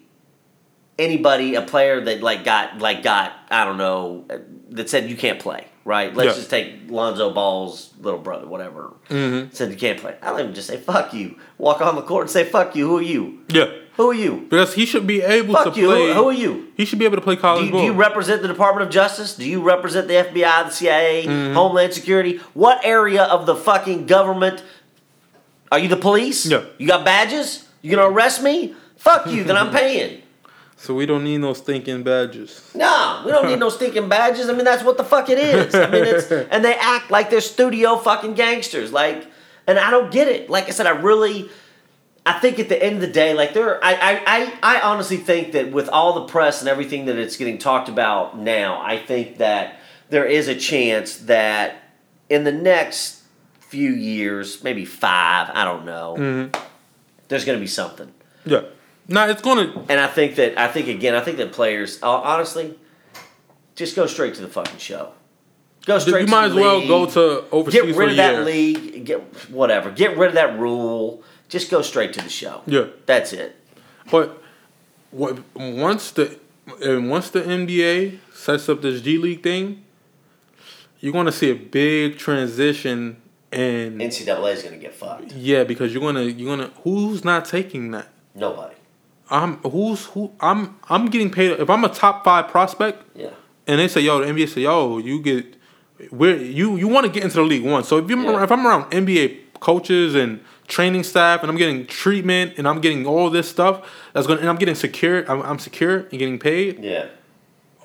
anybody, 0.99 1.55
a 1.55 1.61
player 1.61 2.01
that 2.01 2.21
like 2.21 2.43
got 2.43 2.79
like 2.79 3.03
got 3.03 3.33
I 3.49 3.65
don't 3.65 3.77
know 3.77 4.25
that 4.71 4.89
said 4.89 5.09
you 5.09 5.15
can't 5.15 5.39
play. 5.39 5.67
Right? 5.85 6.13
Let's 6.13 6.31
Yeah. 6.31 6.33
just 6.35 6.49
take 6.49 6.73
Lonzo 6.89 7.33
Ball's 7.33 7.93
little 8.01 8.19
brother, 8.19 8.45
whatever. 8.45 8.91
Mm-hmm. 9.09 9.53
Said 9.53 9.71
you 9.71 9.77
can't 9.77 9.97
play. 9.97 10.15
I 10.21 10.31
let 10.31 10.45
him 10.45 10.53
just 10.53 10.67
say 10.67 10.75
fuck 10.75 11.13
you. 11.13 11.39
Walk 11.57 11.79
on 11.81 11.95
the 11.95 12.01
court 12.01 12.23
and 12.23 12.29
say 12.29 12.43
fuck 12.43 12.75
you. 12.75 12.87
Who 12.89 12.97
are 12.97 13.01
you? 13.01 13.39
Yeah, 13.47 13.71
Who 13.95 14.09
are 14.09 14.13
you? 14.13 14.47
because 14.49 14.73
he 14.73 14.85
should 14.85 15.07
be 15.07 15.21
able 15.21 15.53
Fuck 15.53 15.75
to 15.75 15.79
you. 15.79 15.87
play. 15.87 16.07
Who, 16.07 16.13
who 16.13 16.25
are 16.27 16.33
you? 16.33 16.73
He 16.75 16.83
should 16.83 16.99
be 16.99 17.05
able 17.05 17.15
to 17.15 17.21
play 17.21 17.35
Do 17.35 17.41
college 17.41 17.65
you, 17.67 17.71
ball. 17.71 17.79
do 17.79 17.85
you 17.85 17.93
represent 17.93 18.41
the 18.41 18.49
Department 18.49 18.85
of 18.85 18.91
Justice? 18.93 19.33
Do 19.37 19.47
you 19.47 19.61
represent 19.61 20.09
the 20.09 20.15
FBI, 20.15 20.65
the 20.65 20.71
CIA, 20.71 21.25
Mm-hmm. 21.25 21.53
Homeland 21.53 21.93
Security? 21.93 22.41
What 22.53 22.83
area 22.83 23.23
of 23.23 23.45
the 23.45 23.55
fucking 23.55 24.07
government? 24.07 24.63
Are 25.71 25.79
you 25.79 25.87
the 25.87 25.95
police? 25.97 26.45
Yeah. 26.45 26.63
You 26.77 26.87
got 26.87 27.05
badges? 27.05 27.65
You 27.81 27.95
gonna 27.95 28.09
arrest 28.11 28.43
me? 28.43 28.75
Fuck 28.97 29.27
you. 29.27 29.45
then 29.45 29.55
I'm 29.55 29.71
paying. 29.81 30.21
So 30.79 30.93
we 30.93 31.07
don't 31.07 31.23
need 31.23 31.39
no 31.39 31.53
stinking 31.53 32.03
badges. 32.03 32.71
No, 32.75 33.23
we 33.25 33.31
don't 33.31 33.47
need 33.47 33.59
no 33.59 33.69
stinking 33.69 34.09
badges. 34.09 34.47
I 34.47 34.53
mean, 34.53 34.63
that's 34.63 34.83
what 34.83 34.97
the 34.97 35.03
fuck 35.03 35.27
it 35.29 35.39
is. 35.39 35.73
I 35.73 35.89
mean, 35.89 36.05
it's 36.05 36.31
and 36.31 36.63
they 36.63 36.75
act 36.75 37.09
like 37.09 37.31
they're 37.31 37.41
studio 37.41 37.97
fucking 37.97 38.35
gangsters. 38.35 38.91
Like, 38.91 39.25
and 39.65 39.79
I 39.79 39.89
don't 39.89 40.11
get 40.11 40.27
it. 40.27 40.51
Like 40.51 40.67
I 40.67 40.69
said, 40.69 40.85
I 40.85 40.91
really, 40.91 41.49
I 42.27 42.33
think 42.39 42.59
at 42.59 42.69
the 42.69 42.81
end 42.81 42.95
of 42.95 43.01
the 43.01 43.07
day, 43.07 43.33
like 43.33 43.53
there, 43.53 43.83
I, 43.83 43.93
I, 43.93 44.21
I, 44.27 44.77
I 44.77 44.81
honestly 44.81 45.17
think 45.17 45.53
that 45.53 45.71
with 45.71 45.89
all 45.89 46.13
the 46.13 46.25
press 46.25 46.61
and 46.61 46.69
everything 46.69 47.05
that 47.05 47.17
it's 47.17 47.37
getting 47.37 47.57
talked 47.57 47.89
about 47.89 48.37
now, 48.37 48.79
I 48.79 48.99
think 48.99 49.39
that 49.39 49.79
there 50.09 50.25
is 50.25 50.47
a 50.47 50.55
chance 50.55 51.17
that 51.21 51.83
in 52.29 52.43
the 52.43 52.51
next 52.51 53.23
few 53.61 53.91
years, 53.91 54.63
maybe 54.63 54.85
five, 54.85 55.49
I 55.51 55.65
don't 55.65 55.85
know, 55.85 56.15
mm-hmm. 56.17 56.63
there's 57.29 57.45
going 57.45 57.57
to 57.57 57.61
be 57.61 57.67
something. 57.67 58.13
Yeah. 58.45 58.61
Nah, 59.07 59.27
it's 59.27 59.41
gonna. 59.41 59.73
And 59.89 59.99
I 59.99 60.07
think 60.07 60.35
that 60.35 60.57
I 60.57 60.67
think 60.67 60.87
again, 60.87 61.15
I 61.15 61.21
think 61.21 61.37
that 61.37 61.51
players 61.51 62.01
uh, 62.03 62.09
honestly 62.09 62.77
just 63.75 63.95
go 63.95 64.05
straight 64.07 64.35
to 64.35 64.41
the 64.41 64.47
fucking 64.49 64.79
show. 64.79 65.11
Go 65.85 65.99
straight. 65.99 66.21
You 66.21 66.25
to 66.27 66.31
might 66.31 66.45
as 66.47 66.53
well 66.53 66.85
go 66.85 67.05
to 67.05 67.49
overseas 67.51 67.81
Get 67.85 67.95
rid 67.95 68.09
of 68.11 68.15
that 68.17 68.33
year. 68.33 68.43
league. 68.43 69.05
Get 69.05 69.21
whatever. 69.49 69.91
Get 69.91 70.17
rid 70.17 70.29
of 70.29 70.33
that 70.35 70.59
rule. 70.59 71.23
Just 71.47 71.71
go 71.71 71.81
straight 71.81 72.11
to 72.13 72.21
the 72.21 72.29
show. 72.29 72.61
Yeah. 72.65 72.87
That's 73.05 73.31
it. 73.31 73.55
But 74.11 74.41
what 75.11 75.39
once 75.55 76.11
the 76.11 76.37
and 76.83 77.09
once 77.09 77.29
the 77.29 77.41
NBA 77.41 78.19
sets 78.33 78.67
up 78.67 78.81
this 78.81 78.99
G 79.01 79.17
League 79.17 79.41
thing, 79.43 79.85
you're 80.99 81.13
gonna 81.13 81.31
see 81.31 81.49
a 81.49 81.55
big 81.55 82.17
transition 82.17 83.21
And 83.53 84.01
NCAA 84.01 84.53
is 84.53 84.63
gonna 84.63 84.75
get 84.77 84.93
fucked. 84.93 85.31
yeah 85.31 85.63
because 85.63 85.93
you're 85.93 86.01
gonna 86.03 86.23
you're 86.23 86.57
gonna 86.57 86.71
who's 86.83 87.23
not 87.23 87.45
taking 87.45 87.91
that. 87.91 88.09
Nobody. 88.35 88.75
I'm 89.29 89.57
who's 89.57 90.05
who 90.05 90.31
I'm 90.39 90.77
I'm 90.89 91.07
getting 91.07 91.29
paid 91.29 91.51
if 91.59 91.69
I'm 91.69 91.83
a 91.83 91.89
top 91.89 92.23
five 92.23 92.47
prospect 92.49 93.03
Yeah. 93.15 93.29
and 93.67 93.79
they 93.79 93.87
say 93.87 94.01
yo 94.01 94.19
the 94.19 94.25
NBA 94.31 94.47
say 94.49 94.61
yo 94.61 94.97
you 94.97 95.21
get 95.21 95.55
where 96.11 96.35
you 96.37 96.75
you 96.77 96.87
want 96.87 97.05
to 97.05 97.11
get 97.11 97.23
into 97.23 97.37
the 97.37 97.43
league 97.43 97.65
one 97.65 97.83
so 97.83 97.97
if 97.97 98.09
you 98.09 98.21
Yeah. 98.21 98.43
if 98.43 98.51
I'm 98.51 98.65
around 98.65 98.89
NBA 98.91 99.37
coaches 99.59 100.13
and 100.15 100.39
training 100.67 101.03
staff 101.03 101.41
and 101.41 101.49
I'm 101.51 101.57
getting 101.57 101.85
treatment 101.87 102.53
and 102.57 102.67
I'm 102.67 102.79
getting 102.81 103.05
all 103.05 103.29
this 103.29 103.49
stuff 103.49 103.89
that's 104.13 104.27
gonna 104.27 104.39
and 104.41 104.49
I'm 104.49 104.57
getting 104.57 104.75
secure 104.75 105.29
I'm, 105.31 105.41
I'm 105.41 105.59
secure 105.59 105.99
and 106.11 106.11
getting 106.19 106.39
paid 106.39 106.83
Yeah. 106.83 107.07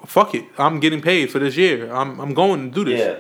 fuck 0.07 0.35
it 0.35 0.45
I'm 0.59 0.81
getting 0.81 1.01
paid 1.01 1.31
for 1.31 1.39
this 1.39 1.57
year 1.57 1.93
I'm 1.93 2.21
I'm 2.21 2.35
going 2.35 2.71
to 2.71 2.75
do 2.75 2.85
this 2.91 3.01
Yeah. 3.01 3.17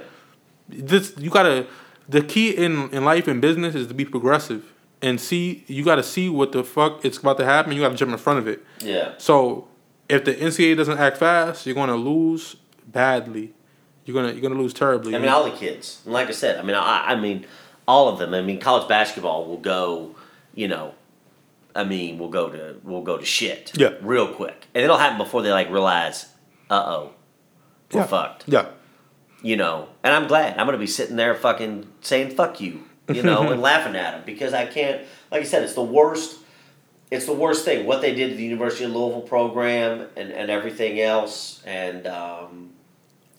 this 0.68 1.14
you 1.18 1.30
gotta 1.30 1.66
the 2.08 2.20
key 2.22 2.50
in 2.50 2.90
in 2.90 3.04
life 3.04 3.26
and 3.28 3.40
business 3.40 3.74
is 3.74 3.86
to 3.86 3.94
be 3.94 4.04
progressive 4.04 4.71
and 5.02 5.20
see 5.20 5.64
you 5.66 5.84
gotta 5.84 6.02
see 6.02 6.28
what 6.28 6.52
the 6.52 6.62
fuck 6.64 7.04
it's 7.04 7.18
about 7.18 7.36
to 7.38 7.44
happen 7.44 7.72
you 7.72 7.80
gotta 7.80 7.96
jump 7.96 8.12
in 8.12 8.18
front 8.18 8.38
of 8.38 8.46
it 8.48 8.64
Yeah. 8.80 9.12
so 9.18 9.68
if 10.08 10.24
the 10.24 10.34
NCAA 10.34 10.76
doesn't 10.76 10.98
act 10.98 11.16
fast, 11.16 11.64
you're 11.66 11.74
gonna 11.74 11.96
lose 11.96 12.56
badly. 12.86 13.54
You're 14.04 14.14
gonna 14.14 14.32
you're 14.32 14.42
gonna 14.42 14.60
lose 14.60 14.74
terribly. 14.74 15.14
I 15.14 15.18
mean, 15.18 15.28
all 15.28 15.44
the 15.44 15.56
kids. 15.56 16.02
And 16.04 16.12
like 16.12 16.28
I 16.28 16.32
said, 16.32 16.58
I 16.58 16.62
mean, 16.62 16.74
I, 16.76 17.12
I 17.12 17.14
mean, 17.16 17.46
all 17.88 18.08
of 18.08 18.18
them. 18.18 18.34
I 18.34 18.42
mean, 18.42 18.58
college 18.60 18.86
basketball 18.88 19.46
will 19.46 19.56
go. 19.58 20.14
You 20.54 20.68
know, 20.68 20.94
I 21.74 21.84
mean, 21.84 22.18
we'll 22.18 22.28
go 22.28 22.50
to 22.50 22.76
we'll 22.82 23.02
go 23.02 23.16
to 23.16 23.24
shit. 23.24 23.72
Yeah. 23.74 23.94
Real 24.02 24.26
quick, 24.34 24.66
and 24.74 24.84
it'll 24.84 24.98
happen 24.98 25.16
before 25.18 25.40
they 25.40 25.52
like 25.52 25.70
realize, 25.70 26.26
uh 26.68 26.82
oh, 26.84 27.12
we're 27.92 28.00
Yeah. 28.00 28.06
fucked. 28.06 28.44
yeah, 28.48 28.66
You 29.40 29.56
know, 29.56 29.88
and 30.02 30.12
I'm 30.12 30.26
glad. 30.26 30.58
I'm 30.58 30.66
gonna 30.66 30.76
be 30.78 30.86
sitting 30.86 31.16
there 31.16 31.34
fucking 31.34 31.86
saying 32.02 32.34
fuck 32.34 32.60
you. 32.60 32.82
You 33.14 33.22
know, 33.22 33.50
and 33.50 33.60
laughing 33.70 33.96
at 33.96 34.12
them 34.12 34.22
because 34.26 34.52
I 34.54 34.66
can't. 34.66 35.02
Like 35.30 35.42
I 35.42 35.44
said, 35.44 35.62
it's 35.62 35.74
the 35.74 35.82
worst. 35.82 36.38
It's 37.10 37.26
the 37.26 37.34
worst 37.34 37.64
thing 37.66 37.86
what 37.86 38.00
they 38.00 38.14
did 38.14 38.30
to 38.30 38.36
the 38.36 38.42
University 38.42 38.84
of 38.84 38.92
Louisville 38.92 39.20
program 39.22 40.08
and, 40.16 40.30
and 40.32 40.50
everything 40.50 40.98
else. 41.00 41.62
And 41.66 42.06
um, 42.06 42.70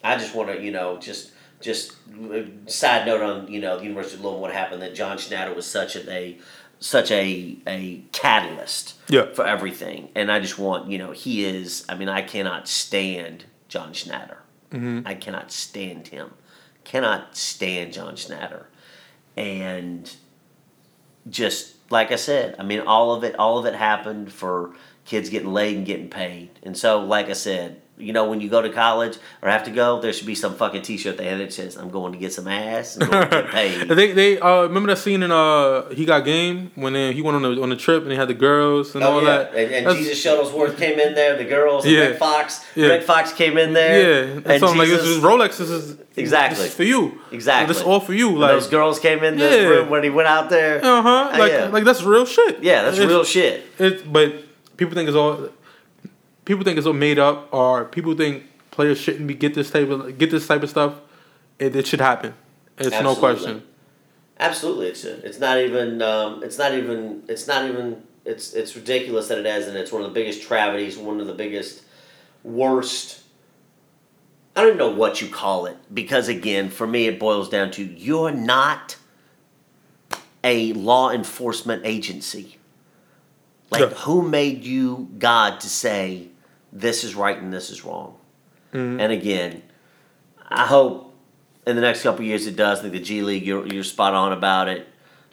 I 0.03 0.15
just 0.17 0.35
want 0.35 0.49
to, 0.49 0.61
you 0.61 0.71
know, 0.71 0.97
just 0.99 1.31
just 1.59 1.93
uh, 2.31 2.41
side 2.67 3.07
note 3.07 3.21
on 3.21 3.47
you 3.51 3.59
know 3.61 3.77
the 3.77 3.83
University 3.85 4.17
of 4.17 4.23
Louisville 4.23 4.41
what 4.41 4.53
happened 4.53 4.81
that 4.83 4.93
John 4.93 5.17
Schnatter 5.17 5.55
was 5.55 5.65
such 5.65 5.95
a, 5.95 6.07
a 6.11 6.37
such 6.79 7.09
a 7.11 7.57
a 7.65 8.01
catalyst 8.11 8.95
Yeah. 9.07 9.33
for 9.33 9.45
everything, 9.47 10.09
and 10.13 10.31
I 10.31 10.39
just 10.39 10.59
want 10.59 10.89
you 10.91 10.97
know 10.99 11.11
he 11.11 11.43
is. 11.45 11.83
I 11.89 11.95
mean, 11.95 12.09
I 12.09 12.21
cannot 12.21 12.67
stand 12.67 13.45
John 13.69 13.93
Schnatter. 13.93 14.37
I 15.05 15.13
cannot 15.13 15.51
stand 15.51 16.07
him. 16.07 16.33
Cannot 16.83 17.37
stand 17.37 17.93
John 17.93 18.15
Schnatter, 18.15 18.63
and 19.35 20.13
just 21.29 21.75
like 21.89 22.11
I 22.11 22.15
said, 22.15 22.55
I 22.59 22.63
mean, 22.63 22.81
all 22.81 23.13
of 23.13 23.23
it, 23.23 23.35
all 23.35 23.57
of 23.57 23.65
it 23.65 23.75
happened 23.75 24.31
for 24.31 24.73
kids 25.05 25.29
getting 25.29 25.53
laid 25.53 25.77
and 25.77 25.85
getting 25.85 26.09
paid. 26.09 26.49
And 26.63 26.77
so, 26.77 26.99
like 26.99 27.29
I 27.29 27.33
said, 27.33 27.81
you 28.03 28.13
know, 28.13 28.29
when 28.29 28.41
you 28.41 28.49
go 28.49 28.61
to 28.61 28.69
college 28.69 29.17
or 29.41 29.49
have 29.49 29.63
to 29.63 29.71
go, 29.71 29.99
there 30.01 30.13
should 30.13 30.27
be 30.27 30.35
some 30.35 30.55
fucking 30.55 30.81
T-shirt 30.81 31.17
they 31.17 31.25
have 31.27 31.39
that 31.39 31.53
says, 31.53 31.77
"I'm 31.77 31.89
going 31.89 32.11
to 32.13 32.19
get 32.19 32.33
some 32.33 32.47
ass 32.47 32.97
and 32.97 33.09
going 33.09 33.29
to 33.29 33.41
get 33.41 33.47
paid." 33.59 33.87
they 33.89 34.11
they 34.11 34.39
uh 34.39 34.63
remember 34.63 34.87
that 34.93 34.97
scene 34.97 35.23
in 35.23 35.31
uh 35.31 35.89
he 35.89 36.05
got 36.05 36.25
game 36.25 36.71
when 36.75 36.95
uh, 36.95 37.11
he 37.11 37.21
went 37.21 37.35
on 37.37 37.41
the 37.43 37.61
on 37.61 37.69
the 37.69 37.75
trip 37.75 38.03
and 38.03 38.11
he 38.11 38.17
had 38.17 38.27
the 38.27 38.33
girls 38.33 38.93
and 38.95 39.03
Oh 39.03 39.13
all 39.13 39.23
yeah, 39.23 39.37
that. 39.43 39.55
and, 39.55 39.87
and 39.87 39.97
Jesus 39.97 40.23
Shuttlesworth 40.23 40.77
came 40.77 40.99
in 40.99 41.13
there. 41.15 41.37
The 41.37 41.45
girls, 41.45 41.85
and 41.85 41.93
Yeah. 41.93 42.01
Rick 42.09 42.17
Fox, 42.17 42.65
Yeah. 42.75 42.87
Rick 42.87 43.03
Fox 43.03 43.31
came 43.33 43.57
in 43.57 43.73
there. 43.73 43.95
Yeah, 44.25 44.31
and 44.33 44.47
and 44.47 44.59
so 44.59 44.67
I'm 44.67 44.77
like, 44.77 44.89
this 44.89 45.03
is 45.03 45.23
Rolex. 45.23 45.57
This 45.57 45.69
is 45.69 45.97
Exactly. 46.15 46.57
This 46.63 46.67
is 46.71 46.75
for 46.75 46.83
you. 46.83 47.19
Exactly. 47.31 47.67
This 47.73 47.77
is 47.81 47.87
all 47.89 47.99
for 47.99 48.13
you. 48.13 48.29
and 48.29 48.39
Like, 48.39 48.51
those 48.51 48.67
girls 48.67 48.99
came 48.99 49.23
in 49.23 49.37
the 49.37 49.45
Yeah. 49.45 49.67
room 49.67 49.89
when 49.89 50.03
he 50.03 50.11
went 50.11 50.27
out 50.27 50.49
there. 50.49 50.77
uh 50.83 51.01
huh. 51.01 51.29
Like, 51.39 51.51
yeah. 51.51 51.67
like 51.69 51.83
that's 51.85 52.03
real 52.03 52.25
shit. 52.25 52.61
Yeah, 52.61 52.83
that's 52.83 52.97
It's- 52.97 53.09
real 53.09 53.23
shit. 53.23 53.63
It's 53.79 54.01
but 54.03 54.33
people 54.77 54.93
think 54.93 55.07
it's 55.09 55.17
all 55.17 55.49
people 56.45 56.63
think 56.63 56.77
it's 56.77 56.87
all 56.87 56.93
made 56.93 57.19
up, 57.19 57.49
or 57.53 57.85
people 57.85 58.15
think 58.15 58.43
players 58.71 58.97
shouldn't 58.97 59.27
be 59.27 59.33
get 59.33 59.53
this 59.53 59.71
type 59.71 59.89
of 59.89 60.17
get 60.17 60.31
this 60.31 60.47
type 60.47 60.63
of 60.63 60.69
stuff. 60.69 60.95
It, 61.59 61.75
it 61.75 61.87
should 61.87 62.01
happen. 62.01 62.33
It's 62.77 62.91
no 63.01 63.15
question. 63.15 63.63
Absolutely, 64.39 64.87
it 64.87 64.97
should. 64.97 65.23
It's 65.23 65.39
not 65.39 65.59
even. 65.59 66.01
Um, 66.01 66.43
it's 66.43 66.57
not 66.57 66.73
even. 66.73 67.23
It's 67.27 67.47
not 67.47 67.69
even. 67.69 68.03
It's 68.25 68.53
it's 68.53 68.75
ridiculous 68.75 69.27
that 69.27 69.37
it 69.37 69.45
has, 69.45 69.67
and 69.67 69.77
it's 69.77 69.91
one 69.91 70.01
of 70.01 70.07
the 70.09 70.13
biggest 70.13 70.41
travesties. 70.41 70.97
One 70.97 71.19
of 71.19 71.27
the 71.27 71.33
biggest, 71.33 71.83
worst. 72.43 73.21
I 74.55 74.61
don't 74.61 74.77
know 74.77 74.91
what 74.91 75.19
you 75.19 75.29
call 75.29 75.65
it 75.65 75.77
because 75.91 76.27
again, 76.27 76.69
for 76.69 76.85
me, 76.85 77.07
it 77.07 77.19
boils 77.19 77.49
down 77.49 77.71
to 77.71 77.83
you're 77.83 78.31
not 78.31 78.97
a 80.43 80.73
law 80.73 81.09
enforcement 81.09 81.83
agency. 81.85 82.57
Like, 83.71 83.81
Yeah. 83.81 83.87
who 83.89 84.21
made 84.21 84.63
you 84.63 85.09
God 85.17 85.59
to 85.61 85.69
say 85.69 86.27
this 86.73 87.03
is 87.03 87.15
right 87.15 87.37
and 87.37 87.53
this 87.53 87.69
is 87.69 87.85
wrong? 87.85 88.17
Mm-hmm. 88.73 88.99
And 88.99 89.11
again, 89.11 89.61
I 90.49 90.65
hope 90.65 91.15
in 91.65 91.75
the 91.75 91.81
next 91.81 92.03
couple 92.03 92.25
years 92.25 92.47
it 92.47 92.55
does. 92.55 92.79
I 92.79 92.81
think 92.83 92.93
the 92.93 92.99
G 92.99 93.21
League, 93.21 93.45
you're, 93.45 93.65
you're 93.67 93.83
spot 93.83 94.13
on 94.13 94.33
about 94.33 94.67
it. 94.67 94.87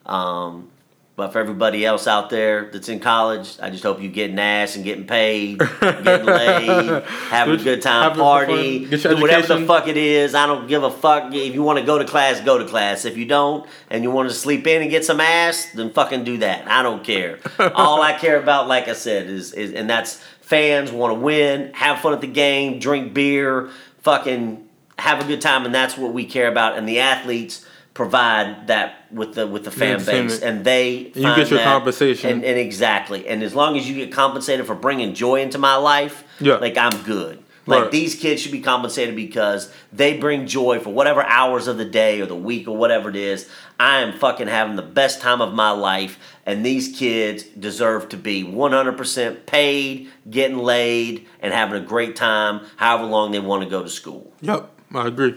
Um, 0.06 0.70
but 1.16 1.32
for 1.34 1.38
everybody 1.38 1.84
else 1.84 2.06
out 2.06 2.30
there 2.30 2.70
that's 2.72 2.88
in 2.88 2.98
college, 2.98 3.58
I 3.60 3.68
just 3.68 3.82
hope 3.82 4.00
you 4.00 4.08
getting 4.08 4.38
ass 4.38 4.76
and 4.76 4.84
getting 4.84 5.06
paid, 5.06 5.58
getting 5.58 6.24
laid, 6.24 7.02
having 7.28 7.60
a 7.60 7.62
Good- 7.62 7.82
time, 7.82 8.16
party, 8.16 8.80
fun, 8.80 8.90
get 8.90 9.04
your 9.04 9.14
do 9.16 9.20
whatever 9.20 9.58
the 9.58 9.66
fuck 9.66 9.86
it 9.86 9.98
is. 9.98 10.34
I 10.34 10.46
don't 10.46 10.66
give 10.66 10.82
a 10.82 10.90
fuck. 10.90 11.34
If 11.34 11.52
you 11.52 11.62
want 11.62 11.78
to 11.78 11.84
go 11.84 11.98
to 11.98 12.06
class, 12.06 12.40
go 12.40 12.56
to 12.56 12.64
class. 12.64 13.04
If 13.04 13.18
you 13.18 13.26
don't 13.26 13.68
and 13.90 14.02
you 14.02 14.10
want 14.10 14.30
to 14.30 14.34
sleep 14.34 14.66
in 14.66 14.80
and 14.80 14.90
get 14.90 15.04
some 15.04 15.20
ass, 15.20 15.66
then 15.74 15.90
fucking 15.92 16.24
do 16.24 16.38
that. 16.38 16.66
I 16.66 16.82
don't 16.82 17.04
care. 17.04 17.38
All 17.74 18.00
I 18.00 18.14
care 18.14 18.40
about, 18.40 18.66
like 18.66 18.88
I 18.88 18.94
said, 18.94 19.28
is, 19.28 19.52
is 19.52 19.74
and 19.74 19.90
that's 19.90 20.24
fans 20.50 20.90
want 20.90 21.12
to 21.14 21.20
win, 21.20 21.72
have 21.74 22.00
fun 22.00 22.12
at 22.12 22.20
the 22.20 22.26
game, 22.26 22.80
drink 22.80 23.14
beer, 23.14 23.70
fucking 24.02 24.68
have 24.98 25.20
a 25.22 25.24
good 25.24 25.40
time, 25.40 25.64
and 25.64 25.72
that's 25.74 25.96
what 25.96 26.12
we 26.12 26.24
care 26.26 26.48
about. 26.48 26.76
And 26.76 26.86
the 26.88 26.98
athletes 26.98 27.64
provide 27.94 28.66
that 28.66 29.06
with 29.12 29.34
the 29.34 29.46
with 29.46 29.64
the 29.64 29.70
fan 29.70 30.04
base, 30.04 30.40
and 30.42 30.64
they 30.64 30.90
you 31.14 31.22
get 31.22 31.50
your 31.50 31.58
that- 31.60 31.64
compensation. 31.64 32.30
And, 32.30 32.44
and 32.44 32.58
exactly, 32.58 33.26
and 33.28 33.42
as 33.44 33.54
long 33.54 33.76
as 33.78 33.88
you 33.88 33.94
get 33.94 34.12
compensated 34.12 34.66
for 34.66 34.74
bringing 34.74 35.14
joy 35.14 35.40
into 35.40 35.56
my 35.58 35.76
life, 35.76 36.24
Yeah. 36.40 36.56
like 36.56 36.76
I'm 36.76 37.02
good. 37.04 37.38
Like 37.66 37.82
Right. 37.82 37.90
these 37.92 38.14
kids 38.14 38.40
should 38.40 38.52
be 38.52 38.60
compensated 38.60 39.14
because 39.14 39.70
they 39.92 40.16
bring 40.16 40.46
joy 40.46 40.80
for 40.80 40.90
whatever 40.90 41.22
hours 41.22 41.66
of 41.68 41.76
the 41.78 41.84
day 41.84 42.20
or 42.20 42.26
the 42.26 42.34
week 42.34 42.66
or 42.66 42.76
whatever 42.76 43.10
it 43.10 43.16
is. 43.16 43.48
I 43.78 44.00
am 44.00 44.18
fucking 44.18 44.48
having 44.48 44.76
the 44.76 44.82
best 44.82 45.20
time 45.20 45.40
of 45.40 45.52
my 45.52 45.70
life, 45.70 46.18
and 46.46 46.64
these 46.64 46.88
kids 46.96 47.42
deserve 47.44 48.08
to 48.10 48.16
be 48.16 48.42
100% 48.42 49.46
paid, 49.46 50.08
getting 50.28 50.58
laid, 50.58 51.26
and 51.40 51.52
having 51.52 51.80
a 51.80 51.84
great 51.84 52.16
time, 52.16 52.62
however 52.76 53.04
long 53.04 53.30
they 53.30 53.38
want 53.40 53.62
to 53.62 53.68
go 53.68 53.82
to 53.82 53.88
school. 53.90 54.32
Yep, 54.40 54.68
I 54.94 55.06
agree. 55.06 55.34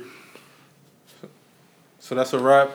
So 2.00 2.16
that's 2.16 2.34
a 2.34 2.40
wrap. 2.40 2.72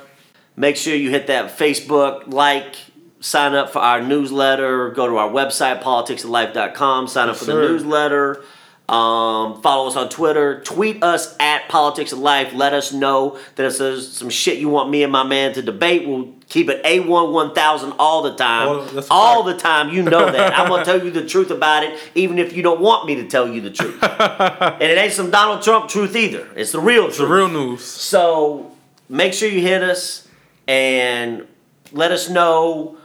Make 0.56 0.76
sure 0.76 0.94
you 0.94 1.10
hit 1.10 1.26
that 1.28 1.56
Facebook 1.58 2.32
like, 2.32 2.74
sign 3.20 3.54
up 3.54 3.70
for 3.70 3.78
our 3.80 4.00
newsletter, 4.00 4.90
go 4.90 5.06
to 5.08 5.16
our 5.16 5.28
website, 5.30 5.82
politicsoflife.com, 5.82 7.08
sign 7.08 7.28
up 7.28 7.34
Yes, 7.34 7.38
for 7.40 7.44
the 7.46 7.52
sir. 7.52 7.68
newsletter. 7.68 8.42
Um, 8.88 9.60
follow 9.60 9.88
us 9.88 9.96
on 9.96 10.08
Twitter. 10.08 10.62
Tweet 10.62 11.02
us 11.02 11.36
at 11.38 11.68
Politics 11.68 12.12
of 12.12 12.20
Life. 12.20 12.52
Let 12.54 12.72
us 12.72 12.92
know 12.92 13.38
that 13.56 13.66
if 13.66 13.78
there's 13.78 14.16
some 14.16 14.30
shit 14.30 14.58
you 14.58 14.68
want 14.68 14.90
me 14.90 15.02
and 15.02 15.12
my 15.12 15.24
man 15.24 15.52
to 15.54 15.62
debate, 15.62 16.08
we'll 16.08 16.32
Keep 16.48 16.70
it 16.70 16.82
A1 16.82 17.32
1000 17.32 17.92
all 17.98 18.22
the 18.22 18.34
time. 18.34 18.68
A 18.68 19.04
all 19.10 19.44
fact. 19.44 19.58
the 19.58 19.62
time. 19.62 19.90
You 19.90 20.02
know 20.02 20.30
that. 20.30 20.58
I'm 20.58 20.68
going 20.68 20.80
to 20.84 20.84
tell 20.84 21.04
you 21.04 21.10
the 21.10 21.26
truth 21.26 21.50
about 21.50 21.84
it, 21.84 21.98
even 22.14 22.38
if 22.38 22.56
you 22.56 22.62
don't 22.62 22.80
want 22.80 23.06
me 23.06 23.16
to 23.16 23.28
tell 23.28 23.46
you 23.46 23.60
the 23.60 23.70
truth. 23.70 24.02
and 24.02 24.82
it 24.82 24.96
ain't 24.96 25.12
some 25.12 25.30
Donald 25.30 25.62
Trump 25.62 25.90
truth 25.90 26.16
either. 26.16 26.48
It's 26.56 26.72
the 26.72 26.80
real 26.80 27.04
truth. 27.04 27.18
The 27.18 27.26
real 27.26 27.48
news. 27.48 27.84
So 27.84 28.74
make 29.10 29.34
sure 29.34 29.48
you 29.48 29.60
hit 29.60 29.82
us 29.82 30.26
and 30.66 31.46
let 31.92 32.12
us 32.12 32.30
know. 32.30 32.96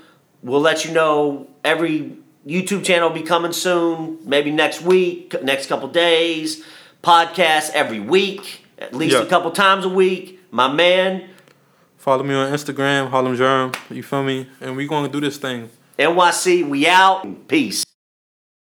We'll 0.41 0.61
let 0.61 0.85
you 0.85 0.93
know 0.93 1.49
every 1.65 2.13
YouTube 2.47 2.83
channel 2.83 3.09
will 3.09 3.15
be 3.15 3.23
coming 3.23 3.53
soon, 3.53 4.17
maybe 4.25 4.51
next 4.51 4.81
week, 4.81 5.33
next 5.43 5.67
couple 5.67 5.87
days. 5.87 6.63
Podcast 7.03 7.71
every 7.71 7.99
week, 7.99 8.65
at 8.79 8.93
least 8.93 9.15
Yeah. 9.15 9.21
a 9.23 9.25
couple 9.25 9.51
times 9.51 9.85
a 9.85 9.89
week. 9.89 10.39
My 10.51 10.71
man, 10.71 11.23
Follow 11.97 12.23
me 12.23 12.33
on 12.35 12.51
Instagram, 12.51 13.09
Harlem 13.09 13.37
Jerm. 13.37 13.73
You 13.89 14.03
feel 14.03 14.23
me? 14.23 14.45
And 14.59 14.75
we 14.75 14.87
gonna 14.87 15.07
do 15.07 15.21
this 15.21 15.37
thing. 15.37 15.69
NYC, 15.97 16.61
we 16.67 16.85
out. 16.85 17.47
Peace. 17.47 17.85